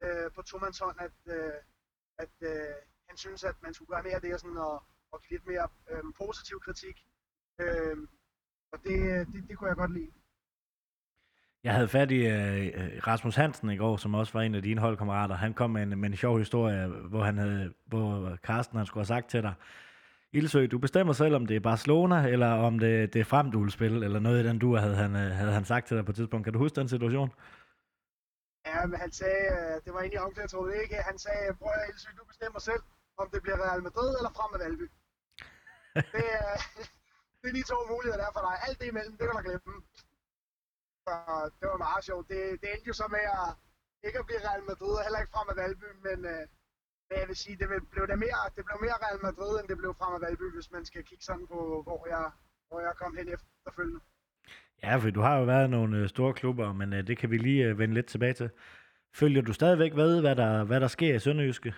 øh, 0.05 0.31
på 0.35 0.41
tomandshånd, 0.41 0.97
at, 1.07 1.17
øh, 1.35 1.59
at 2.23 2.35
øh, 2.51 2.75
han 3.07 3.17
synes, 3.17 3.43
at 3.43 3.55
man 3.61 3.73
skulle 3.73 3.89
gøre 3.93 4.03
mere 4.03 4.15
af 4.15 4.21
det, 4.21 4.33
og, 4.33 4.39
sådan, 4.39 4.57
og, 4.57 4.83
og 5.11 5.21
give 5.21 5.37
lidt 5.37 5.47
mere 5.47 5.67
øh, 5.91 6.03
positiv 6.17 6.59
kritik. 6.59 7.05
Øh, 7.61 7.97
og 8.71 8.79
det, 8.83 9.27
det, 9.33 9.43
det 9.47 9.57
kunne 9.57 9.69
jeg 9.69 9.77
godt 9.77 9.93
lide. 9.93 10.11
Jeg 11.63 11.73
havde 11.73 11.87
fat 11.87 12.11
i 12.11 12.21
uh, 12.27 13.07
Rasmus 13.07 13.35
Hansen 13.35 13.69
i 13.69 13.77
går, 13.77 13.97
som 13.97 14.15
også 14.15 14.33
var 14.33 14.41
en 14.41 14.55
af 14.55 14.61
dine 14.61 14.81
holdkammerater. 14.81 15.35
Han 15.35 15.53
kom 15.53 15.69
med 15.69 15.83
en, 15.83 15.99
med 15.99 16.09
en 16.09 16.15
sjov 16.15 16.37
historie, 16.37 16.87
hvor, 16.87 17.23
han 17.23 17.37
havde, 17.37 17.73
hvor 17.85 18.35
Carsten 18.35 18.77
han 18.77 18.85
skulle 18.85 19.01
have 19.01 19.15
sagt 19.15 19.29
til 19.29 19.43
dig, 19.43 19.53
Ildsø, 20.31 20.67
du 20.71 20.77
bestemmer 20.77 21.13
selv, 21.13 21.35
om 21.35 21.45
det 21.45 21.55
er 21.55 21.59
Barcelona, 21.59 22.27
eller 22.27 22.51
om 22.51 22.79
det, 22.79 23.13
det 23.13 23.19
er 23.19 23.23
frem, 23.23 23.51
du 23.51 23.63
vil 23.63 23.71
spille, 23.71 24.05
eller 24.05 24.19
noget 24.19 24.43
i 24.43 24.47
den 24.47 24.59
du 24.59 24.75
havde 24.75 24.95
han, 24.95 25.15
havde 25.15 25.51
han 25.51 25.65
sagt 25.65 25.87
til 25.87 25.97
dig 25.97 26.05
på 26.05 26.11
et 26.11 26.15
tidspunkt. 26.15 26.43
Kan 26.43 26.53
du 26.53 26.59
huske 26.59 26.75
den 26.75 26.89
situation? 26.89 27.31
Ja, 28.65 28.85
men 28.85 28.99
han 28.99 29.11
sagde, 29.11 29.81
det 29.85 29.93
var 29.93 29.99
egentlig 29.99 30.21
omklædningsrummet 30.21 30.75
ikke, 30.83 30.95
han 30.95 31.17
sagde, 31.17 31.55
prøv 31.59 31.71
at 31.73 31.89
Ildsø, 31.89 32.09
du 32.17 32.25
bestemmer 32.25 32.59
selv, 32.59 32.81
om 33.21 33.27
det 33.33 33.41
bliver 33.43 33.59
Real 33.65 33.83
Madrid 33.87 34.11
eller 34.19 34.31
frem 34.37 34.49
med 34.53 34.59
Valby. 34.63 34.87
det, 36.15 36.25
er, 36.41 36.51
det 37.39 37.47
er 37.49 37.55
de 37.59 37.69
to 37.73 37.77
muligheder 37.91 38.21
der 38.23 38.31
for 38.35 38.43
dig. 38.47 38.55
Alt 38.65 38.77
det 38.81 38.87
imellem, 38.87 39.15
det 39.17 39.23
kan 39.25 39.35
du 39.37 39.43
glemme. 39.47 39.73
Så 41.05 41.13
det 41.59 41.65
var 41.71 41.85
meget 41.87 42.03
sjovt. 42.09 42.25
Det, 42.31 42.39
det 42.61 42.67
endte 42.73 42.89
jo 42.91 42.95
så 43.01 43.07
med 43.15 43.25
at 43.41 43.49
ikke 44.07 44.19
at 44.19 44.27
blive 44.29 44.45
Real 44.49 44.63
Madrid, 44.71 44.93
og 44.97 45.03
heller 45.05 45.19
ikke 45.21 45.33
frem 45.35 45.47
med 45.49 45.57
Valby, 45.61 45.89
men, 46.07 46.17
øh, 46.33 46.43
men 47.07 47.15
jeg 47.21 47.27
vil 47.29 47.37
sige, 47.43 47.55
det 47.61 47.67
blev, 47.93 48.03
det, 48.11 48.19
mere, 48.25 48.41
det 48.55 48.63
blev 48.67 48.77
mere 48.85 48.97
Real 49.05 49.21
Madrid, 49.27 49.51
end 49.59 49.67
det 49.71 49.77
blev 49.81 49.91
frem 49.99 50.11
med 50.15 50.21
Valby, 50.25 50.47
hvis 50.55 50.69
man 50.75 50.83
skal 50.89 51.01
kigge 51.09 51.25
sådan 51.29 51.47
på, 51.53 51.59
hvor 51.87 52.01
jeg, 52.13 52.25
hvor 52.69 52.79
jeg 52.85 52.93
kom 53.01 53.11
hen 53.19 53.27
efterfølgende. 53.35 54.01
Ja, 54.83 54.95
for 55.01 55.09
du 55.09 55.21
har 55.27 55.35
jo 55.39 55.43
været 55.53 55.69
nogle 55.69 55.97
øh, 55.97 56.09
store 56.09 56.33
klubber, 56.33 56.73
men 56.73 56.93
øh, 56.93 57.07
det 57.07 57.17
kan 57.17 57.29
vi 57.31 57.37
lige 57.37 57.65
øh, 57.67 57.79
vende 57.79 57.93
lidt 57.93 58.09
tilbage 58.13 58.33
til. 58.33 58.49
Følger 59.19 59.41
du 59.41 59.53
stadigvæk 59.53 59.95
ved, 59.95 60.21
hvad 60.21 60.35
der, 60.35 60.63
hvad 60.63 60.79
der 60.79 60.87
sker 60.87 61.15
i 61.15 61.19
Sønderjyske? 61.19 61.73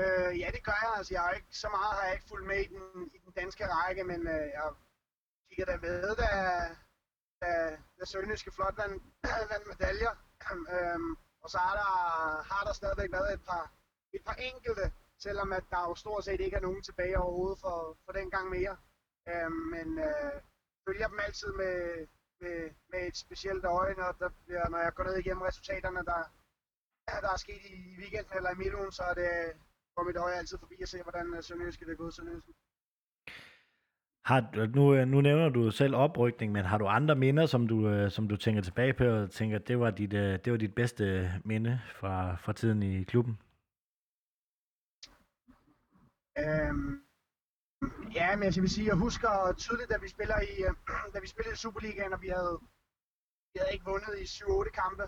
Øh, 0.00 0.40
ja, 0.40 0.48
det 0.54 0.62
gør 0.68 0.78
jeg. 0.84 0.92
Altså, 0.98 1.14
jeg 1.14 1.22
har 1.22 1.32
ikke, 1.38 1.52
så 1.62 1.68
meget 1.68 1.94
har 1.96 2.04
jeg 2.04 2.14
ikke 2.14 2.28
fulgt 2.28 2.46
med 2.46 2.60
i 2.64 2.68
den, 2.72 3.10
i 3.14 3.18
den 3.24 3.32
danske 3.40 3.64
række, 3.66 4.04
men 4.04 4.20
øh, 4.34 4.46
jeg 4.56 4.66
kigger 5.48 5.66
da 5.70 5.76
med, 5.86 6.16
da, 6.22 6.30
da, 7.42 7.50
da 7.98 8.04
Sønderjyske 8.04 8.52
flot 8.56 8.76
vandt, 8.80 9.02
vand 9.50 9.64
medaljer. 9.66 10.14
øhm, 10.74 11.12
og 11.42 11.48
så 11.50 11.58
har 11.58 11.74
der, 11.80 11.90
har 12.52 12.62
der 12.64 12.72
stadigvæk 12.72 13.12
været 13.12 13.32
et 13.34 13.44
par, 13.50 13.64
et 14.12 14.22
par 14.28 14.38
enkelte, 14.50 14.92
selvom 15.18 15.52
at 15.52 15.64
der 15.70 15.88
jo 15.88 15.94
stort 15.94 16.24
set 16.24 16.40
ikke 16.40 16.56
er 16.56 16.66
nogen 16.68 16.82
tilbage 16.82 17.18
overhovedet 17.18 17.58
for, 17.60 17.96
for 18.04 18.12
den 18.12 18.30
gang 18.30 18.46
mere. 18.50 18.76
Øhm, 19.28 19.62
men 19.74 19.98
øh, 19.98 20.36
følger 20.86 21.08
dem 21.08 21.20
altid 21.26 21.52
med, 21.52 22.06
med, 22.40 22.70
med 22.90 23.00
et 23.08 23.16
specielt 23.16 23.64
øje, 23.64 23.94
når, 23.94 24.12
der 24.12 24.30
bliver, 24.44 24.68
når 24.68 24.78
jeg 24.78 24.94
går 24.94 25.04
ned 25.04 25.16
igennem 25.18 25.42
resultaterne, 25.42 26.04
der, 26.04 26.22
der 27.24 27.30
er 27.32 27.36
sket 27.36 27.64
i 27.64 27.96
weekenden 27.98 28.36
eller 28.36 28.50
i 28.50 28.60
midtugen, 28.62 28.92
så 28.92 29.02
er 29.02 29.14
det, 29.14 29.32
går 30.00 30.06
mit 30.06 30.16
øje 30.16 30.34
altid 30.34 30.58
forbi 30.58 30.76
at 30.82 30.88
se, 30.88 31.02
hvordan 31.02 31.42
Sønderjyske 31.42 31.84
det 31.84 31.92
er 31.92 31.96
gået 31.96 32.14
Sønderjyske. 32.14 32.52
Har, 34.24 34.40
nu, 34.76 35.04
nu 35.04 35.20
nævner 35.20 35.48
du 35.48 35.70
selv 35.70 35.94
oprykning, 35.94 36.52
men 36.52 36.64
har 36.64 36.78
du 36.78 36.86
andre 36.86 37.14
minder, 37.14 37.46
som 37.46 37.68
du, 37.68 37.88
øh, 37.88 38.10
som 38.10 38.28
du 38.28 38.36
tænker 38.36 38.62
tilbage 38.62 38.94
på, 38.94 39.04
og 39.04 39.30
tænker, 39.30 39.58
det 39.58 39.80
var 39.80 39.90
dit, 39.90 40.12
øh, 40.12 40.38
det 40.44 40.52
var 40.52 40.58
dit 40.58 40.74
bedste 40.74 41.04
minde 41.44 41.80
fra, 42.00 42.36
fra 42.36 42.52
tiden 42.52 42.82
i 42.82 43.04
klubben? 43.04 43.34
Øhm, 46.42 46.90
ja, 48.18 48.36
men 48.36 48.44
jeg 48.44 48.62
vil 48.62 48.74
sige, 48.76 48.86
jeg 48.86 48.98
husker 49.06 49.54
tydeligt, 49.64 49.90
da 49.90 49.98
vi 49.98 50.08
spiller 50.08 50.38
i, 50.40 50.54
da 51.14 51.18
vi 51.20 51.26
spillede 51.26 51.54
i 51.54 51.62
Superligaen, 51.64 52.12
og 52.12 52.22
vi 52.22 52.28
havde, 52.28 52.56
vi 53.52 53.56
havde 53.60 53.72
ikke 53.72 53.90
vundet 53.92 54.14
i 54.24 54.24
7-8 54.24 54.70
kampe. 54.82 55.04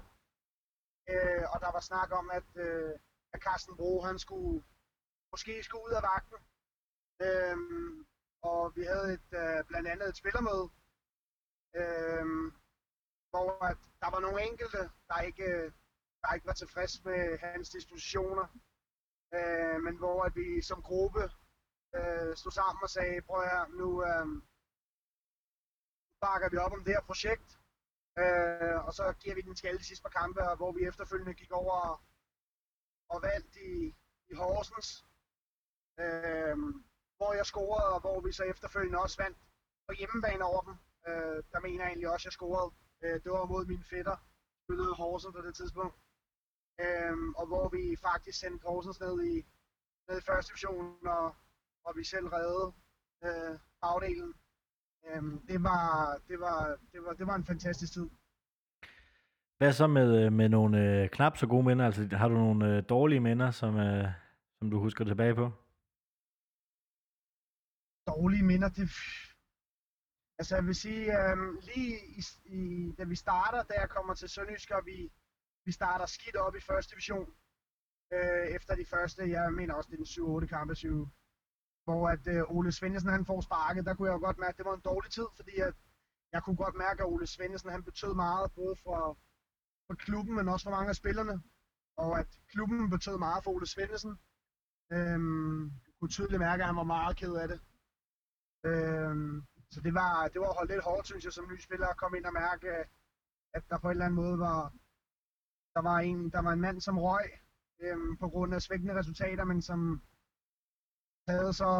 Øh, 1.12 1.44
og 1.52 1.58
der 1.64 1.70
var 1.76 1.82
snak 1.90 2.08
om, 2.20 2.30
at, 2.38 2.48
øh, 2.66 2.92
at 3.34 3.40
Carsten 3.46 3.76
Bro, 3.76 4.00
han 4.00 4.18
skulle, 4.18 4.62
måske 5.32 5.62
skulle 5.62 5.84
ud 5.88 5.94
af 5.98 6.02
vagten. 6.10 6.38
Øhm, 7.26 8.06
og 8.50 8.76
vi 8.76 8.82
havde 8.82 9.08
et, 9.18 9.28
øh, 9.42 9.64
blandt 9.68 9.88
andet 9.88 10.08
et 10.08 10.16
spillermøde, 10.16 10.66
øhm, 11.80 12.46
hvor 13.30 13.50
at 13.70 13.80
der 14.02 14.10
var 14.14 14.20
nogle 14.20 14.42
enkelte, 14.50 14.80
der 15.08 15.18
ikke, 15.28 15.44
øh, 15.44 15.72
der 16.22 16.34
ikke 16.34 16.46
var 16.46 16.56
tilfreds 16.58 17.04
med 17.04 17.38
hans 17.38 17.68
dispositioner, 17.76 18.46
øh, 19.36 19.76
men 19.84 19.94
hvor 19.96 20.18
at 20.26 20.36
vi 20.36 20.62
som 20.62 20.82
gruppe 20.82 21.22
øh, 21.96 22.36
stod 22.40 22.52
sammen 22.52 22.82
og 22.82 22.90
sagde, 22.90 23.22
prøv 23.28 23.40
her, 23.52 23.66
nu 23.80 23.88
øh, 24.08 24.26
bakker 26.24 26.48
vi 26.50 26.56
op 26.64 26.72
om 26.72 26.84
det 26.84 26.94
her 26.96 27.08
projekt, 27.10 27.48
øh, 28.22 28.78
og 28.86 28.92
så 28.98 29.04
giver 29.22 29.34
vi 29.34 29.40
den 29.40 29.56
skalle 29.56 29.78
de 29.78 29.84
sidste 29.84 30.02
par 30.02 30.16
kampe, 30.20 30.40
og 30.50 30.56
hvor 30.56 30.72
vi 30.72 30.82
efterfølgende 30.90 31.34
gik 31.34 31.52
over 31.52 31.74
og, 31.90 31.96
og 33.12 33.22
vandt 33.22 33.56
i, 33.56 33.72
i 34.32 34.34
Horsens. 34.34 34.88
Øh, 36.02 36.56
hvor 37.16 37.32
jeg 37.38 37.46
scorede, 37.46 37.88
og 37.94 38.00
hvor 38.00 38.20
vi 38.20 38.32
så 38.32 38.44
efterfølgende 38.52 38.98
også 38.98 39.22
vandt 39.22 39.38
på 39.86 39.92
hjemmebane 39.98 40.44
over 40.44 40.62
dem. 40.66 40.74
Øh, 41.08 41.38
der 41.52 41.60
mener 41.60 41.82
jeg 41.84 41.90
egentlig 41.90 42.10
også, 42.14 42.22
at 42.22 42.28
jeg 42.30 42.38
scorede. 42.38 42.70
Øh, 43.02 43.16
det 43.22 43.30
var 43.32 43.44
mod 43.44 43.66
mine 43.66 43.84
fætter, 43.92 44.16
spillede 44.64 44.94
Horsens 44.94 45.34
på 45.36 45.42
det 45.46 45.54
tidspunkt. 45.54 45.96
Øh, 46.84 47.16
og 47.40 47.46
hvor 47.50 47.66
vi 47.76 47.96
faktisk 48.08 48.38
sendte 48.38 48.66
Horsens 48.68 49.00
ned 49.00 49.14
i, 49.32 49.34
ned 50.08 50.18
i 50.18 50.24
første 50.28 50.50
division, 50.50 51.06
og, 51.06 51.26
og 51.86 51.92
vi 51.96 52.04
selv 52.04 52.26
reddede 52.26 52.68
øh, 53.26 53.54
bagdelen. 53.82 54.34
Øh, 55.06 55.22
det, 55.48 55.62
var, 55.68 55.84
det, 56.28 56.40
var, 56.40 56.58
det, 56.92 57.00
var, 57.04 57.12
det 57.12 57.26
var 57.26 57.34
en 57.34 57.44
fantastisk 57.44 57.92
tid. 57.92 58.08
Hvad 59.58 59.72
så 59.72 59.86
med, 59.86 60.24
øh, 60.24 60.32
med 60.32 60.48
nogle 60.48 61.02
øh, 61.02 61.08
knap 61.08 61.36
så 61.36 61.46
gode 61.46 61.66
minder? 61.66 61.86
Altså, 61.86 62.08
har 62.12 62.28
du 62.28 62.34
nogle 62.34 62.76
øh, 62.76 62.82
dårlige 62.88 63.20
minder, 63.20 63.50
som, 63.50 63.76
øh, 63.76 64.08
som 64.58 64.70
du 64.70 64.78
husker 64.78 65.04
tilbage 65.04 65.34
på? 65.34 65.50
Dårlige 68.06 68.44
minder, 68.44 68.68
det... 68.68 68.90
Altså 70.38 70.54
jeg 70.56 70.64
vil 70.64 70.74
sige, 70.74 71.02
øhm, 71.18 71.58
lige 71.68 71.94
i, 72.18 72.20
i, 72.44 72.92
da 72.98 73.04
vi 73.04 73.16
starter, 73.16 73.62
da 73.62 73.74
jeg 73.74 73.88
kommer 73.88 74.14
til 74.14 74.28
Sønderjysk, 74.28 74.70
og 74.70 74.86
vi, 74.86 75.12
vi 75.64 75.72
starter 75.72 76.06
skidt 76.06 76.36
op 76.36 76.56
i 76.56 76.60
første 76.60 76.90
division, 76.90 77.34
øh, 78.12 78.46
efter 78.56 78.74
de 78.74 78.86
første, 78.86 79.30
jeg 79.30 79.52
mener 79.52 79.74
også, 79.74 79.90
det 79.90 80.00
er 80.00 80.04
den 80.04 80.44
7-8 80.44 80.46
kampe, 80.46 80.74
7, 80.74 81.08
hvor 81.84 82.08
at 82.08 82.26
øh, 82.26 82.42
Ole 82.56 82.72
Svendsen 82.72 83.10
han 83.10 83.26
får 83.26 83.40
sparket, 83.40 83.86
der 83.86 83.94
kunne 83.94 84.08
jeg 84.08 84.14
jo 84.14 84.24
godt 84.26 84.38
mærke, 84.38 84.50
at 84.50 84.58
det 84.58 84.66
var 84.66 84.74
en 84.74 84.88
dårlig 84.90 85.10
tid, 85.10 85.26
fordi 85.36 85.56
at 85.56 85.74
jeg 86.32 86.42
kunne 86.42 86.56
godt 86.56 86.74
mærke, 86.74 87.02
at 87.02 87.08
Ole 87.08 87.26
Svendsen 87.26 87.70
han 87.70 87.82
betød 87.82 88.14
meget, 88.14 88.52
både 88.54 88.76
for, 88.84 89.18
for 89.86 89.94
klubben, 89.94 90.34
men 90.34 90.48
også 90.48 90.64
for 90.64 90.70
mange 90.70 90.88
af 90.88 90.96
spillerne, 90.96 91.42
og 91.96 92.18
at 92.18 92.28
klubben 92.48 92.90
betød 92.90 93.18
meget 93.18 93.44
for 93.44 93.50
Ole 93.50 93.66
Svendsen. 93.66 94.18
Øhm, 94.92 95.64
jeg 95.64 95.92
kunne 95.98 96.10
tydeligt 96.10 96.40
mærke, 96.40 96.62
at 96.62 96.66
han 96.66 96.76
var 96.76 96.92
meget 96.96 97.16
ked 97.16 97.34
af 97.34 97.48
det. 97.48 97.60
Øhm, 98.64 99.42
så 99.70 99.80
det 99.80 99.94
var, 99.94 100.28
det 100.32 100.40
var 100.40 100.52
holdt 100.58 100.70
lidt 100.70 100.84
hårdt, 100.84 101.06
synes 101.06 101.24
jeg, 101.24 101.32
som 101.32 101.48
ny 101.48 101.58
spiller 101.60 101.86
at 101.86 101.96
komme 101.96 102.18
ind 102.18 102.26
og 102.26 102.32
mærke, 102.32 102.68
at 103.54 103.62
der 103.70 103.78
på 103.78 103.86
en 103.86 103.90
eller 103.90 104.04
anden 104.04 104.22
måde 104.24 104.38
var, 104.38 104.72
der 105.74 105.82
var 105.82 105.98
en, 105.98 106.30
der 106.30 106.42
var 106.42 106.52
en 106.52 106.60
mand, 106.60 106.80
som 106.80 106.98
røg 106.98 107.26
øhm, 107.80 108.16
på 108.16 108.28
grund 108.28 108.54
af 108.54 108.62
svækkende 108.62 108.98
resultater, 108.98 109.44
men 109.44 109.62
som, 109.62 110.02
havde 111.28 111.52
så 111.52 111.70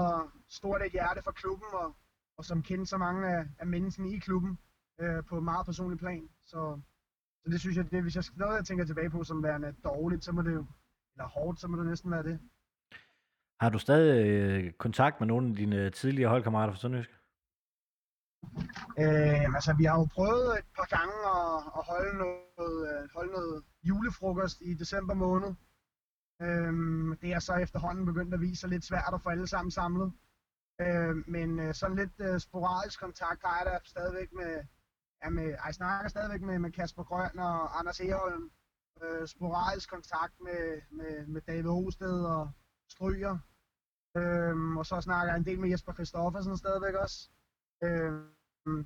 stort 0.49 0.83
et 0.83 0.92
hjerte 0.92 1.23
for 1.23 1.31
klubben, 1.31 1.68
og, 1.73 1.97
og 2.37 2.45
som 2.45 2.62
kendte 2.62 2.87
så 2.87 2.99
mange 2.99 3.29
af, 3.29 3.47
af 3.59 3.66
menneskene 3.66 4.11
i 4.11 4.18
klubben 4.18 4.59
øh, 5.01 5.25
på 5.25 5.37
et 5.38 5.45
meget 5.45 5.66
personligt 5.66 6.01
plan. 6.01 6.29
Så, 6.40 6.81
så 7.45 7.51
det 7.51 7.61
synes 7.61 7.77
jeg, 7.77 7.90
det, 7.90 8.03
hvis 8.03 8.16
jeg 8.16 8.25
skal 8.25 8.38
noget, 8.38 8.57
jeg 8.57 8.64
tænker 8.64 8.85
tilbage 8.85 9.11
på 9.11 9.25
som 9.25 9.42
værende 9.42 9.75
dårligt, 9.85 10.25
så 10.25 10.33
må 10.33 10.42
det 10.42 10.53
jo, 10.53 10.66
eller 11.14 11.29
hårdt, 11.29 11.61
så 11.61 11.68
må 11.68 11.77
det 11.77 11.87
næsten 11.87 12.11
være 12.11 12.23
det. 12.23 12.40
Har 13.62 13.70
du 13.70 13.79
stadig 13.79 14.27
øh, 14.27 14.72
kontakt 14.72 15.20
med 15.20 15.27
nogle 15.27 15.48
af 15.48 15.57
dine 15.57 15.77
øh, 15.77 15.92
tidligere 15.92 16.31
holdkammerater 16.31 16.72
fra 16.72 16.81
Sønderjysk? 16.81 17.11
Øh, 19.03 19.55
altså, 19.57 19.75
vi 19.79 19.85
har 19.85 19.96
jo 19.98 20.07
prøvet 20.14 20.59
et 20.59 20.68
par 20.79 20.88
gange 20.96 21.16
at, 21.38 21.57
at 21.79 21.83
holde, 21.90 22.14
noget, 22.22 22.75
øh, 22.88 23.09
holde 23.16 23.33
noget 23.33 23.64
julefrokost 23.83 24.59
i 24.61 24.75
december 24.75 25.14
måned. 25.14 25.51
Øh, 26.44 26.72
det 27.22 27.31
er 27.33 27.38
så 27.38 27.55
efterhånden 27.55 28.07
begyndt 28.07 28.35
at 28.35 28.40
vise 28.40 28.61
sig 28.61 28.70
lidt 28.70 28.85
svært 28.85 29.14
at 29.14 29.22
få 29.22 29.29
alle 29.29 29.46
sammen 29.46 29.70
samlet. 29.70 30.12
Øh, 30.81 31.14
men 31.35 31.59
øh, 31.59 31.75
sådan 31.75 31.96
lidt 31.96 32.16
øh, 32.20 32.40
sporadisk 32.40 33.01
kontakt 33.01 33.40
har 33.44 33.57
jeg 33.59 33.66
da 33.72 33.79
stadigvæk 33.85 34.33
med, 34.33 34.53
ja, 35.25 35.31
med, 35.31 35.48
jeg 35.66 35.75
snakker 35.75 36.09
stadigvæk 36.09 36.42
med, 36.42 36.59
med 36.59 36.70
Kasper 36.72 37.05
Grøn 37.05 37.38
og 37.38 37.79
Anders 37.79 38.01
Eholm. 38.01 38.51
Øh, 39.03 39.27
sporadisk 39.29 39.90
kontakt 39.90 40.35
med, 40.40 40.81
med, 40.90 41.27
med 41.27 41.40
David 41.40 41.70
Osted 41.70 42.25
og 42.25 42.51
Stryger. 42.88 43.38
Øh, 44.16 44.77
og 44.79 44.87
så 44.87 45.01
snakker 45.01 45.33
jeg 45.33 45.38
en 45.38 45.44
del 45.44 45.61
med 45.61 45.70
Jesper 45.70 45.92
Christoffersen 45.92 46.57
stadigvæk 46.57 46.94
også 46.94 47.31
øh, 47.85 48.12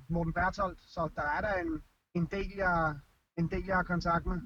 Morten 0.09 0.33
Bertholdt, 0.33 0.81
så 0.81 1.09
der 1.15 1.21
er 1.21 1.41
der 1.41 1.53
en, 1.53 1.83
en, 2.13 2.25
del, 2.25 2.51
jeg, 2.57 2.99
en 3.37 3.49
del, 3.51 3.65
jeg 3.65 3.75
har 3.75 3.83
kontakt 3.83 4.25
med. 4.25 4.41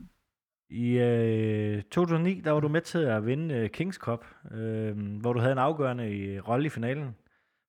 I 0.69 0.97
øh, 0.97 1.83
2009, 1.83 2.41
der 2.41 2.51
var 2.51 2.59
du 2.59 2.67
med 2.67 2.81
til 2.81 2.97
at 2.97 3.25
vinde 3.25 3.55
øh, 3.55 3.69
Kings 3.69 3.97
Cup, 3.97 4.25
øh, 4.51 5.19
hvor 5.21 5.33
du 5.33 5.39
havde 5.39 5.51
en 5.51 5.57
afgørende 5.57 6.17
i, 6.17 6.39
rolle 6.39 6.65
i 6.65 6.69
finalen. 6.69 7.15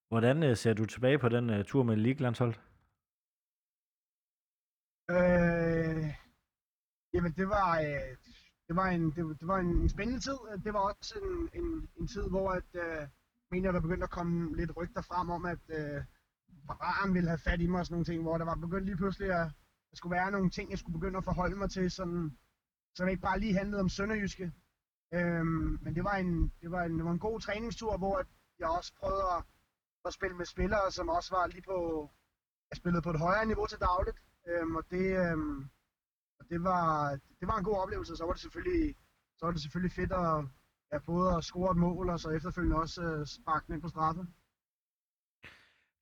Hvordan 0.07 0.43
øh, 0.43 0.57
ser 0.57 0.73
du 0.73 0.85
tilbage 0.85 1.19
på 1.19 1.29
den 1.29 1.49
øh, 1.49 1.65
tur 1.65 1.83
med 1.83 1.97
League-landshold? 1.97 2.55
Øh, 5.09 6.03
jamen, 7.13 7.31
det 7.31 7.47
var, 7.49 7.79
øh, 7.79 8.17
det 8.73 8.81
var, 8.81 8.89
en, 8.89 9.05
det, 9.15 9.39
det 9.39 9.47
var 9.47 9.57
en, 9.57 9.67
en 9.67 9.89
spændende 9.89 10.19
tid. 10.19 10.37
Det 10.63 10.73
var 10.73 10.79
også 10.79 11.19
en, 11.23 11.61
en, 11.61 11.89
en 11.99 12.07
tid, 12.07 12.29
hvor 12.29 12.49
at, 12.51 12.69
øh, 12.73 13.07
mener, 13.51 13.71
der 13.71 13.81
begyndte 13.81 14.03
at 14.03 14.09
komme 14.09 14.55
lidt 14.55 14.77
rygter 14.77 15.01
frem 15.01 15.29
om, 15.29 15.45
at 15.45 15.63
øh, 15.69 16.03
Baran 16.67 17.13
ville 17.13 17.29
have 17.29 17.45
fat 17.47 17.61
i 17.61 17.67
mig 17.67 17.79
og 17.79 17.85
sådan 17.85 17.93
nogle 17.93 18.05
ting, 18.05 18.21
hvor 18.21 18.37
der 18.37 18.45
var 18.45 18.55
begyndt 18.55 18.85
lige 18.85 18.97
pludselig 18.97 19.29
at 19.31 19.51
der 19.89 19.95
skulle 19.97 20.15
være 20.15 20.31
nogle 20.31 20.49
ting, 20.49 20.71
jeg 20.71 20.79
skulle 20.79 20.99
begynde 20.99 21.17
at 21.17 21.23
forholde 21.23 21.55
mig 21.55 21.69
til, 21.71 21.91
sådan, 21.91 22.37
som 22.95 23.07
ikke 23.07 23.21
bare 23.21 23.39
lige 23.39 23.57
handlede 23.57 23.81
om 23.81 23.89
Sønderjyske. 23.89 24.51
Øhm, 25.13 25.79
men 25.83 25.95
det 25.95 26.03
var, 26.03 26.15
en, 26.15 26.53
det, 26.61 26.71
var 26.71 26.83
en, 26.83 26.97
det 26.97 27.05
var 27.05 27.11
en 27.11 27.25
god 27.27 27.39
træningstur, 27.39 27.97
hvor 27.97 28.25
jeg 28.59 28.67
også 28.67 28.93
prøvede 28.99 29.23
at, 29.37 29.43
at 30.05 30.13
spille 30.13 30.37
med 30.37 30.45
spillere, 30.45 30.91
som 30.91 31.09
også 31.09 31.35
var 31.35 31.47
lige 31.47 31.61
på, 31.61 32.09
jeg 32.69 32.77
spillede 32.77 33.01
på 33.01 33.09
et 33.09 33.19
højere 33.19 33.45
niveau 33.45 33.65
til 33.67 33.79
dagligt, 33.79 34.17
øhm, 34.47 34.75
og 34.75 34.83
det, 34.91 35.05
øhm, 35.25 35.69
og 36.43 36.49
det, 36.49 36.63
var, 36.63 37.09
det 37.39 37.47
var 37.47 37.57
en 37.57 37.63
god 37.63 37.77
oplevelse, 37.83 38.15
så 38.15 38.25
var 38.25 38.31
det 38.31 38.41
selvfølgelig, 38.41 38.95
så 39.37 39.45
var 39.45 39.51
det 39.51 39.61
selvfølgelig 39.61 39.91
fedt 39.91 40.11
at, 40.11 40.45
ja, 40.91 40.97
både 41.05 41.35
at 41.37 41.43
score 41.43 41.71
et 41.71 41.77
mål, 41.77 42.09
og 42.09 42.19
så 42.19 42.29
efterfølgende 42.29 42.77
også 42.77 43.01
øh, 43.03 43.25
sparke 43.25 43.63
den 43.67 43.73
ind 43.73 43.81
på 43.81 43.87
straffe. 43.87 44.21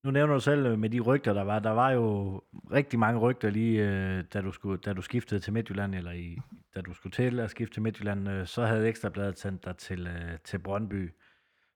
Nu 0.03 0.11
nævner 0.11 0.33
du 0.33 0.39
selv 0.39 0.65
øh, 0.65 0.79
med 0.79 0.89
de 0.89 0.99
rygter, 0.99 1.33
der 1.33 1.43
var. 1.43 1.59
Der 1.59 1.69
var 1.69 1.91
jo 1.91 2.37
rigtig 2.71 2.99
mange 2.99 3.19
rygter 3.19 3.49
lige, 3.49 3.89
øh, 3.89 4.23
da 4.33 4.41
du, 4.41 4.51
skulle, 4.51 4.77
da 4.77 4.93
du 4.93 5.01
skiftede 5.01 5.39
til 5.39 5.53
Midtjylland, 5.53 5.95
eller 5.95 6.11
i, 6.11 6.37
da 6.75 6.81
du 6.81 6.93
skulle 6.93 7.13
til 7.13 7.39
at 7.39 7.49
skifte 7.49 7.75
til 7.75 7.81
Midtjylland, 7.81 8.29
øh, 8.29 8.47
så 8.47 8.65
havde 8.65 8.87
Ekstrabladet 8.87 9.39
sendt 9.39 9.65
dig 9.65 9.77
til, 9.77 10.07
øh, 10.07 10.39
til 10.43 10.59
Brøndby. 10.59 11.13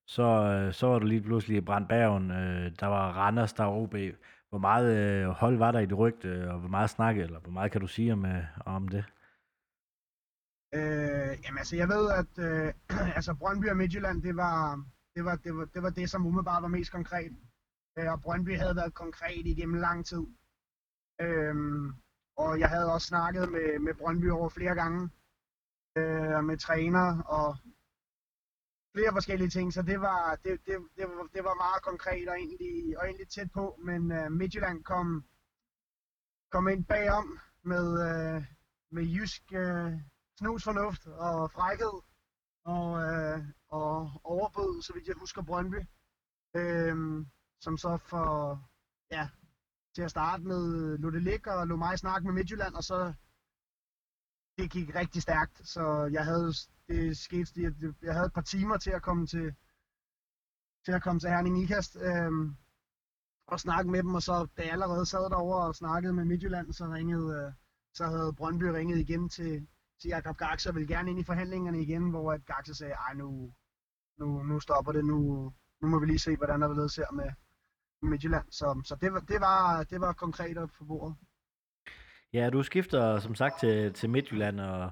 Så, 0.08 0.24
øh, 0.24 0.74
så 0.74 0.88
var 0.88 1.00
du 1.00 1.06
lige 1.06 1.22
pludselig 1.22 1.58
i 1.58 1.62
Brandbergen, 1.62 2.30
der 2.80 2.86
var 2.86 3.12
Randers, 3.12 3.54
der 3.54 3.64
var 3.64 3.72
OB. 3.72 3.96
Hvor 4.56 4.68
meget 4.72 4.90
øh, 4.98 5.28
hold 5.28 5.58
var 5.58 5.72
der 5.72 5.80
i 5.80 5.86
det 5.86 5.98
rygte, 5.98 6.52
og 6.52 6.60
hvor 6.60 6.70
meget 6.70 6.90
snakke, 6.90 7.22
eller 7.22 7.40
hvor 7.40 7.52
meget 7.52 7.72
kan 7.72 7.82
du 7.82 7.88
sige 7.88 8.14
om, 8.14 8.26
øh, 8.26 8.44
om 8.66 8.88
det? 8.88 9.06
Øh, 10.78 11.34
jamen 11.44 11.58
altså, 11.62 11.76
jeg 11.76 11.88
ved, 11.96 12.04
at 12.22 12.34
øh, 12.48 12.74
altså 13.18 13.34
Brøndby 13.40 13.70
og 13.70 13.78
Midtjylland, 13.78 14.22
det 14.22 14.36
var, 14.36 14.58
det 15.16 15.26
var, 15.26 15.36
det 15.36 15.56
var, 15.58 15.66
det 15.66 15.84
var 15.84 15.90
det, 15.90 16.10
som 16.10 16.26
umiddelbart 16.26 16.62
var 16.62 16.68
mest 16.68 16.92
konkret. 16.92 17.32
Øh, 17.98 18.12
og 18.14 18.22
Brøndby 18.22 18.58
havde 18.58 18.76
været 18.76 18.94
konkret 18.94 19.46
igennem 19.46 19.80
lang 19.88 20.06
tid. 20.06 20.24
Øh, 21.22 21.56
og 22.38 22.60
jeg 22.60 22.70
havde 22.70 22.94
også 22.94 23.08
snakket 23.08 23.52
med, 23.52 23.80
med 23.80 23.94
Brøndby 23.94 24.30
over 24.30 24.50
flere 24.50 24.76
gange, 24.76 25.02
øh, 25.98 26.44
med 26.50 26.58
træner 26.58 27.08
og 27.38 27.58
flere 28.96 29.12
forskellige 29.12 29.50
ting, 29.50 29.74
så 29.74 29.82
det 29.82 30.02
var, 30.02 30.36
det, 30.44 30.52
det, 30.68 30.76
det, 30.98 31.06
var, 31.08 31.28
det 31.36 31.44
var 31.44 31.64
meget 31.66 31.82
konkret 31.90 32.30
og 32.30 32.36
egentlig, 32.36 32.98
og 33.00 33.06
egentlig 33.06 33.28
tæt 33.30 33.52
på, 33.52 33.80
men 33.88 34.12
øh, 34.12 34.32
Midtjylland 34.32 34.84
kom, 34.84 35.26
kom 36.52 36.68
ind 36.68 36.86
bagom 36.86 37.40
med, 37.64 37.88
øh, 38.10 38.44
med 38.92 39.04
jysk 39.04 39.44
øh, 39.54 39.94
snusfornuft 40.40 41.08
og 41.08 41.52
frækhed 41.52 41.98
og, 42.66 42.88
øh, 43.04 43.40
og 43.70 44.12
overbød, 44.24 44.82
så 44.82 44.94
vidt 44.94 45.08
jeg 45.08 45.16
husker 45.20 45.42
Brøndby. 45.42 45.82
Øh, 46.56 47.26
som 47.60 47.78
så 47.78 47.98
for, 47.98 48.60
ja, 49.12 49.30
til 49.96 50.02
at 50.02 50.12
starte 50.12 50.44
med 50.44 50.98
lå 50.98 51.10
det 51.12 51.24
ligge 51.24 51.52
og 51.52 51.68
lå 51.68 51.76
mig 51.76 52.00
snakke 52.00 52.26
med 52.28 52.34
Midtjylland, 52.34 52.76
og 52.76 52.84
så 52.84 53.14
det 54.58 54.72
gik 54.72 54.96
rigtig 54.96 55.22
stærkt, 55.22 55.68
så 55.68 56.10
jeg 56.12 56.26
havde, 56.26 56.54
det 56.88 57.18
skete, 57.18 57.62
jeg, 57.62 57.74
jeg 58.02 58.14
havde 58.14 58.26
et 58.26 58.34
par 58.34 58.42
timer 58.42 58.78
til 58.78 58.92
at 58.92 59.02
komme 59.02 59.28
til, 59.28 59.56
til 60.86 60.92
at 60.92 61.04
komme 61.04 61.20
til 61.20 61.30
Herning 61.30 61.64
Ikast, 61.64 61.98
øh, 62.02 62.32
og 63.48 63.60
snakke 63.60 63.92
med 63.92 64.04
dem, 64.04 64.16
og 64.16 64.22
så 64.22 64.48
da 64.58 64.62
jeg 64.62 64.72
allerede 64.72 65.06
sad 65.06 65.30
derover 65.30 65.58
og 65.58 65.76
snakkede 65.76 66.14
med 66.14 66.26
Midtjylland, 66.26 66.74
så 66.74 66.86
ringede, 66.86 67.28
øh, 67.36 67.54
så 67.94 68.06
havde 68.06 68.34
Brøndby 68.34 68.64
ringet 68.64 68.98
igen 68.98 69.30
til, 69.30 69.68
til 70.02 70.08
Jakob 70.08 70.38
Gaxe 70.38 70.70
og 70.70 70.76
ville 70.76 70.88
gerne 70.88 71.10
ind 71.10 71.20
i 71.20 71.24
forhandlingerne 71.24 71.82
igen, 71.82 72.10
hvor 72.10 72.34
at 72.34 72.46
Gaxe 72.46 72.76
sagde, 72.76 72.94
ej 72.94 73.14
nu, 73.14 73.54
nu, 74.18 74.44
nu 74.44 74.60
stopper 74.60 74.92
det, 74.92 75.06
nu, 75.06 75.18
nu 75.82 75.88
må 75.88 76.00
vi 76.00 76.06
lige 76.06 76.20
se, 76.20 76.38
hvordan 76.38 76.62
der 76.62 76.68
vil 76.68 76.90
ser 76.90 77.12
med, 77.12 77.32
Midtjylland. 78.02 78.52
Så, 78.52 78.82
så 78.86 78.96
det, 78.96 79.14
var, 79.14 79.20
det, 79.20 79.42
var, 79.42 79.84
det 79.84 80.02
var 80.02 80.14
konkret 80.14 80.58
op 80.58 80.70
på 80.78 80.86
bordet. 80.86 81.16
Ja, 82.34 82.50
du 82.50 82.64
skifter 82.64 83.20
som 83.20 83.36
sagt 83.36 83.60
til, 83.60 83.94
til 83.94 84.10
Midtjylland, 84.10 84.60
og, 84.60 84.90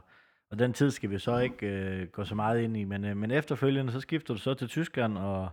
og 0.49 0.59
den 0.59 0.73
tid 0.73 0.91
skal 0.91 1.09
vi 1.09 1.19
så 1.19 1.37
ikke 1.37 1.67
øh, 1.67 2.07
gå 2.07 2.23
så 2.23 2.35
meget 2.35 2.61
ind 2.61 2.77
i, 2.77 2.83
men, 2.83 3.05
øh, 3.05 3.17
men 3.17 3.31
efterfølgende 3.31 3.91
så 3.91 3.99
skifter 3.99 4.33
du 4.33 4.39
så 4.39 4.53
til 4.53 4.67
Tyskland, 4.67 5.17
og, 5.17 5.49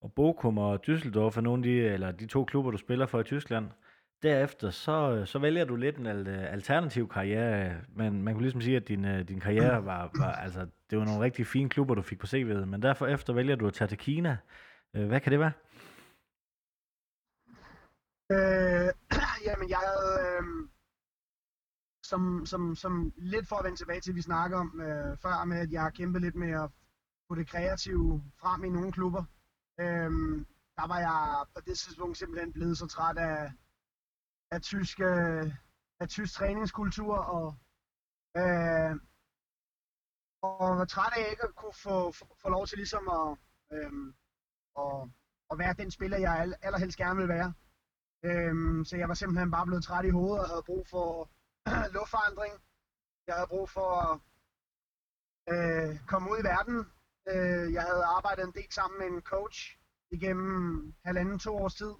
og 0.00 0.12
Bochum 0.12 0.58
og 0.58 0.80
Düsseldorf 0.88 1.36
er 1.36 1.40
nogle 1.40 1.60
af 1.60 1.62
de, 1.62 1.80
eller 1.80 2.12
de 2.12 2.26
to 2.26 2.44
klubber, 2.44 2.70
du 2.70 2.76
spiller 2.76 3.06
for 3.06 3.20
i 3.20 3.24
Tyskland. 3.24 3.70
Derefter 4.22 4.70
så, 4.70 5.22
så 5.26 5.38
vælger 5.38 5.64
du 5.64 5.76
lidt 5.76 5.96
en 5.96 6.06
alternativ 6.26 7.08
karriere, 7.08 7.80
men 7.88 8.22
man 8.22 8.34
kunne 8.34 8.42
ligesom 8.42 8.60
sige, 8.60 8.76
at 8.76 8.88
din, 8.88 9.04
øh, 9.04 9.28
din 9.28 9.40
karriere 9.40 9.84
var, 9.84 10.10
var, 10.18 10.32
altså, 10.32 10.66
det 10.90 10.98
var 10.98 11.04
nogle 11.04 11.20
rigtig 11.20 11.46
fine 11.46 11.68
klubber, 11.68 11.94
du 11.94 12.02
fik 12.02 12.18
på 12.18 12.26
CV'et, 12.26 12.64
men 12.64 12.82
derfor 12.82 13.06
efter 13.06 13.32
vælger 13.32 13.56
du 13.56 13.66
at 13.66 13.74
tage 13.74 13.88
til 13.88 13.98
Kina. 13.98 14.36
Øh, 14.96 15.06
hvad 15.06 15.20
kan 15.20 15.32
det 15.32 15.40
være? 15.40 15.52
Øh, 18.32 18.92
jamen, 19.46 19.68
jeg 19.68 19.78
havde, 19.78 20.36
øh, 20.36 20.68
som, 22.14 22.46
som, 22.46 22.76
som 22.76 23.12
lidt 23.16 23.48
for 23.48 23.56
at 23.56 23.64
vende 23.64 23.78
tilbage 23.78 24.00
til, 24.00 24.14
vi 24.14 24.22
snakker 24.22 24.56
om 24.58 24.80
øh, 24.80 25.18
før, 25.22 25.44
med 25.44 25.58
at 25.58 25.72
jeg 25.72 25.82
har 25.82 25.90
kæmpet 25.90 26.22
lidt 26.22 26.34
med 26.34 26.52
at 26.62 26.70
få 27.28 27.34
det 27.34 27.48
kreative 27.48 28.22
frem 28.40 28.64
i 28.64 28.68
nogle 28.68 28.92
klubber. 28.92 29.24
Øhm, 29.80 30.46
der 30.78 30.86
var 30.92 30.98
jeg 31.08 31.46
på 31.54 31.60
det 31.66 31.78
tidspunkt 31.78 32.16
simpelthen 32.18 32.52
blevet 32.52 32.78
så 32.78 32.86
træt 32.86 33.16
af, 33.18 33.52
af, 34.50 34.60
tysk, 34.62 35.00
øh, 35.00 35.46
af 36.00 36.08
tysk 36.08 36.34
træningskultur, 36.34 37.16
og, 37.16 37.46
øh, 38.36 38.92
og 40.42 40.78
var 40.78 40.84
træt 40.84 41.12
af 41.16 41.30
ikke 41.30 41.44
at 41.48 41.54
kunne 41.54 41.78
få, 41.86 42.12
få, 42.12 42.24
få 42.42 42.48
lov 42.48 42.66
til 42.66 42.78
ligesom 42.78 43.04
at, 43.18 43.28
øh, 43.74 43.92
at, 44.82 45.08
at 45.50 45.58
være 45.58 45.74
den 45.80 45.90
spiller, 45.90 46.18
jeg 46.18 46.54
allerhelst 46.62 46.98
gerne 46.98 47.20
vil 47.20 47.28
være. 47.28 47.52
Øhm, 48.24 48.84
så 48.84 48.96
jeg 48.96 49.08
var 49.08 49.14
simpelthen 49.14 49.50
bare 49.50 49.66
blevet 49.66 49.84
træt 49.84 50.04
i 50.04 50.16
hovedet 50.18 50.44
og 50.44 50.48
havde 50.48 50.68
brug 50.70 50.86
for 50.90 51.30
luftforandring. 51.96 52.54
Jeg 53.26 53.34
havde 53.34 53.48
brug 53.48 53.70
for 53.70 53.90
at 54.04 54.20
øh, 55.52 55.98
komme 56.06 56.30
ud 56.30 56.38
i 56.38 56.48
verden. 56.52 56.76
Øh, 57.32 57.72
jeg 57.72 57.82
havde 57.82 58.04
arbejdet 58.16 58.44
en 58.44 58.52
del 58.58 58.72
sammen 58.72 58.98
med 58.98 59.06
en 59.06 59.22
coach 59.22 59.78
igennem 60.10 60.94
halvanden, 61.04 61.38
to 61.38 61.56
års 61.56 61.74
tid. 61.74 61.94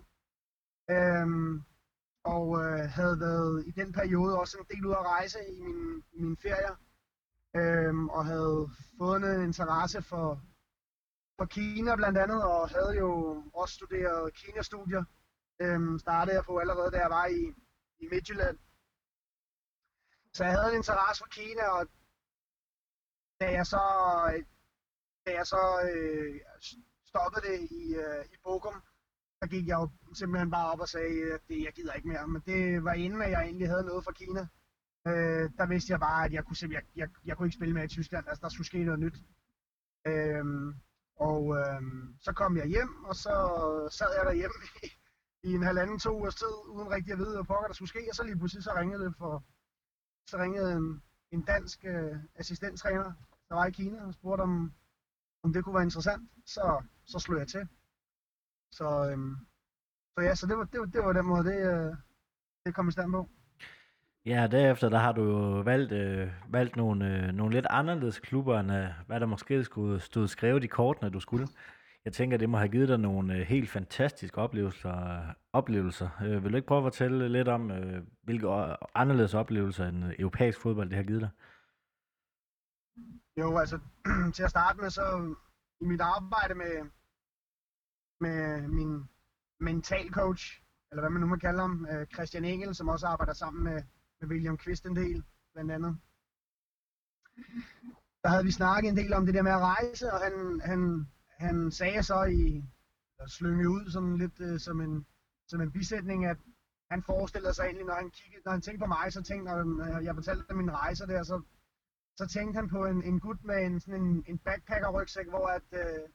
Øh, 0.90 1.26
og 2.24 2.46
øh, 2.64 2.84
havde 2.98 3.20
været 3.20 3.66
i 3.66 3.70
den 3.70 3.92
periode 3.92 4.38
også 4.38 4.58
en 4.58 4.76
del 4.76 4.86
ud 4.86 4.92
at 4.92 5.06
rejse 5.06 5.38
i 5.56 5.60
min, 5.60 6.04
i 6.12 6.20
mine 6.20 6.36
ferier. 6.36 6.76
Øh, 7.56 8.04
og 8.04 8.26
havde 8.26 8.70
fået 8.98 9.16
en 9.16 9.42
interesse 9.42 10.02
for, 10.02 10.40
for 11.38 11.44
Kina 11.44 11.96
blandt 11.96 12.18
andet, 12.18 12.42
og 12.44 12.68
havde 12.68 12.94
jo 12.98 13.42
også 13.54 13.74
studeret 13.74 14.34
Kina-studier 14.34 15.04
øhm, 15.62 15.98
startede 15.98 16.36
jeg 16.36 16.44
på 16.44 16.58
allerede, 16.58 16.90
da 16.90 16.98
jeg 16.98 17.10
var 17.10 17.26
i, 17.26 17.42
i 17.98 18.08
Midtjylland. 18.12 18.58
Så 20.36 20.44
jeg 20.44 20.52
havde 20.52 20.70
en 20.70 20.76
interesse 20.76 21.20
for 21.22 21.28
Kina, 21.28 21.64
og 21.68 21.86
da 23.40 23.46
jeg 23.58 23.66
så, 23.66 23.82
da 25.26 25.30
jeg 25.38 25.46
så 25.46 25.62
øh, 25.90 26.40
stoppede 27.10 27.46
det 27.48 27.58
i, 27.70 27.94
øh, 28.04 28.24
i 28.34 28.36
Bogum, 28.44 28.82
der 29.40 29.46
gik 29.46 29.66
jeg 29.66 29.76
jo 29.80 29.88
simpelthen 30.14 30.50
bare 30.50 30.72
op 30.72 30.80
og 30.80 30.88
sagde, 30.88 31.34
at 31.34 31.40
det, 31.48 31.64
jeg 31.64 31.72
gider 31.72 31.92
ikke 31.92 32.08
mere. 32.08 32.28
Men 32.28 32.42
det 32.46 32.84
var 32.84 32.92
inden, 32.92 33.22
at 33.22 33.30
jeg 33.30 33.42
egentlig 33.42 33.68
havde 33.68 33.84
noget 33.90 34.04
fra 34.04 34.12
Kina. 34.12 34.42
Øh, 35.08 35.50
der 35.58 35.66
vidste 35.66 35.92
jeg 35.92 36.00
bare, 36.00 36.24
at 36.24 36.32
jeg 36.32 36.44
kunne, 36.44 36.56
jeg, 36.76 36.82
jeg, 36.96 37.08
jeg 37.24 37.36
kunne 37.36 37.46
ikke 37.46 37.56
spille 37.56 37.74
mere 37.74 37.84
i 37.84 37.94
Tyskland. 37.96 38.28
Altså, 38.28 38.42
der 38.42 38.48
skulle 38.48 38.66
ske 38.66 38.84
noget 38.84 39.00
nyt. 39.00 39.16
Øh, 40.06 40.44
og 41.16 41.42
øh, 41.58 41.82
så 42.20 42.32
kom 42.32 42.56
jeg 42.56 42.66
hjem, 42.66 43.04
og 43.04 43.14
så 43.14 43.34
sad 43.98 44.10
jeg 44.16 44.24
derhjemme 44.26 44.58
i, 44.82 44.86
i 45.48 45.50
en 45.52 45.62
halvanden, 45.62 45.98
to 45.98 46.10
ugers 46.18 46.34
tid, 46.34 46.54
uden 46.68 46.90
rigtig 46.90 47.12
at 47.12 47.18
vide, 47.18 47.34
hvad 47.34 47.44
pokker 47.44 47.66
der 47.66 47.74
skulle 47.74 47.94
ske. 47.94 48.02
Og 48.10 48.14
så 48.16 48.22
lige 48.24 48.38
pludselig 48.38 48.64
så 48.64 48.72
ringede 48.76 49.04
det 49.04 49.14
for, 49.18 49.44
så 50.26 50.38
ringede 50.38 50.72
en, 50.72 51.02
en 51.30 51.42
dansk 51.42 51.84
øh, 51.84 52.16
assistenttræner, 52.34 53.12
der 53.48 53.54
var 53.54 53.66
i 53.66 53.70
Kina, 53.70 54.06
og 54.06 54.14
spurgte 54.14 54.42
om, 54.42 54.72
om 55.42 55.52
det 55.52 55.64
kunne 55.64 55.74
være 55.74 55.84
interessant. 55.84 56.30
Så, 56.46 56.82
så 57.04 57.18
slog 57.18 57.38
jeg 57.38 57.48
til. 57.48 57.68
Så, 58.70 59.10
øhm, 59.10 59.36
så 60.14 60.24
ja, 60.24 60.34
så 60.34 60.46
det 60.46 60.56
var, 60.58 60.64
det 60.64 60.80
var, 60.80 60.86
det 60.86 61.04
var 61.04 61.12
den 61.12 61.26
måde, 61.26 61.44
det, 61.44 61.58
øh, 61.72 61.96
det 62.66 62.74
kom 62.74 62.88
i 62.88 62.92
stand 62.92 63.12
på. 63.12 63.28
Ja, 64.26 64.46
derefter 64.50 64.88
der 64.88 64.98
har 64.98 65.12
du 65.12 65.22
jo 65.22 65.60
valgt, 65.60 65.92
øh, 65.92 66.28
valgt 66.48 66.76
nogle, 66.76 67.26
øh, 67.26 67.32
nogle 67.32 67.54
lidt 67.54 67.66
anderledes 67.70 68.18
klubber, 68.18 68.60
end 68.60 68.72
øh, 68.72 68.88
hvad 69.06 69.20
der 69.20 69.26
måske 69.26 69.64
skulle 69.64 70.00
stå 70.00 70.26
skrevet 70.26 70.64
i 70.64 70.66
kortene, 70.66 71.10
du 71.10 71.20
skulle. 71.20 71.48
Jeg 72.04 72.12
tænker, 72.12 72.36
det 72.36 72.50
må 72.50 72.58
have 72.58 72.68
givet 72.68 72.88
dig 72.88 72.98
nogle 72.98 73.34
øh, 73.34 73.40
helt 73.40 73.70
fantastiske 73.70 74.38
oplevelser. 74.38 75.34
oplevelser. 75.52 76.08
Øh, 76.22 76.44
vil 76.44 76.52
du 76.52 76.56
ikke 76.56 76.68
prøve 76.68 76.78
at 76.78 76.84
fortælle 76.84 77.28
lidt 77.28 77.48
om, 77.48 77.70
øh, 77.70 78.02
hvilke 78.22 78.48
anderledes 78.94 79.34
oplevelser 79.34 79.86
end 79.86 80.04
europæisk 80.18 80.60
fodbold 80.60 80.88
det 80.88 80.96
har 80.96 81.04
givet 81.04 81.20
dig? 81.20 81.30
Jo, 83.36 83.58
altså 83.58 83.78
til 84.34 84.42
at 84.42 84.50
starte 84.50 84.80
med, 84.80 84.90
så 84.90 85.34
i 85.80 85.84
mit 85.84 86.00
arbejde 86.00 86.54
med, 86.54 86.90
med 88.20 88.68
min 88.68 89.08
mental 89.60 90.10
coach, 90.10 90.62
eller 90.90 91.02
hvad 91.02 91.10
man 91.10 91.20
nu 91.20 91.26
må 91.26 91.36
kalde 91.36 91.60
ham, 91.60 91.86
Christian 92.14 92.44
Engel, 92.44 92.74
som 92.74 92.88
også 92.88 93.06
arbejder 93.06 93.32
sammen 93.32 93.64
med, 93.64 93.82
med 94.20 94.28
William 94.28 94.56
Kvist 94.56 94.86
en 94.86 94.96
del, 94.96 95.24
blandt 95.52 95.72
andet. 95.72 95.98
Der 98.22 98.28
havde 98.28 98.44
vi 98.44 98.50
snakket 98.50 98.88
en 98.88 98.96
del 98.96 99.12
om 99.12 99.26
det 99.26 99.34
der 99.34 99.42
med 99.42 99.52
at 99.52 99.60
rejse, 99.60 100.12
og 100.12 100.20
han, 100.20 100.60
han, 100.60 101.08
han 101.44 101.70
sagde 101.70 102.02
så 102.02 102.24
i, 102.24 102.44
eller 103.18 103.28
slynge 103.28 103.68
ud 103.70 103.90
sådan 103.90 104.16
lidt 104.16 104.40
øh, 104.40 104.60
som, 104.60 104.80
en, 104.80 105.06
som 105.48 105.60
en 105.60 105.72
bisætning, 105.72 106.26
at 106.26 106.38
han 106.90 107.02
forestillede 107.02 107.54
sig 107.54 107.64
egentlig, 107.64 107.86
når 107.86 107.94
han, 107.94 108.10
kiggede, 108.10 108.42
når 108.44 108.52
han 108.52 108.60
tænkte 108.60 108.82
på 108.84 108.86
mig, 108.86 109.12
så 109.12 109.22
tænkte 109.22 109.44
når 109.44 110.00
jeg 110.00 110.14
fortalte 110.14 110.54
min 110.54 110.72
rejse 110.72 111.06
der, 111.06 111.22
så, 111.22 111.42
så 112.16 112.26
tænkte 112.26 112.56
han 112.56 112.68
på 112.68 112.84
en, 112.84 113.02
en 113.02 113.20
gut 113.20 113.44
med 113.44 113.66
en, 113.66 113.80
sådan 113.80 114.00
en, 114.02 114.24
en 114.28 114.38
backpacker-rygsæk, 114.38 115.28
hvor 115.28 115.46
at, 115.46 115.68
øh, 115.72 116.08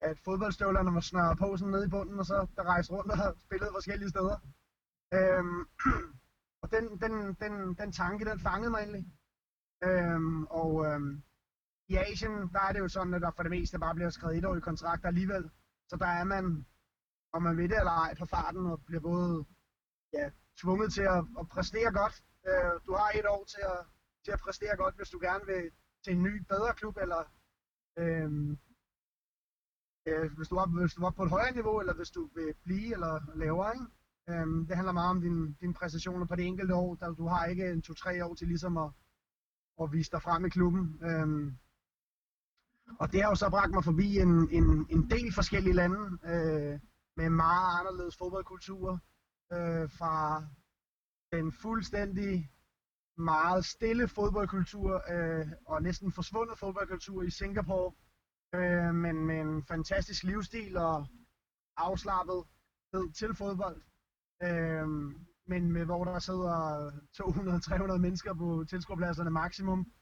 at 0.00 0.18
fodboldstøvlerne 0.24 0.94
var 0.94 1.00
snørret 1.00 1.38
på 1.38 1.56
sådan 1.56 1.72
nede 1.72 1.86
i 1.86 1.94
bunden, 1.94 2.18
og 2.18 2.26
så 2.26 2.46
der 2.56 2.64
rejste 2.64 2.92
rundt 2.92 3.10
og 3.12 3.18
spillede 3.46 3.70
forskellige 3.74 4.10
steder. 4.10 4.36
Øhm, 5.14 5.60
og 6.62 6.70
den, 6.74 6.84
den, 7.02 7.34
den, 7.42 7.74
den 7.74 7.92
tanke, 7.92 8.24
den 8.24 8.38
fangede 8.40 8.70
mig 8.70 8.78
egentlig. 8.78 9.06
Øhm, 9.84 10.44
og 10.44 10.86
øhm, 10.86 11.22
i 11.92 11.96
Asien, 11.96 12.34
der 12.54 12.60
er 12.68 12.72
det 12.72 12.80
jo 12.84 12.88
sådan, 12.88 13.14
at 13.14 13.22
der 13.22 13.30
for 13.36 13.42
det 13.42 13.50
meste 13.56 13.78
bare 13.78 13.94
bliver 13.94 14.10
skrevet 14.10 14.38
et 14.38 14.44
år 14.44 14.56
i 14.56 14.60
kontrakter 14.60 15.08
alligevel. 15.08 15.50
Så 15.88 15.96
der 15.96 16.06
er 16.20 16.24
man, 16.24 16.66
om 17.32 17.42
man 17.42 17.56
ved 17.56 17.68
det 17.68 17.78
eller 17.78 17.96
ej, 18.04 18.14
på 18.18 18.26
farten 18.26 18.66
og 18.66 18.84
bliver 18.86 19.00
både 19.00 19.44
ja, 20.12 20.30
tvunget 20.60 20.92
til 20.92 21.06
at, 21.16 21.24
at 21.40 21.48
præstere 21.54 21.92
godt. 22.00 22.14
Øh, 22.48 22.74
du 22.86 22.92
har 23.00 23.10
et 23.18 23.26
år 23.34 23.44
til 23.54 23.62
at, 23.74 23.80
til 24.24 24.32
at 24.32 24.40
præstere 24.44 24.76
godt, 24.76 24.96
hvis 24.96 25.10
du 25.10 25.18
gerne 25.18 25.44
vil 25.46 25.70
til 26.04 26.12
en 26.12 26.22
ny, 26.22 26.34
bedre 26.52 26.72
klub, 26.74 26.96
eller 26.96 27.22
øh, 27.98 28.30
øh, 30.08 30.26
hvis, 30.36 30.48
du 30.48 30.56
er, 30.56 30.66
hvis 30.80 30.94
du 30.94 31.02
er 31.04 31.10
på 31.10 31.22
et 31.22 31.30
højere 31.30 31.54
niveau, 31.58 31.80
eller 31.80 31.94
hvis 31.94 32.10
du 32.10 32.30
vil 32.34 32.54
blive 32.64 32.92
eller 32.96 33.12
lavere. 33.34 33.72
Ikke? 33.74 33.86
Øh, 34.30 34.46
det 34.68 34.76
handler 34.76 34.92
meget 34.92 35.10
om 35.10 35.20
din, 35.60 35.74
præstationer 35.74 36.26
på 36.26 36.36
det 36.36 36.46
enkelte 36.46 36.74
år. 36.74 36.94
Der, 36.94 37.14
du 37.14 37.26
har 37.26 37.46
ikke 37.46 37.70
en 37.70 37.82
to-tre 37.82 38.24
år 38.24 38.34
til 38.34 38.48
ligesom 38.48 38.76
at, 38.76 38.90
at 39.82 39.92
vise 39.92 40.10
dig 40.10 40.22
frem 40.22 40.44
i 40.44 40.48
klubben. 40.48 40.84
Øh, 41.08 41.52
og 43.00 43.12
det 43.12 43.22
har 43.22 43.28
jo 43.28 43.34
så 43.34 43.50
bragt 43.50 43.72
mig 43.74 43.84
forbi 43.84 44.18
en, 44.18 44.50
en, 44.50 44.86
en 44.90 45.10
del 45.10 45.34
forskellige 45.34 45.74
lande 45.74 46.00
øh, 46.24 46.80
med 47.16 47.30
meget 47.30 47.80
anderledes 47.80 48.16
fodboldkulturer. 48.16 48.98
Øh, 49.52 49.90
fra 49.98 50.44
den 51.32 51.52
fuldstændig 51.52 52.50
meget 53.18 53.64
stille 53.64 54.08
fodboldkultur 54.08 55.02
øh, 55.12 55.46
og 55.66 55.82
næsten 55.82 56.12
forsvundet 56.12 56.58
fodboldkultur 56.58 57.22
i 57.22 57.30
Singapore, 57.30 57.92
øh, 58.54 58.94
men 58.94 59.26
med 59.26 59.40
en 59.40 59.64
fantastisk 59.64 60.22
livsstil 60.24 60.76
og 60.76 61.06
afslappet 61.76 62.44
til 63.14 63.34
fodbold. 63.34 63.82
Øh, 64.42 64.88
men 65.46 65.72
med 65.72 65.84
hvor 65.84 66.04
der 66.04 66.18
sidder 66.18 66.90
200-300 67.96 67.98
mennesker 67.98 68.34
på 68.34 68.64
tilskuerpladserne 68.70 69.30
maksimum, 69.30 69.92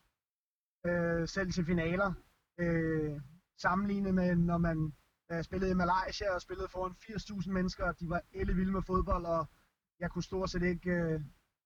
øh, 0.87 1.29
selv 1.29 1.53
til 1.53 1.65
finaler. 1.65 2.13
Øh, 2.61 3.21
sammenlignet 3.59 4.15
med, 4.15 4.37
når 4.37 4.59
man 4.59 4.93
øh, 5.33 5.43
spillede 5.43 5.71
i 5.71 5.75
Malaysia 5.75 6.35
og 6.35 6.43
spillede 6.43 6.69
foran 6.69 6.93
80.000 6.93 7.51
mennesker, 7.51 7.85
og 7.85 8.01
de 8.01 8.09
var 8.09 8.23
elle 8.33 8.55
vilde 8.55 8.73
med 8.73 8.83
fodbold, 8.83 9.25
og 9.25 9.47
jeg 10.01 10.11
kunne 10.11 10.23
stort 10.23 10.51
set 10.51 10.63
ikke 10.63 10.91
øh, 10.91 11.21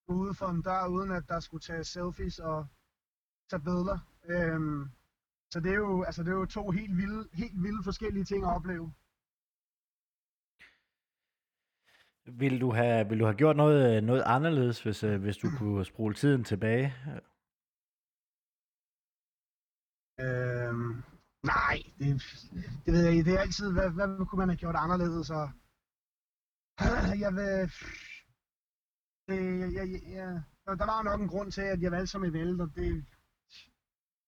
gå 0.07 0.15
ude 0.15 0.35
for 0.35 0.47
en 0.47 0.63
dør, 0.63 0.87
uden 0.87 1.11
at 1.11 1.25
der 1.29 1.41
skulle 1.41 1.61
tage 1.61 1.85
selfies 1.85 2.39
og 2.39 2.67
tage 3.51 3.63
billeder. 3.63 3.99
Øh, 4.25 4.61
så 5.51 5.61
det 5.61 5.71
er 5.71 5.77
jo, 5.77 6.03
altså, 6.03 6.23
det 6.23 6.31
er 6.31 6.39
jo 6.39 6.47
to 6.47 6.71
helt 6.71 6.97
vilde, 6.97 7.29
helt 7.33 7.63
vilde 7.63 7.83
forskellige 7.85 8.25
ting 8.25 8.45
at 8.45 8.55
opleve. 8.57 8.93
Vil 12.27 12.61
du 12.61 12.73
have, 12.73 13.09
vil 13.09 13.19
du 13.21 13.25
have 13.25 13.37
gjort 13.37 13.57
noget, 13.57 14.05
noget 14.05 14.23
anderledes, 14.27 14.83
hvis, 14.83 15.05
øh, 15.05 15.21
hvis 15.21 15.37
du 15.37 15.49
kunne 15.59 15.85
spole 15.85 16.15
tiden 16.15 16.45
tilbage? 16.45 16.95
Øhm, 20.20 21.03
nej, 21.42 21.77
det, 21.98 22.09
det 22.85 22.92
ved 22.92 23.03
jeg 23.03 23.12
ikke. 23.12 23.24
Det 23.31 23.35
er 23.35 23.40
altid, 23.40 23.72
hvad, 23.72 23.90
hvad 23.90 24.27
kunne 24.27 24.38
man 24.38 24.48
have 24.48 24.57
gjort 24.57 24.77
anderledes? 24.79 25.31
Og, 25.31 25.46
jeg 27.24 27.33
vil... 27.35 27.72
Det, 29.29 29.61
jeg, 29.61 29.72
jeg, 29.74 30.03
jeg, 30.12 30.42
der 30.66 30.87
var 30.87 31.03
nok 31.03 31.20
en 31.20 31.29
grund 31.29 31.53
til, 31.53 31.61
at 31.62 31.83
jeg 31.83 31.90
valgte 31.90 32.07
som 32.07 32.24
jeg 32.24 32.33
valgte, 32.33 32.62
og 32.62 32.74
det, 32.74 33.07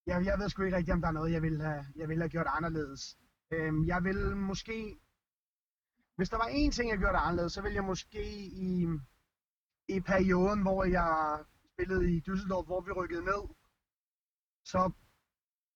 jeg, 0.06 0.24
jeg 0.24 0.38
ved 0.38 0.48
sgu 0.48 0.62
ikke 0.62 0.76
rigtigt, 0.76 0.94
om 0.94 1.00
der 1.00 1.08
er 1.08 1.12
noget, 1.12 1.32
jeg 1.32 1.42
ville 1.42 1.62
have, 1.64 1.84
jeg 1.96 2.08
ville 2.08 2.22
have 2.22 2.30
gjort 2.30 2.46
anderledes. 2.48 3.18
Øhm, 3.50 3.86
jeg 3.86 4.04
vil 4.04 4.36
måske... 4.36 4.98
Hvis 6.16 6.28
der 6.28 6.36
var 6.36 6.48
én 6.48 6.70
ting, 6.70 6.90
jeg 6.90 6.98
gjorde 6.98 7.18
anderledes, 7.18 7.52
så 7.52 7.62
ville 7.62 7.74
jeg 7.74 7.84
måske 7.84 8.22
i, 8.46 8.86
i 9.88 10.00
perioden, 10.00 10.62
hvor 10.62 10.84
jeg 10.84 11.44
spillede 11.72 12.16
i 12.16 12.22
Düsseldorf, 12.28 12.64
hvor 12.66 12.80
vi 12.80 12.92
rykkede 12.92 13.24
ned, 13.24 13.42
så 14.64 14.90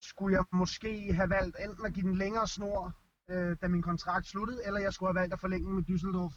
skulle 0.03 0.37
jeg 0.37 0.45
måske 0.53 1.13
have 1.13 1.31
valgt 1.31 1.57
enten 1.61 1.87
at 1.87 1.93
give 1.93 2.07
den 2.07 2.17
længere 2.17 2.49
snor, 2.49 2.97
øh, 3.31 3.57
da 3.63 3.69
min 3.69 3.83
kontrakt 3.83 4.27
sluttede, 4.27 4.67
eller 4.67 4.81
jeg 4.81 4.93
skulle 4.93 5.09
have 5.09 5.21
valgt 5.21 5.33
at 5.33 5.41
forlænge 5.41 5.75
med 5.75 5.83
Düsseldorf, 5.91 6.35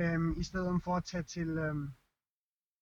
øh, 0.00 0.40
i 0.40 0.44
stedet 0.44 0.82
for 0.82 0.96
at 0.96 1.04
tage 1.04 1.22
til, 1.22 1.48
øh, 1.48 1.74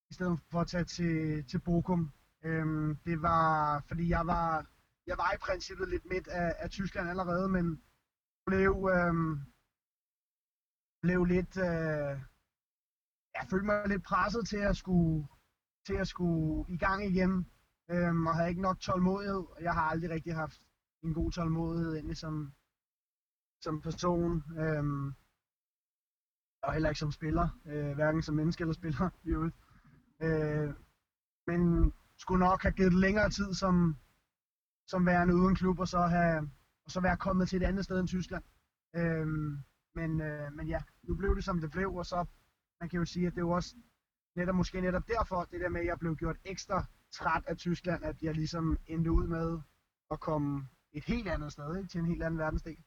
i 0.09 0.13
stedet 0.13 0.39
for 0.51 0.61
at 0.61 0.67
tage 0.67 0.83
til, 0.83 1.45
til 1.47 1.59
Bochum. 1.59 2.11
Øh, 2.43 2.95
det 3.05 3.21
var, 3.21 3.83
fordi 3.87 4.09
jeg 4.09 4.27
var, 4.27 4.65
jeg 5.07 5.17
var 5.17 5.31
i 5.33 5.37
princippet 5.37 5.89
lidt 5.89 6.05
midt 6.05 6.27
af, 6.27 6.55
af 6.59 6.69
Tyskland 6.69 7.09
allerede, 7.09 7.49
men 7.49 7.81
blev, 8.45 8.89
øh, 8.95 9.13
blev 11.01 11.25
lidt, 11.25 11.57
øh, 11.57 12.15
jeg 13.35 13.45
følte 13.49 13.65
mig 13.65 13.87
lidt 13.87 14.03
presset 14.03 14.47
til 14.47 14.57
at 14.57 14.77
skulle, 14.77 15.27
til 15.85 15.93
at 15.93 16.07
skulle 16.07 16.73
i 16.73 16.77
gang 16.77 17.05
igen, 17.05 17.51
øhm, 17.91 18.27
og 18.27 18.35
havde 18.35 18.49
ikke 18.49 18.61
nok 18.61 18.79
tålmodighed. 18.79 19.43
Jeg 19.61 19.73
har 19.73 19.81
aldrig 19.81 20.09
rigtig 20.09 20.35
haft 20.35 20.61
en 21.03 21.13
god 21.13 21.31
tålmodighed 21.31 21.93
egentlig 21.93 22.17
som, 22.17 22.53
som 23.61 23.81
person, 23.81 24.43
øhm, 24.59 25.13
og 26.63 26.73
heller 26.73 26.89
ikke 26.89 26.99
som 26.99 27.11
spiller, 27.11 27.59
øh, 27.65 27.93
hverken 27.95 28.21
som 28.21 28.35
menneske 28.35 28.61
eller 28.61 28.73
spiller 28.73 29.09
i 29.27 29.29
øvrigt. 29.29 29.55
Øh, 30.21 30.73
men 31.47 31.93
skulle 32.17 32.45
nok 32.45 32.61
have 32.61 32.71
givet 32.71 32.93
længere 32.93 33.29
tid 33.29 33.53
som, 33.53 33.95
som 34.87 35.05
værende 35.05 35.35
uden 35.35 35.55
klub, 35.55 35.79
og 35.79 35.87
så, 35.87 35.99
have, 35.99 36.51
og 36.85 36.91
så 36.91 37.01
være 37.01 37.17
kommet 37.17 37.49
til 37.49 37.61
et 37.61 37.67
andet 37.67 37.85
sted 37.85 37.99
end 37.99 38.07
Tyskland. 38.07 38.43
Øh, 38.95 39.27
men, 39.95 40.21
øh, 40.21 40.53
men 40.53 40.67
ja, 40.67 40.81
nu 41.03 41.15
blev 41.15 41.35
det 41.35 41.43
som 41.43 41.61
det 41.61 41.71
blev, 41.71 41.95
og 41.95 42.05
så 42.05 42.25
man 42.79 42.89
kan 42.89 42.99
jo 42.99 43.05
sige, 43.05 43.27
at 43.27 43.33
det 43.33 43.37
er 43.37 43.45
jo 43.45 43.51
også 43.51 43.75
netop, 44.35 44.55
måske 44.55 44.81
netop 44.81 45.07
derfor, 45.07 45.43
det 45.43 45.61
der 45.61 45.69
med, 45.69 45.81
at 45.81 45.87
jeg 45.87 45.99
blev 45.99 46.15
gjort 46.15 46.37
ekstra 46.45 46.85
træt 47.11 47.43
af 47.47 47.57
Tyskland, 47.57 48.03
at 48.05 48.15
jeg 48.21 48.33
ligesom 48.35 48.77
endte 48.87 49.11
ud 49.11 49.27
med 49.27 49.59
at 50.11 50.19
komme 50.19 50.67
et 50.93 51.03
helt 51.03 51.27
andet 51.27 51.51
sted, 51.51 51.77
ikke? 51.77 51.89
til 51.89 51.99
en 51.99 52.05
helt 52.05 52.23
anden 52.23 52.39
verdensdel. 52.39 52.77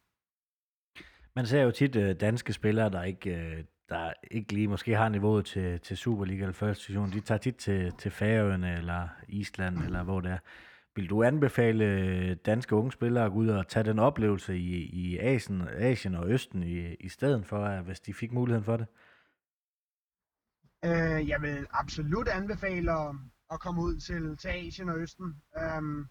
Man 1.36 1.46
ser 1.46 1.62
jo 1.62 1.70
tit 1.70 1.96
uh, 1.96 2.10
danske 2.20 2.52
spillere, 2.52 2.90
der 2.90 3.02
ikke, 3.02 3.30
uh, 3.30 3.64
der 3.88 4.12
ikke 4.30 4.52
lige 4.52 4.68
måske 4.68 4.96
har 4.96 5.08
niveauet 5.08 5.46
til, 5.46 5.80
til 5.80 5.96
Superliga 5.96 6.42
eller 6.42 6.52
første 6.52 6.86
division. 6.86 7.10
De 7.10 7.20
tager 7.20 7.38
tit 7.38 7.56
til, 7.56 7.92
til 7.92 8.10
Færøerne 8.10 8.78
eller 8.78 9.08
Island, 9.28 9.78
eller 9.78 10.02
hvor 10.02 10.20
det 10.20 10.32
er. 10.32 10.38
Vil 10.96 11.10
du 11.10 11.22
anbefale 11.22 12.34
danske 12.34 12.74
unge 12.74 12.92
spillere 12.92 13.24
at 13.24 13.32
gå 13.32 13.38
ud 13.38 13.48
og 13.48 13.68
tage 13.68 13.84
den 13.84 13.98
oplevelse 13.98 14.58
i, 14.58 14.74
i 14.84 15.18
Asien, 15.18 15.68
Asien 15.68 16.14
og 16.14 16.30
Østen 16.30 16.62
i, 16.62 16.94
i 16.94 17.08
stedet 17.08 17.46
for, 17.46 17.64
at, 17.64 17.84
hvis 17.84 18.00
de 18.00 18.14
fik 18.14 18.32
muligheden 18.32 18.64
for 18.64 18.76
det? 18.76 18.86
Øh, 20.84 21.28
jeg 21.28 21.42
vil 21.42 21.66
absolut 21.70 22.28
anbefale 22.28 22.92
at, 23.52 23.60
komme 23.60 23.82
ud 23.82 24.00
til, 24.00 24.36
til 24.36 24.48
Asien 24.48 24.88
og 24.88 24.98
Østen. 24.98 25.42
Øhm, 25.58 26.06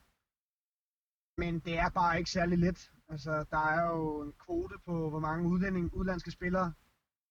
men 1.37 1.59
det 1.59 1.77
er 1.79 1.89
bare 1.89 2.17
ikke 2.17 2.31
særlig 2.31 2.57
let. 2.57 2.91
Altså, 3.09 3.45
der 3.51 3.57
er 3.57 3.89
jo 3.89 4.21
en 4.21 4.33
kvote 4.45 4.75
på, 4.85 5.09
hvor 5.09 5.19
mange 5.19 5.47
udlænding, 5.47 5.93
udlandske 5.93 6.31
spillere, 6.31 6.73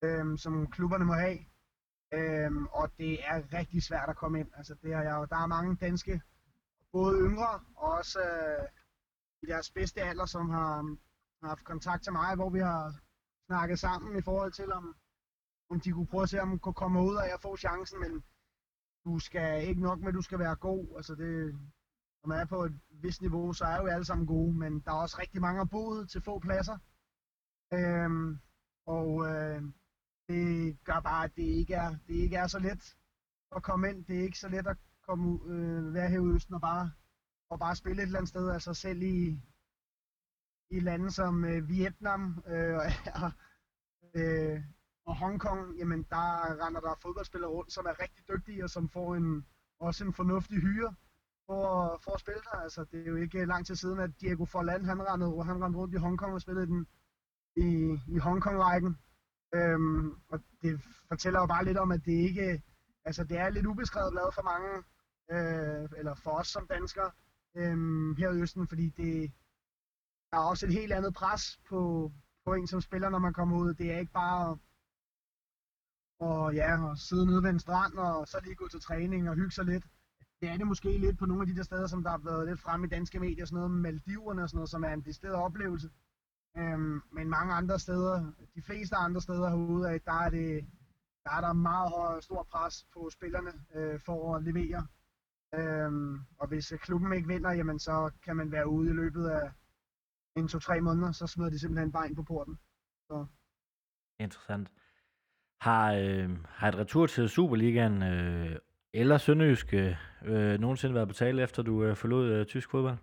øhm, 0.04 0.36
som 0.36 0.70
klubberne 0.70 1.04
må 1.04 1.12
have. 1.12 1.38
Øhm, 2.14 2.66
og 2.66 2.90
det 2.98 3.24
er 3.24 3.52
rigtig 3.58 3.82
svært 3.82 4.08
at 4.08 4.16
komme 4.16 4.40
ind. 4.40 4.50
Altså, 4.56 4.74
det 4.82 4.92
er, 4.92 5.14
jo, 5.14 5.24
der 5.24 5.36
er 5.36 5.46
mange 5.46 5.76
danske, 5.76 6.22
både 6.92 7.20
yngre 7.20 7.60
og 7.76 7.92
også 7.98 8.20
øh, 8.20 8.68
i 9.42 9.46
deres 9.46 9.70
bedste 9.70 10.00
alder, 10.00 10.26
som 10.26 10.50
har, 10.50 10.74
har 11.40 11.48
haft 11.48 11.64
kontakt 11.64 12.02
til 12.02 12.12
mig, 12.12 12.34
hvor 12.34 12.50
vi 12.50 12.58
har 12.58 12.94
snakket 13.46 13.78
sammen 13.78 14.18
i 14.18 14.22
forhold 14.22 14.52
til, 14.52 14.72
om, 14.72 14.96
om 15.70 15.80
de 15.80 15.92
kunne 15.92 16.06
prøve 16.06 16.22
at 16.22 16.28
se, 16.28 16.40
om 16.40 16.50
de 16.50 16.58
kunne 16.58 16.80
komme 16.82 17.02
ud 17.02 17.14
og 17.14 17.26
jeg 17.32 17.38
får 17.42 17.56
chancen, 17.56 18.00
men 18.00 18.24
du 19.04 19.18
skal 19.18 19.68
ikke 19.68 19.80
nok 19.80 20.00
med, 20.00 20.08
at 20.08 20.14
du 20.14 20.22
skal 20.22 20.38
være 20.38 20.56
god. 20.56 20.96
Altså 20.96 21.14
det, 21.14 21.54
når 22.22 22.28
man 22.28 22.40
er 22.40 22.44
på 22.44 22.64
et 22.64 22.80
vist 22.90 23.20
niveau, 23.20 23.52
så 23.52 23.64
er 23.64 23.76
jo 23.80 23.86
alle 23.86 24.04
sammen 24.04 24.26
gode, 24.26 24.54
men 24.54 24.80
der 24.80 24.90
er 24.90 25.02
også 25.02 25.16
rigtig 25.20 25.40
mange 25.40 25.66
bud 25.68 26.06
til 26.06 26.22
få 26.22 26.38
pladser. 26.38 26.78
Øhm, 27.72 28.38
og 28.86 29.26
øh, 29.26 29.62
det 30.28 30.78
gør 30.84 31.00
bare, 31.00 31.24
at 31.24 31.36
det 31.36 31.42
ikke, 31.42 31.74
er, 31.74 31.96
det 32.06 32.14
ikke 32.14 32.36
er 32.36 32.46
så 32.46 32.58
let 32.58 32.96
at 33.56 33.62
komme 33.62 33.90
ind. 33.90 34.04
Det 34.04 34.18
er 34.18 34.22
ikke 34.22 34.38
så 34.38 34.48
let 34.48 34.66
at 34.66 34.76
komme 35.02 35.40
øh, 35.52 35.94
være 35.94 36.10
her 36.10 36.20
i 36.20 36.34
Østen 36.34 36.54
og 36.54 36.60
bare, 36.60 36.92
og 37.50 37.58
bare 37.58 37.76
spille 37.76 38.02
et 38.02 38.06
eller 38.06 38.18
andet 38.18 38.28
sted. 38.28 38.50
Altså 38.50 38.74
selv 38.74 39.02
i, 39.02 39.40
i 40.70 40.80
lande 40.80 41.10
som 41.10 41.44
øh, 41.44 41.68
Vietnam 41.68 42.42
øh, 42.46 42.74
og, 43.24 43.32
øh, 44.14 44.60
og 45.10 45.16
Hongkong, 45.16 45.78
jamen 45.78 46.02
der 46.02 46.26
render 46.64 46.80
der 46.80 46.94
fodboldspillere 47.02 47.50
rundt, 47.50 47.72
som 47.72 47.86
er 47.86 48.00
rigtig 48.02 48.22
dygtige 48.28 48.64
og 48.64 48.70
som 48.70 48.88
får 48.88 49.14
en, 49.14 49.46
også 49.80 50.04
en 50.04 50.12
fornuftig 50.12 50.58
hyre 50.58 50.94
for, 51.46 51.64
for 52.04 52.12
at 52.14 52.20
spille 52.20 52.42
der. 52.48 52.58
Altså, 52.66 52.84
det 52.90 53.00
er 53.00 53.10
jo 53.10 53.16
ikke 53.16 53.44
lang 53.44 53.66
tid 53.66 53.76
siden, 53.76 53.98
at 54.00 54.20
Diego 54.20 54.44
Forlan, 54.44 54.84
han 54.84 54.98
rendte, 55.08 55.26
han 55.50 55.62
rendte 55.62 55.78
rundt 55.78 55.94
i 55.94 55.98
Hongkong 56.04 56.34
og 56.34 56.40
spillede 56.40 56.66
den 56.66 56.86
i, 57.56 57.68
i 58.14 58.18
Hongkong-rækken. 58.18 58.92
Øhm, 59.54 60.10
og 60.32 60.38
det 60.62 60.80
fortæller 61.08 61.40
jo 61.40 61.46
bare 61.46 61.64
lidt 61.64 61.78
om, 61.78 61.90
at 61.92 62.04
det 62.04 62.12
ikke, 62.28 62.62
altså 63.04 63.24
det 63.24 63.36
er 63.38 63.48
lidt 63.50 63.66
ubeskrevet 63.66 64.12
blad 64.12 64.32
for 64.34 64.44
mange, 64.52 64.72
øh, 65.34 65.88
eller 65.98 66.14
for 66.14 66.30
os 66.30 66.48
som 66.48 66.66
danskere 66.66 67.10
øh, 67.56 67.76
her 68.18 68.30
i 68.32 68.40
Østen, 68.42 68.68
fordi 68.68 68.88
det 68.88 69.32
er 70.32 70.38
også 70.38 70.66
et 70.66 70.72
helt 70.72 70.92
andet 70.92 71.14
pres 71.14 71.60
på, 71.68 72.12
på 72.44 72.54
en 72.54 72.66
som 72.66 72.80
spiller, 72.80 73.08
når 73.10 73.18
man 73.18 73.32
kommer 73.32 73.56
ud. 73.58 73.74
Det 73.74 73.92
er 73.92 73.98
ikke 73.98 74.12
bare 74.12 74.50
at, 74.50 74.58
og, 76.20 76.54
ja, 76.54 76.90
at 76.92 76.98
sidde 76.98 77.26
nede 77.26 77.42
ved 77.42 77.50
en 77.50 77.58
strand 77.58 77.94
og 77.94 78.28
så 78.28 78.40
lige 78.44 78.54
gå 78.54 78.68
til 78.68 78.80
træning 78.80 79.30
og 79.30 79.36
hygge 79.36 79.50
sig 79.50 79.64
lidt 79.64 79.86
det 80.40 80.48
er 80.48 80.56
det 80.56 80.66
måske 80.66 80.98
lidt 80.98 81.18
på 81.18 81.26
nogle 81.26 81.42
af 81.42 81.46
de 81.46 81.56
der 81.56 81.62
steder, 81.62 81.86
som 81.86 82.02
der 82.02 82.10
har 82.10 82.18
været 82.18 82.48
lidt 82.48 82.60
fremme 82.60 82.86
i 82.86 82.90
danske 82.90 83.20
medier, 83.20 83.44
sådan 83.44 83.56
noget 83.56 83.70
med 83.70 83.80
Maldiverne 83.80 84.42
og 84.42 84.48
sådan 84.48 84.56
noget, 84.56 84.70
som 84.70 84.84
er 84.84 84.92
en 84.92 85.00
decideret 85.00 85.34
oplevelse. 85.34 85.90
Øhm, 86.56 87.02
men 87.12 87.30
mange 87.30 87.52
andre 87.54 87.78
steder, 87.78 88.32
de 88.54 88.62
fleste 88.62 88.96
andre 88.96 89.20
steder 89.20 89.48
herude 89.48 89.90
af, 89.90 90.00
der 90.00 90.12
er 90.12 90.30
det 90.30 90.66
der 91.24 91.30
er 91.30 91.40
der 91.40 91.52
meget 91.52 91.90
høj, 91.90 92.20
stor 92.20 92.42
pres 92.42 92.86
på 92.92 93.10
spillerne 93.10 93.52
øh, 93.74 94.00
for 94.00 94.36
at 94.36 94.42
levere. 94.42 94.86
Øhm, 95.54 96.18
og 96.38 96.48
hvis 96.48 96.72
øh, 96.72 96.78
klubben 96.78 97.12
ikke 97.12 97.28
vinder, 97.28 97.52
jamen 97.52 97.78
så 97.78 98.10
kan 98.24 98.36
man 98.36 98.52
være 98.52 98.68
ude 98.68 98.90
i 98.90 98.92
løbet 98.92 99.28
af 99.28 99.52
en, 100.36 100.48
to, 100.48 100.58
tre 100.58 100.80
måneder, 100.80 101.12
så 101.12 101.26
smider 101.26 101.50
de 101.50 101.58
simpelthen 101.58 101.92
bare 101.92 102.08
ind 102.08 102.16
på 102.16 102.22
porten. 102.22 102.58
Så. 103.08 103.26
Interessant. 104.18 104.72
Har, 105.60 105.92
øh, 105.92 106.30
har 106.44 106.68
et 106.68 106.74
retur 106.74 107.06
til 107.06 107.28
Superligaen 107.28 108.02
øh, 108.02 108.56
eller 108.94 109.18
Sønderjysk 109.18 109.74
øh, 109.74 109.96
øh, 110.24 110.60
nogensinde 110.60 110.94
været 110.94 111.08
på 111.08 111.14
tale, 111.14 111.42
efter 111.42 111.62
du 111.62 111.84
øh, 111.84 111.96
forlod 111.96 112.32
øh, 112.32 112.46
tysk 112.46 112.70
fodbold? 112.70 112.98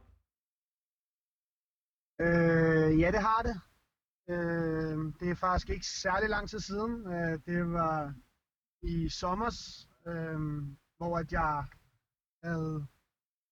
Øh, 2.21 2.99
ja, 2.99 3.11
det 3.11 3.21
har 3.29 3.41
det. 3.41 3.55
Øh, 4.29 4.97
det 5.19 5.29
er 5.31 5.35
faktisk 5.35 5.69
ikke 5.69 5.85
særlig 5.85 6.29
lang 6.29 6.49
tid 6.49 6.59
siden. 6.59 6.93
Øh, 7.13 7.39
det 7.45 7.71
var 7.71 8.13
i 8.81 9.09
sommers, 9.09 9.89
øh, 10.07 10.39
hvor 10.97 11.17
at 11.17 11.31
jeg 11.31 11.65
havde 12.43 12.87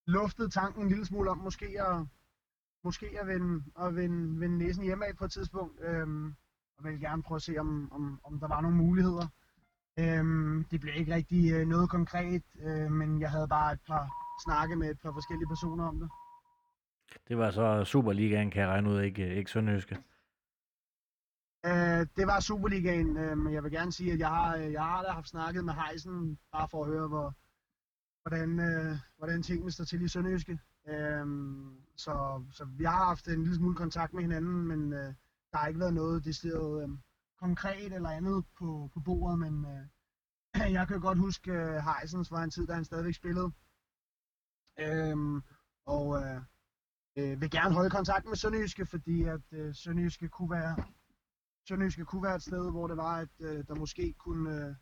luftet 0.08 0.52
tanken 0.52 0.84
en 0.84 0.90
lille 0.90 1.06
smule 1.06 1.30
om 1.30 1.38
måske 1.38 1.66
at, 1.66 2.08
måske 2.84 3.08
at 3.22 3.28
vende, 3.28 3.64
at 3.80 3.96
vende, 3.96 4.40
vende 4.40 4.58
næsen 4.58 4.84
hjemme 4.84 5.06
på 5.18 5.26
et 5.26 5.32
tidspunkt. 5.32 5.80
Øh, 5.82 6.08
og 6.78 6.84
ville 6.84 7.00
gerne 7.00 7.24
prøve 7.24 7.36
at 7.36 7.42
se, 7.42 7.58
om, 7.58 7.92
om, 7.92 8.20
om 8.24 8.40
der 8.40 8.48
var 8.48 8.62
nogle 8.62 8.78
muligheder. 8.78 9.28
Øhm, 10.00 10.64
det 10.72 10.82
blev 10.82 10.94
ikke 10.96 11.16
rigtig 11.16 11.54
øh, 11.54 11.68
noget 11.68 11.90
konkret, 11.90 12.44
øh, 12.60 12.92
men 12.92 13.22
jeg 13.22 13.32
havde 13.32 13.48
bare 13.48 13.74
et 13.74 13.80
par 13.88 14.10
snakke 14.46 14.76
med 14.76 14.92
et 14.92 15.00
par 15.00 15.12
forskellige 15.12 15.48
personer 15.48 15.88
om 15.88 16.00
det. 16.00 16.10
Det 17.28 17.38
var 17.38 17.52
så 17.52 17.84
Superligaen, 17.84 18.52
kan 18.52 18.62
jeg 18.62 18.70
regne 18.70 18.90
ud, 18.90 19.02
ikke, 19.02 19.36
ikke 19.36 19.52
Sønderjyske? 19.52 19.98
Øh, 21.66 22.08
det 22.18 22.28
var 22.28 22.40
Superligaen, 22.40 23.18
øh, 23.18 23.38
men 23.38 23.54
jeg 23.54 23.64
vil 23.64 23.72
gerne 23.72 23.92
sige, 23.92 24.14
at 24.14 24.20
jeg 24.20 24.28
har, 24.30 24.56
jeg 24.56 24.84
har 24.84 25.02
da 25.04 25.10
haft 25.10 25.30
snakket 25.30 25.66
med 25.66 25.74
Heisen, 25.74 26.38
bare 26.52 26.68
for 26.72 26.84
at 26.84 26.90
høre, 26.90 27.08
hvor, 27.08 27.34
hvordan, 28.22 28.60
øh, 28.60 28.98
hvordan 29.18 29.44
tingene 29.44 29.72
står 29.72 29.84
til 29.84 30.02
i 30.02 30.08
Sønderjyske. 30.08 30.60
Øh, 30.88 31.26
så, 31.96 32.44
så 32.52 32.66
vi 32.66 32.84
har 32.84 33.06
haft 33.06 33.28
en 33.28 33.44
lille 33.44 33.56
smule 33.56 33.76
kontakt 33.76 34.14
med 34.14 34.22
hinanden, 34.22 34.68
men 34.68 34.94
øh, 34.94 35.14
der 35.56 35.62
har 35.62 35.68
ikke 35.68 35.80
været 35.80 35.94
noget 35.94 36.26
decideret 36.26 36.84
øh, 36.84 36.90
konkret 37.40 37.94
eller 37.94 38.10
andet 38.10 38.46
på, 38.58 38.90
på 38.94 39.00
bordet, 39.00 39.40
men 39.40 39.66
øh, 39.66 40.72
jeg 40.78 40.88
kan 40.88 41.00
godt 41.00 41.18
huske 41.18 41.52
øh, 41.52 41.76
Heisens 41.88 42.32
var 42.32 42.44
en 42.44 42.52
tid, 42.52 42.68
da 42.68 42.74
han 42.74 42.86
stadigvæk 42.86 43.14
spillede. 43.14 43.52
Øhm, 44.80 45.42
og 45.86 46.06
øh, 46.22 46.42
øh, 47.18 47.42
vil 47.42 47.52
gerne 47.52 47.74
holde 47.74 47.90
kontakt 47.90 48.26
med 48.26 48.36
Sønderjyske, 48.36 48.86
fordi 48.86 49.24
at 49.24 49.46
øh, 49.52 49.76
Sønderjyske 49.76 50.28
kunne 50.30 50.52
være 50.52 50.76
Sønderjyske 51.68 52.06
kunne 52.06 52.24
være 52.24 52.36
et 52.36 52.44
sted, 52.50 52.72
hvor 52.72 52.88
det 52.88 52.98
var, 52.98 53.16
at 53.18 53.34
øh, 53.40 53.68
der 53.68 53.76
måske 53.76 54.14
kunne, 54.14 54.50
øh, 54.56 54.76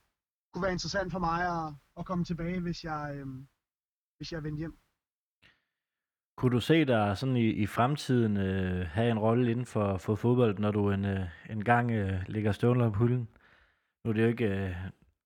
kunne 0.54 0.64
være 0.64 0.72
interessant 0.72 1.12
for 1.12 1.20
mig 1.20 1.40
at, 1.58 1.74
at 1.98 2.06
komme 2.06 2.24
tilbage, 2.26 2.60
hvis 2.62 2.84
jeg, 2.84 3.16
øh, 3.16 3.28
hvis 4.18 4.32
jeg 4.32 4.44
vendte 4.44 4.60
hjem. 4.60 4.83
Kunne 6.38 6.52
du 6.52 6.60
se 6.60 6.86
dig 6.86 7.17
sådan 7.17 7.38
i, 7.38 7.48
i 7.50 7.65
fremtiden 7.65 8.38
øh, 8.38 8.88
have 8.88 9.12
en 9.12 9.19
rolle 9.19 9.52
inden 9.52 9.65
for, 9.65 9.98
for 9.98 10.15
fodbold, 10.15 10.60
når 10.60 10.72
du 10.72 10.91
en, 10.91 11.06
øh, 11.06 11.26
en 11.50 11.63
gang 11.63 11.91
øh, 11.91 12.24
ligger 12.28 12.52
støvler 12.52 12.89
på 12.91 13.00
hylden? 13.00 13.30
Nu 14.04 14.10
er 14.10 14.13
det 14.13 14.24
jo 14.24 14.28
ikke, 14.28 14.46
øh, 14.46 14.76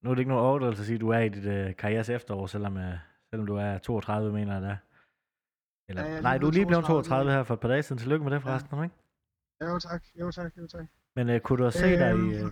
nu 0.01 0.09
er 0.09 0.15
det 0.15 0.19
ikke 0.19 0.29
nogen 0.29 0.45
overdrivelse 0.45 0.81
at 0.81 0.85
sige, 0.85 0.95
at 0.95 1.01
du 1.01 1.09
er 1.09 1.19
i 1.19 1.29
dit 1.29 1.45
øh, 1.45 1.75
karrieres 1.75 2.09
efterår, 2.09 2.47
selvom, 2.47 2.77
øh, 2.77 2.93
selvom 3.29 3.47
du 3.47 3.55
er 3.55 3.77
32, 3.77 4.33
mener 4.33 4.53
jeg 4.53 4.61
da. 4.61 4.77
Eller, 5.89 6.05
ja, 6.05 6.21
nej, 6.21 6.37
du 6.37 6.47
er 6.47 6.51
lige 6.51 6.65
blevet 6.65 6.85
32 6.85 7.31
her 7.31 7.43
for 7.43 7.53
et 7.53 7.59
par 7.59 7.67
dage 7.67 7.83
siden. 7.83 7.99
Tillykke 7.99 8.23
med 8.23 8.31
det 8.31 8.41
forresten, 8.41 8.77
ja. 8.77 8.83
ikke? 8.83 8.95
Jo 9.61 9.79
tak, 9.79 10.03
jo 10.19 10.31
tak, 10.31 10.57
jo 10.57 10.67
tak. 10.67 10.85
Men 11.15 11.29
øh, 11.29 11.39
kunne 11.39 11.65
du 11.65 11.71
se 11.71 11.87
øhm, 11.87 11.99
dig 11.99 12.09
i... 12.09 12.43
Øh... 12.43 12.51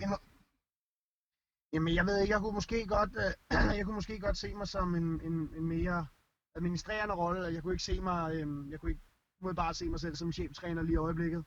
Jamen, 1.73 1.95
jeg 1.95 2.05
ved 2.05 2.21
ikke, 2.21 2.33
jeg 2.33 2.41
kunne 2.41 2.53
måske 2.53 2.87
godt, 2.87 3.09
øh, 3.23 3.31
jeg 3.77 3.85
kunne 3.85 3.95
måske 3.95 4.19
godt 4.19 4.37
se 4.37 4.55
mig 4.55 4.67
som 4.67 4.95
en, 4.95 5.21
en, 5.27 5.35
en 5.57 5.65
mere 5.67 6.07
administrerende 6.55 7.15
rolle. 7.15 7.53
Jeg 7.53 7.63
kunne 7.63 7.73
ikke 7.73 7.83
se 7.83 8.01
mig, 8.01 8.35
øhm, 8.35 8.71
jeg 8.71 8.79
kunne 8.79 8.91
ikke 8.91 9.55
bare 9.55 9.73
se 9.73 9.89
mig 9.89 9.99
selv 9.99 10.15
som 10.15 10.31
cheftræner 10.31 10.81
lige 10.81 10.93
i 10.93 10.97
øjeblikket. 10.97 11.45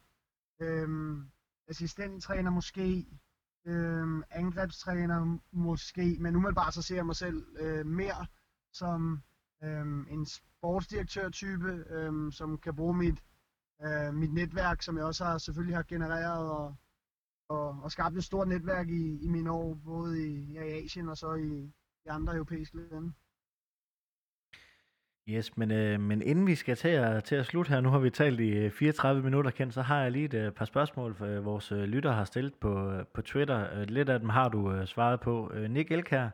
Øhm, 0.60 1.30
assistenttræner 1.68 2.50
måske, 2.50 3.06
øhm, 3.66 4.22
angrebstræner 4.30 5.38
måske, 5.52 6.16
men 6.20 6.36
umiddelbart 6.36 6.74
så 6.74 6.82
ser 6.82 6.94
jeg 6.96 7.06
mig 7.06 7.16
selv 7.16 7.46
øh, 7.58 7.86
mere 7.86 8.26
som 8.72 9.22
øhm, 9.62 10.06
en 10.10 10.26
sportsdirektør-type, 10.26 11.84
øhm, 11.90 12.30
som 12.30 12.58
kan 12.58 12.74
bruge 12.76 12.96
mit, 12.96 13.24
øh, 13.82 14.14
mit 14.14 14.32
netværk, 14.32 14.82
som 14.82 14.96
jeg 14.96 15.04
også 15.04 15.24
har 15.24 15.38
selvfølgelig 15.38 15.76
har 15.76 15.82
genereret 15.82 16.50
og, 16.50 16.74
og, 17.48 17.68
og 17.82 17.92
skabt 17.92 18.16
et 18.16 18.24
stort 18.24 18.48
netværk 18.48 18.88
i, 18.88 19.18
i 19.24 19.28
mine 19.28 19.50
år, 19.50 19.74
både 19.74 20.26
i, 20.26 20.52
ja, 20.52 20.62
i 20.62 20.84
Asien 20.84 21.08
og 21.08 21.16
så 21.16 21.34
i, 21.34 21.72
i 22.04 22.08
andre 22.08 22.34
europæiske 22.34 22.76
lande. 22.76 23.12
Yes, 25.30 25.56
men, 25.56 25.70
øh, 25.70 26.00
men 26.00 26.22
inden 26.22 26.46
vi 26.46 26.54
skal 26.54 26.76
til 26.76 26.88
at, 26.88 27.24
til 27.24 27.34
at 27.36 27.46
slutte 27.46 27.68
her, 27.68 27.80
nu 27.80 27.90
har 27.90 27.98
vi 27.98 28.10
talt 28.10 28.40
i 28.40 28.48
øh, 28.48 28.70
34 28.70 29.22
minutter, 29.22 29.50
kendt, 29.50 29.74
så 29.74 29.82
har 29.82 30.02
jeg 30.02 30.12
lige 30.12 30.24
et 30.24 30.34
øh, 30.34 30.52
par 30.52 30.64
spørgsmål, 30.64 31.14
for 31.14 31.26
øh, 31.26 31.44
vores 31.44 31.72
øh, 31.72 31.78
lytter 31.78 32.12
har 32.12 32.24
stillet 32.24 32.54
på, 32.54 32.90
øh, 32.90 33.06
på 33.14 33.22
Twitter. 33.22 33.78
Øh, 33.78 33.86
lidt 33.88 34.08
af 34.08 34.20
dem 34.20 34.28
har 34.28 34.48
du 34.48 34.72
øh, 34.72 34.86
svaret 34.86 35.20
på. 35.20 35.50
Øh, 35.54 35.70
Nick 35.70 35.90
Elkær, 35.90 36.28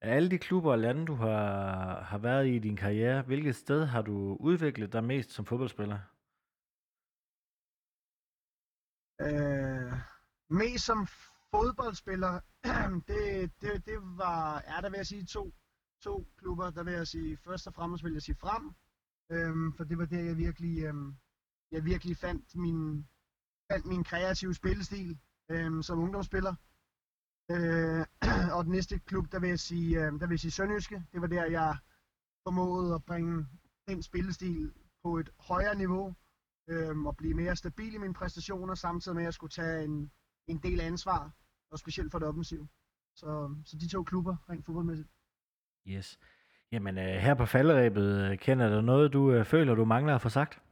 af 0.00 0.16
alle 0.16 0.30
de 0.30 0.38
klubber 0.38 0.70
og 0.72 0.78
lande, 0.78 1.06
du 1.06 1.14
har, 1.14 2.02
har 2.02 2.18
været 2.18 2.46
i 2.46 2.56
i 2.56 2.58
din 2.58 2.76
karriere, 2.76 3.22
hvilket 3.22 3.56
sted 3.56 3.84
har 3.84 4.02
du 4.02 4.36
udviklet 4.40 4.92
dig 4.92 5.04
mest 5.04 5.32
som 5.32 5.44
fodboldspiller? 5.46 5.98
Øh, 9.20 9.92
mest 10.50 10.84
som 10.84 11.06
fodboldspiller, 11.50 12.40
det, 13.08 13.52
det, 13.60 13.86
det 13.86 13.98
var, 14.02 14.58
er 14.66 14.80
der 14.80 14.90
vil 14.90 14.96
jeg 14.96 15.06
sige, 15.06 15.24
to 15.24 15.52
to 16.06 16.26
klubber, 16.38 16.70
der 16.70 16.82
vil 16.84 16.92
jeg 16.92 17.06
sige, 17.06 17.36
først 17.36 17.66
og 17.66 17.74
fremmest 17.74 18.04
vil 18.04 18.12
jeg 18.12 18.22
sige 18.22 18.36
frem. 18.36 18.64
Øhm, 19.30 19.72
for 19.72 19.84
det 19.84 19.98
var 19.98 20.04
der, 20.04 20.22
jeg 20.24 20.36
virkelig, 20.36 20.84
øhm, 20.84 21.16
jeg 21.70 21.84
virkelig 21.84 22.16
fandt 22.16 22.56
min, 22.56 23.08
fandt 23.70 23.86
min 23.86 24.04
kreative 24.04 24.54
spillestil 24.54 25.18
øhm, 25.50 25.82
som 25.82 25.98
ungdomsspiller. 25.98 26.54
Øh, 27.50 28.06
og 28.56 28.64
den 28.64 28.72
næste 28.72 28.98
klub, 28.98 29.32
der 29.32 29.40
vil 29.40 29.48
jeg 29.48 29.58
sige, 29.58 29.90
øh, 29.96 30.12
der 30.20 30.26
vil 30.26 30.34
jeg 30.34 30.40
sige 30.40 30.50
Sønderjyske. 30.50 31.04
Det 31.12 31.20
var 31.20 31.26
der, 31.26 31.44
jeg 31.44 31.78
formåede 32.46 32.94
at 32.94 33.04
bringe 33.04 33.46
den 33.88 34.02
spillestil 34.02 34.72
på 35.02 35.18
et 35.18 35.30
højere 35.38 35.74
niveau 35.74 36.14
øhm, 36.68 37.06
og 37.06 37.16
blive 37.16 37.34
mere 37.34 37.56
stabil 37.56 37.94
i 37.94 37.98
mine 37.98 38.14
præstationer, 38.14 38.74
samtidig 38.74 39.14
med 39.14 39.22
at 39.22 39.26
jeg 39.26 39.34
skulle 39.34 39.50
tage 39.50 39.84
en, 39.84 40.10
en 40.46 40.58
del 40.58 40.80
ansvar, 40.80 41.30
og 41.70 41.78
specielt 41.78 42.10
for 42.12 42.18
det 42.18 42.28
offensive. 42.28 42.68
Så, 43.14 43.54
så 43.64 43.76
de 43.76 43.88
to 43.88 44.02
klubber, 44.02 44.36
rent 44.50 44.64
fodboldmæssigt. 44.66 45.15
Yes. 45.88 46.18
Jamen, 46.72 46.98
øh, 46.98 47.04
her 47.04 47.34
på 47.34 47.46
falderæbet, 47.46 48.30
øh, 48.30 48.38
kender 48.38 48.68
du 48.74 48.80
noget, 48.80 49.12
du 49.12 49.32
øh, 49.32 49.44
føler, 49.44 49.74
du 49.74 49.84
mangler 49.84 50.14
at 50.14 50.22
få 50.22 50.28
sagt? 50.28 50.62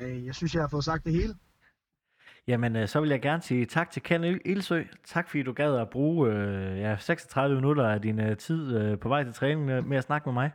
Øh, 0.00 0.26
jeg 0.26 0.34
synes, 0.34 0.54
jeg 0.54 0.62
har 0.62 0.68
fået 0.68 0.84
sagt 0.84 1.04
det 1.04 1.12
hele. 1.12 1.34
Jamen, 2.46 2.76
øh, 2.76 2.88
så 2.88 3.00
vil 3.00 3.10
jeg 3.10 3.22
gerne 3.22 3.42
sige 3.42 3.66
tak 3.66 3.90
til 3.90 4.02
Ken 4.02 4.24
Il- 4.24 4.40
Ilsø. 4.44 4.82
Tak 5.04 5.28
fordi 5.28 5.42
du 5.42 5.52
gad 5.52 5.76
at 5.76 5.90
bruge 5.90 6.30
øh, 6.32 6.78
ja, 6.78 6.96
36 6.96 7.56
minutter 7.56 7.88
af 7.88 8.02
din 8.02 8.20
øh, 8.20 8.36
tid 8.36 8.76
øh, 8.76 8.98
på 8.98 9.08
vej 9.08 9.24
til 9.24 9.32
træning 9.32 9.70
øh, 9.70 9.86
med 9.86 9.96
at 9.96 10.04
snakke 10.04 10.28
med 10.28 10.32
mig. 10.32 10.50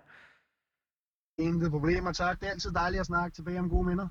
Intet 1.39 1.71
problemer, 1.71 2.11
tak. 2.11 2.39
Det 2.39 2.47
er 2.47 2.51
altid 2.51 2.71
dejligt 2.71 2.99
at 2.99 3.05
snakke 3.05 3.35
tilbage 3.35 3.59
om 3.59 3.69
gode 3.69 3.87
minder. 3.87 4.07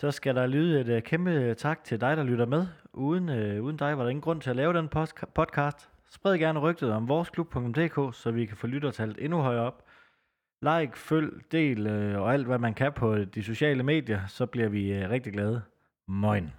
Så 0.00 0.10
skal 0.10 0.34
der 0.36 0.46
lyde 0.46 0.80
et 0.80 0.88
øh, 0.88 1.02
kæmpe 1.02 1.54
tak 1.54 1.84
til 1.84 2.00
dig, 2.00 2.16
der 2.16 2.22
lytter 2.22 2.46
med. 2.46 2.66
Uden, 2.92 3.28
øh, 3.28 3.62
uden 3.62 3.76
dig 3.76 3.96
var 3.98 4.02
der 4.02 4.10
ingen 4.10 4.20
grund 4.22 4.40
til 4.40 4.50
at 4.50 4.56
lave 4.56 4.72
den 4.72 4.88
podcast. 5.34 5.90
Spred 6.10 6.38
gerne 6.38 6.58
rygtet 6.58 6.92
om 6.92 7.08
voresklub.dk, 7.08 8.14
så 8.16 8.30
vi 8.30 8.46
kan 8.46 8.56
få 8.56 8.66
lyttertallet 8.66 9.24
endnu 9.24 9.38
højere 9.40 9.62
op. 9.62 9.84
Like, 10.62 10.98
følg, 10.98 11.52
del 11.52 11.86
øh, 11.86 12.20
og 12.20 12.32
alt, 12.32 12.46
hvad 12.46 12.58
man 12.58 12.74
kan 12.74 12.92
på 12.92 13.16
de 13.24 13.42
sociale 13.42 13.82
medier, 13.82 14.26
så 14.26 14.46
bliver 14.46 14.68
vi 14.68 14.92
øh, 14.92 15.10
rigtig 15.10 15.32
glade. 15.32 15.62
Moin. 16.08 16.52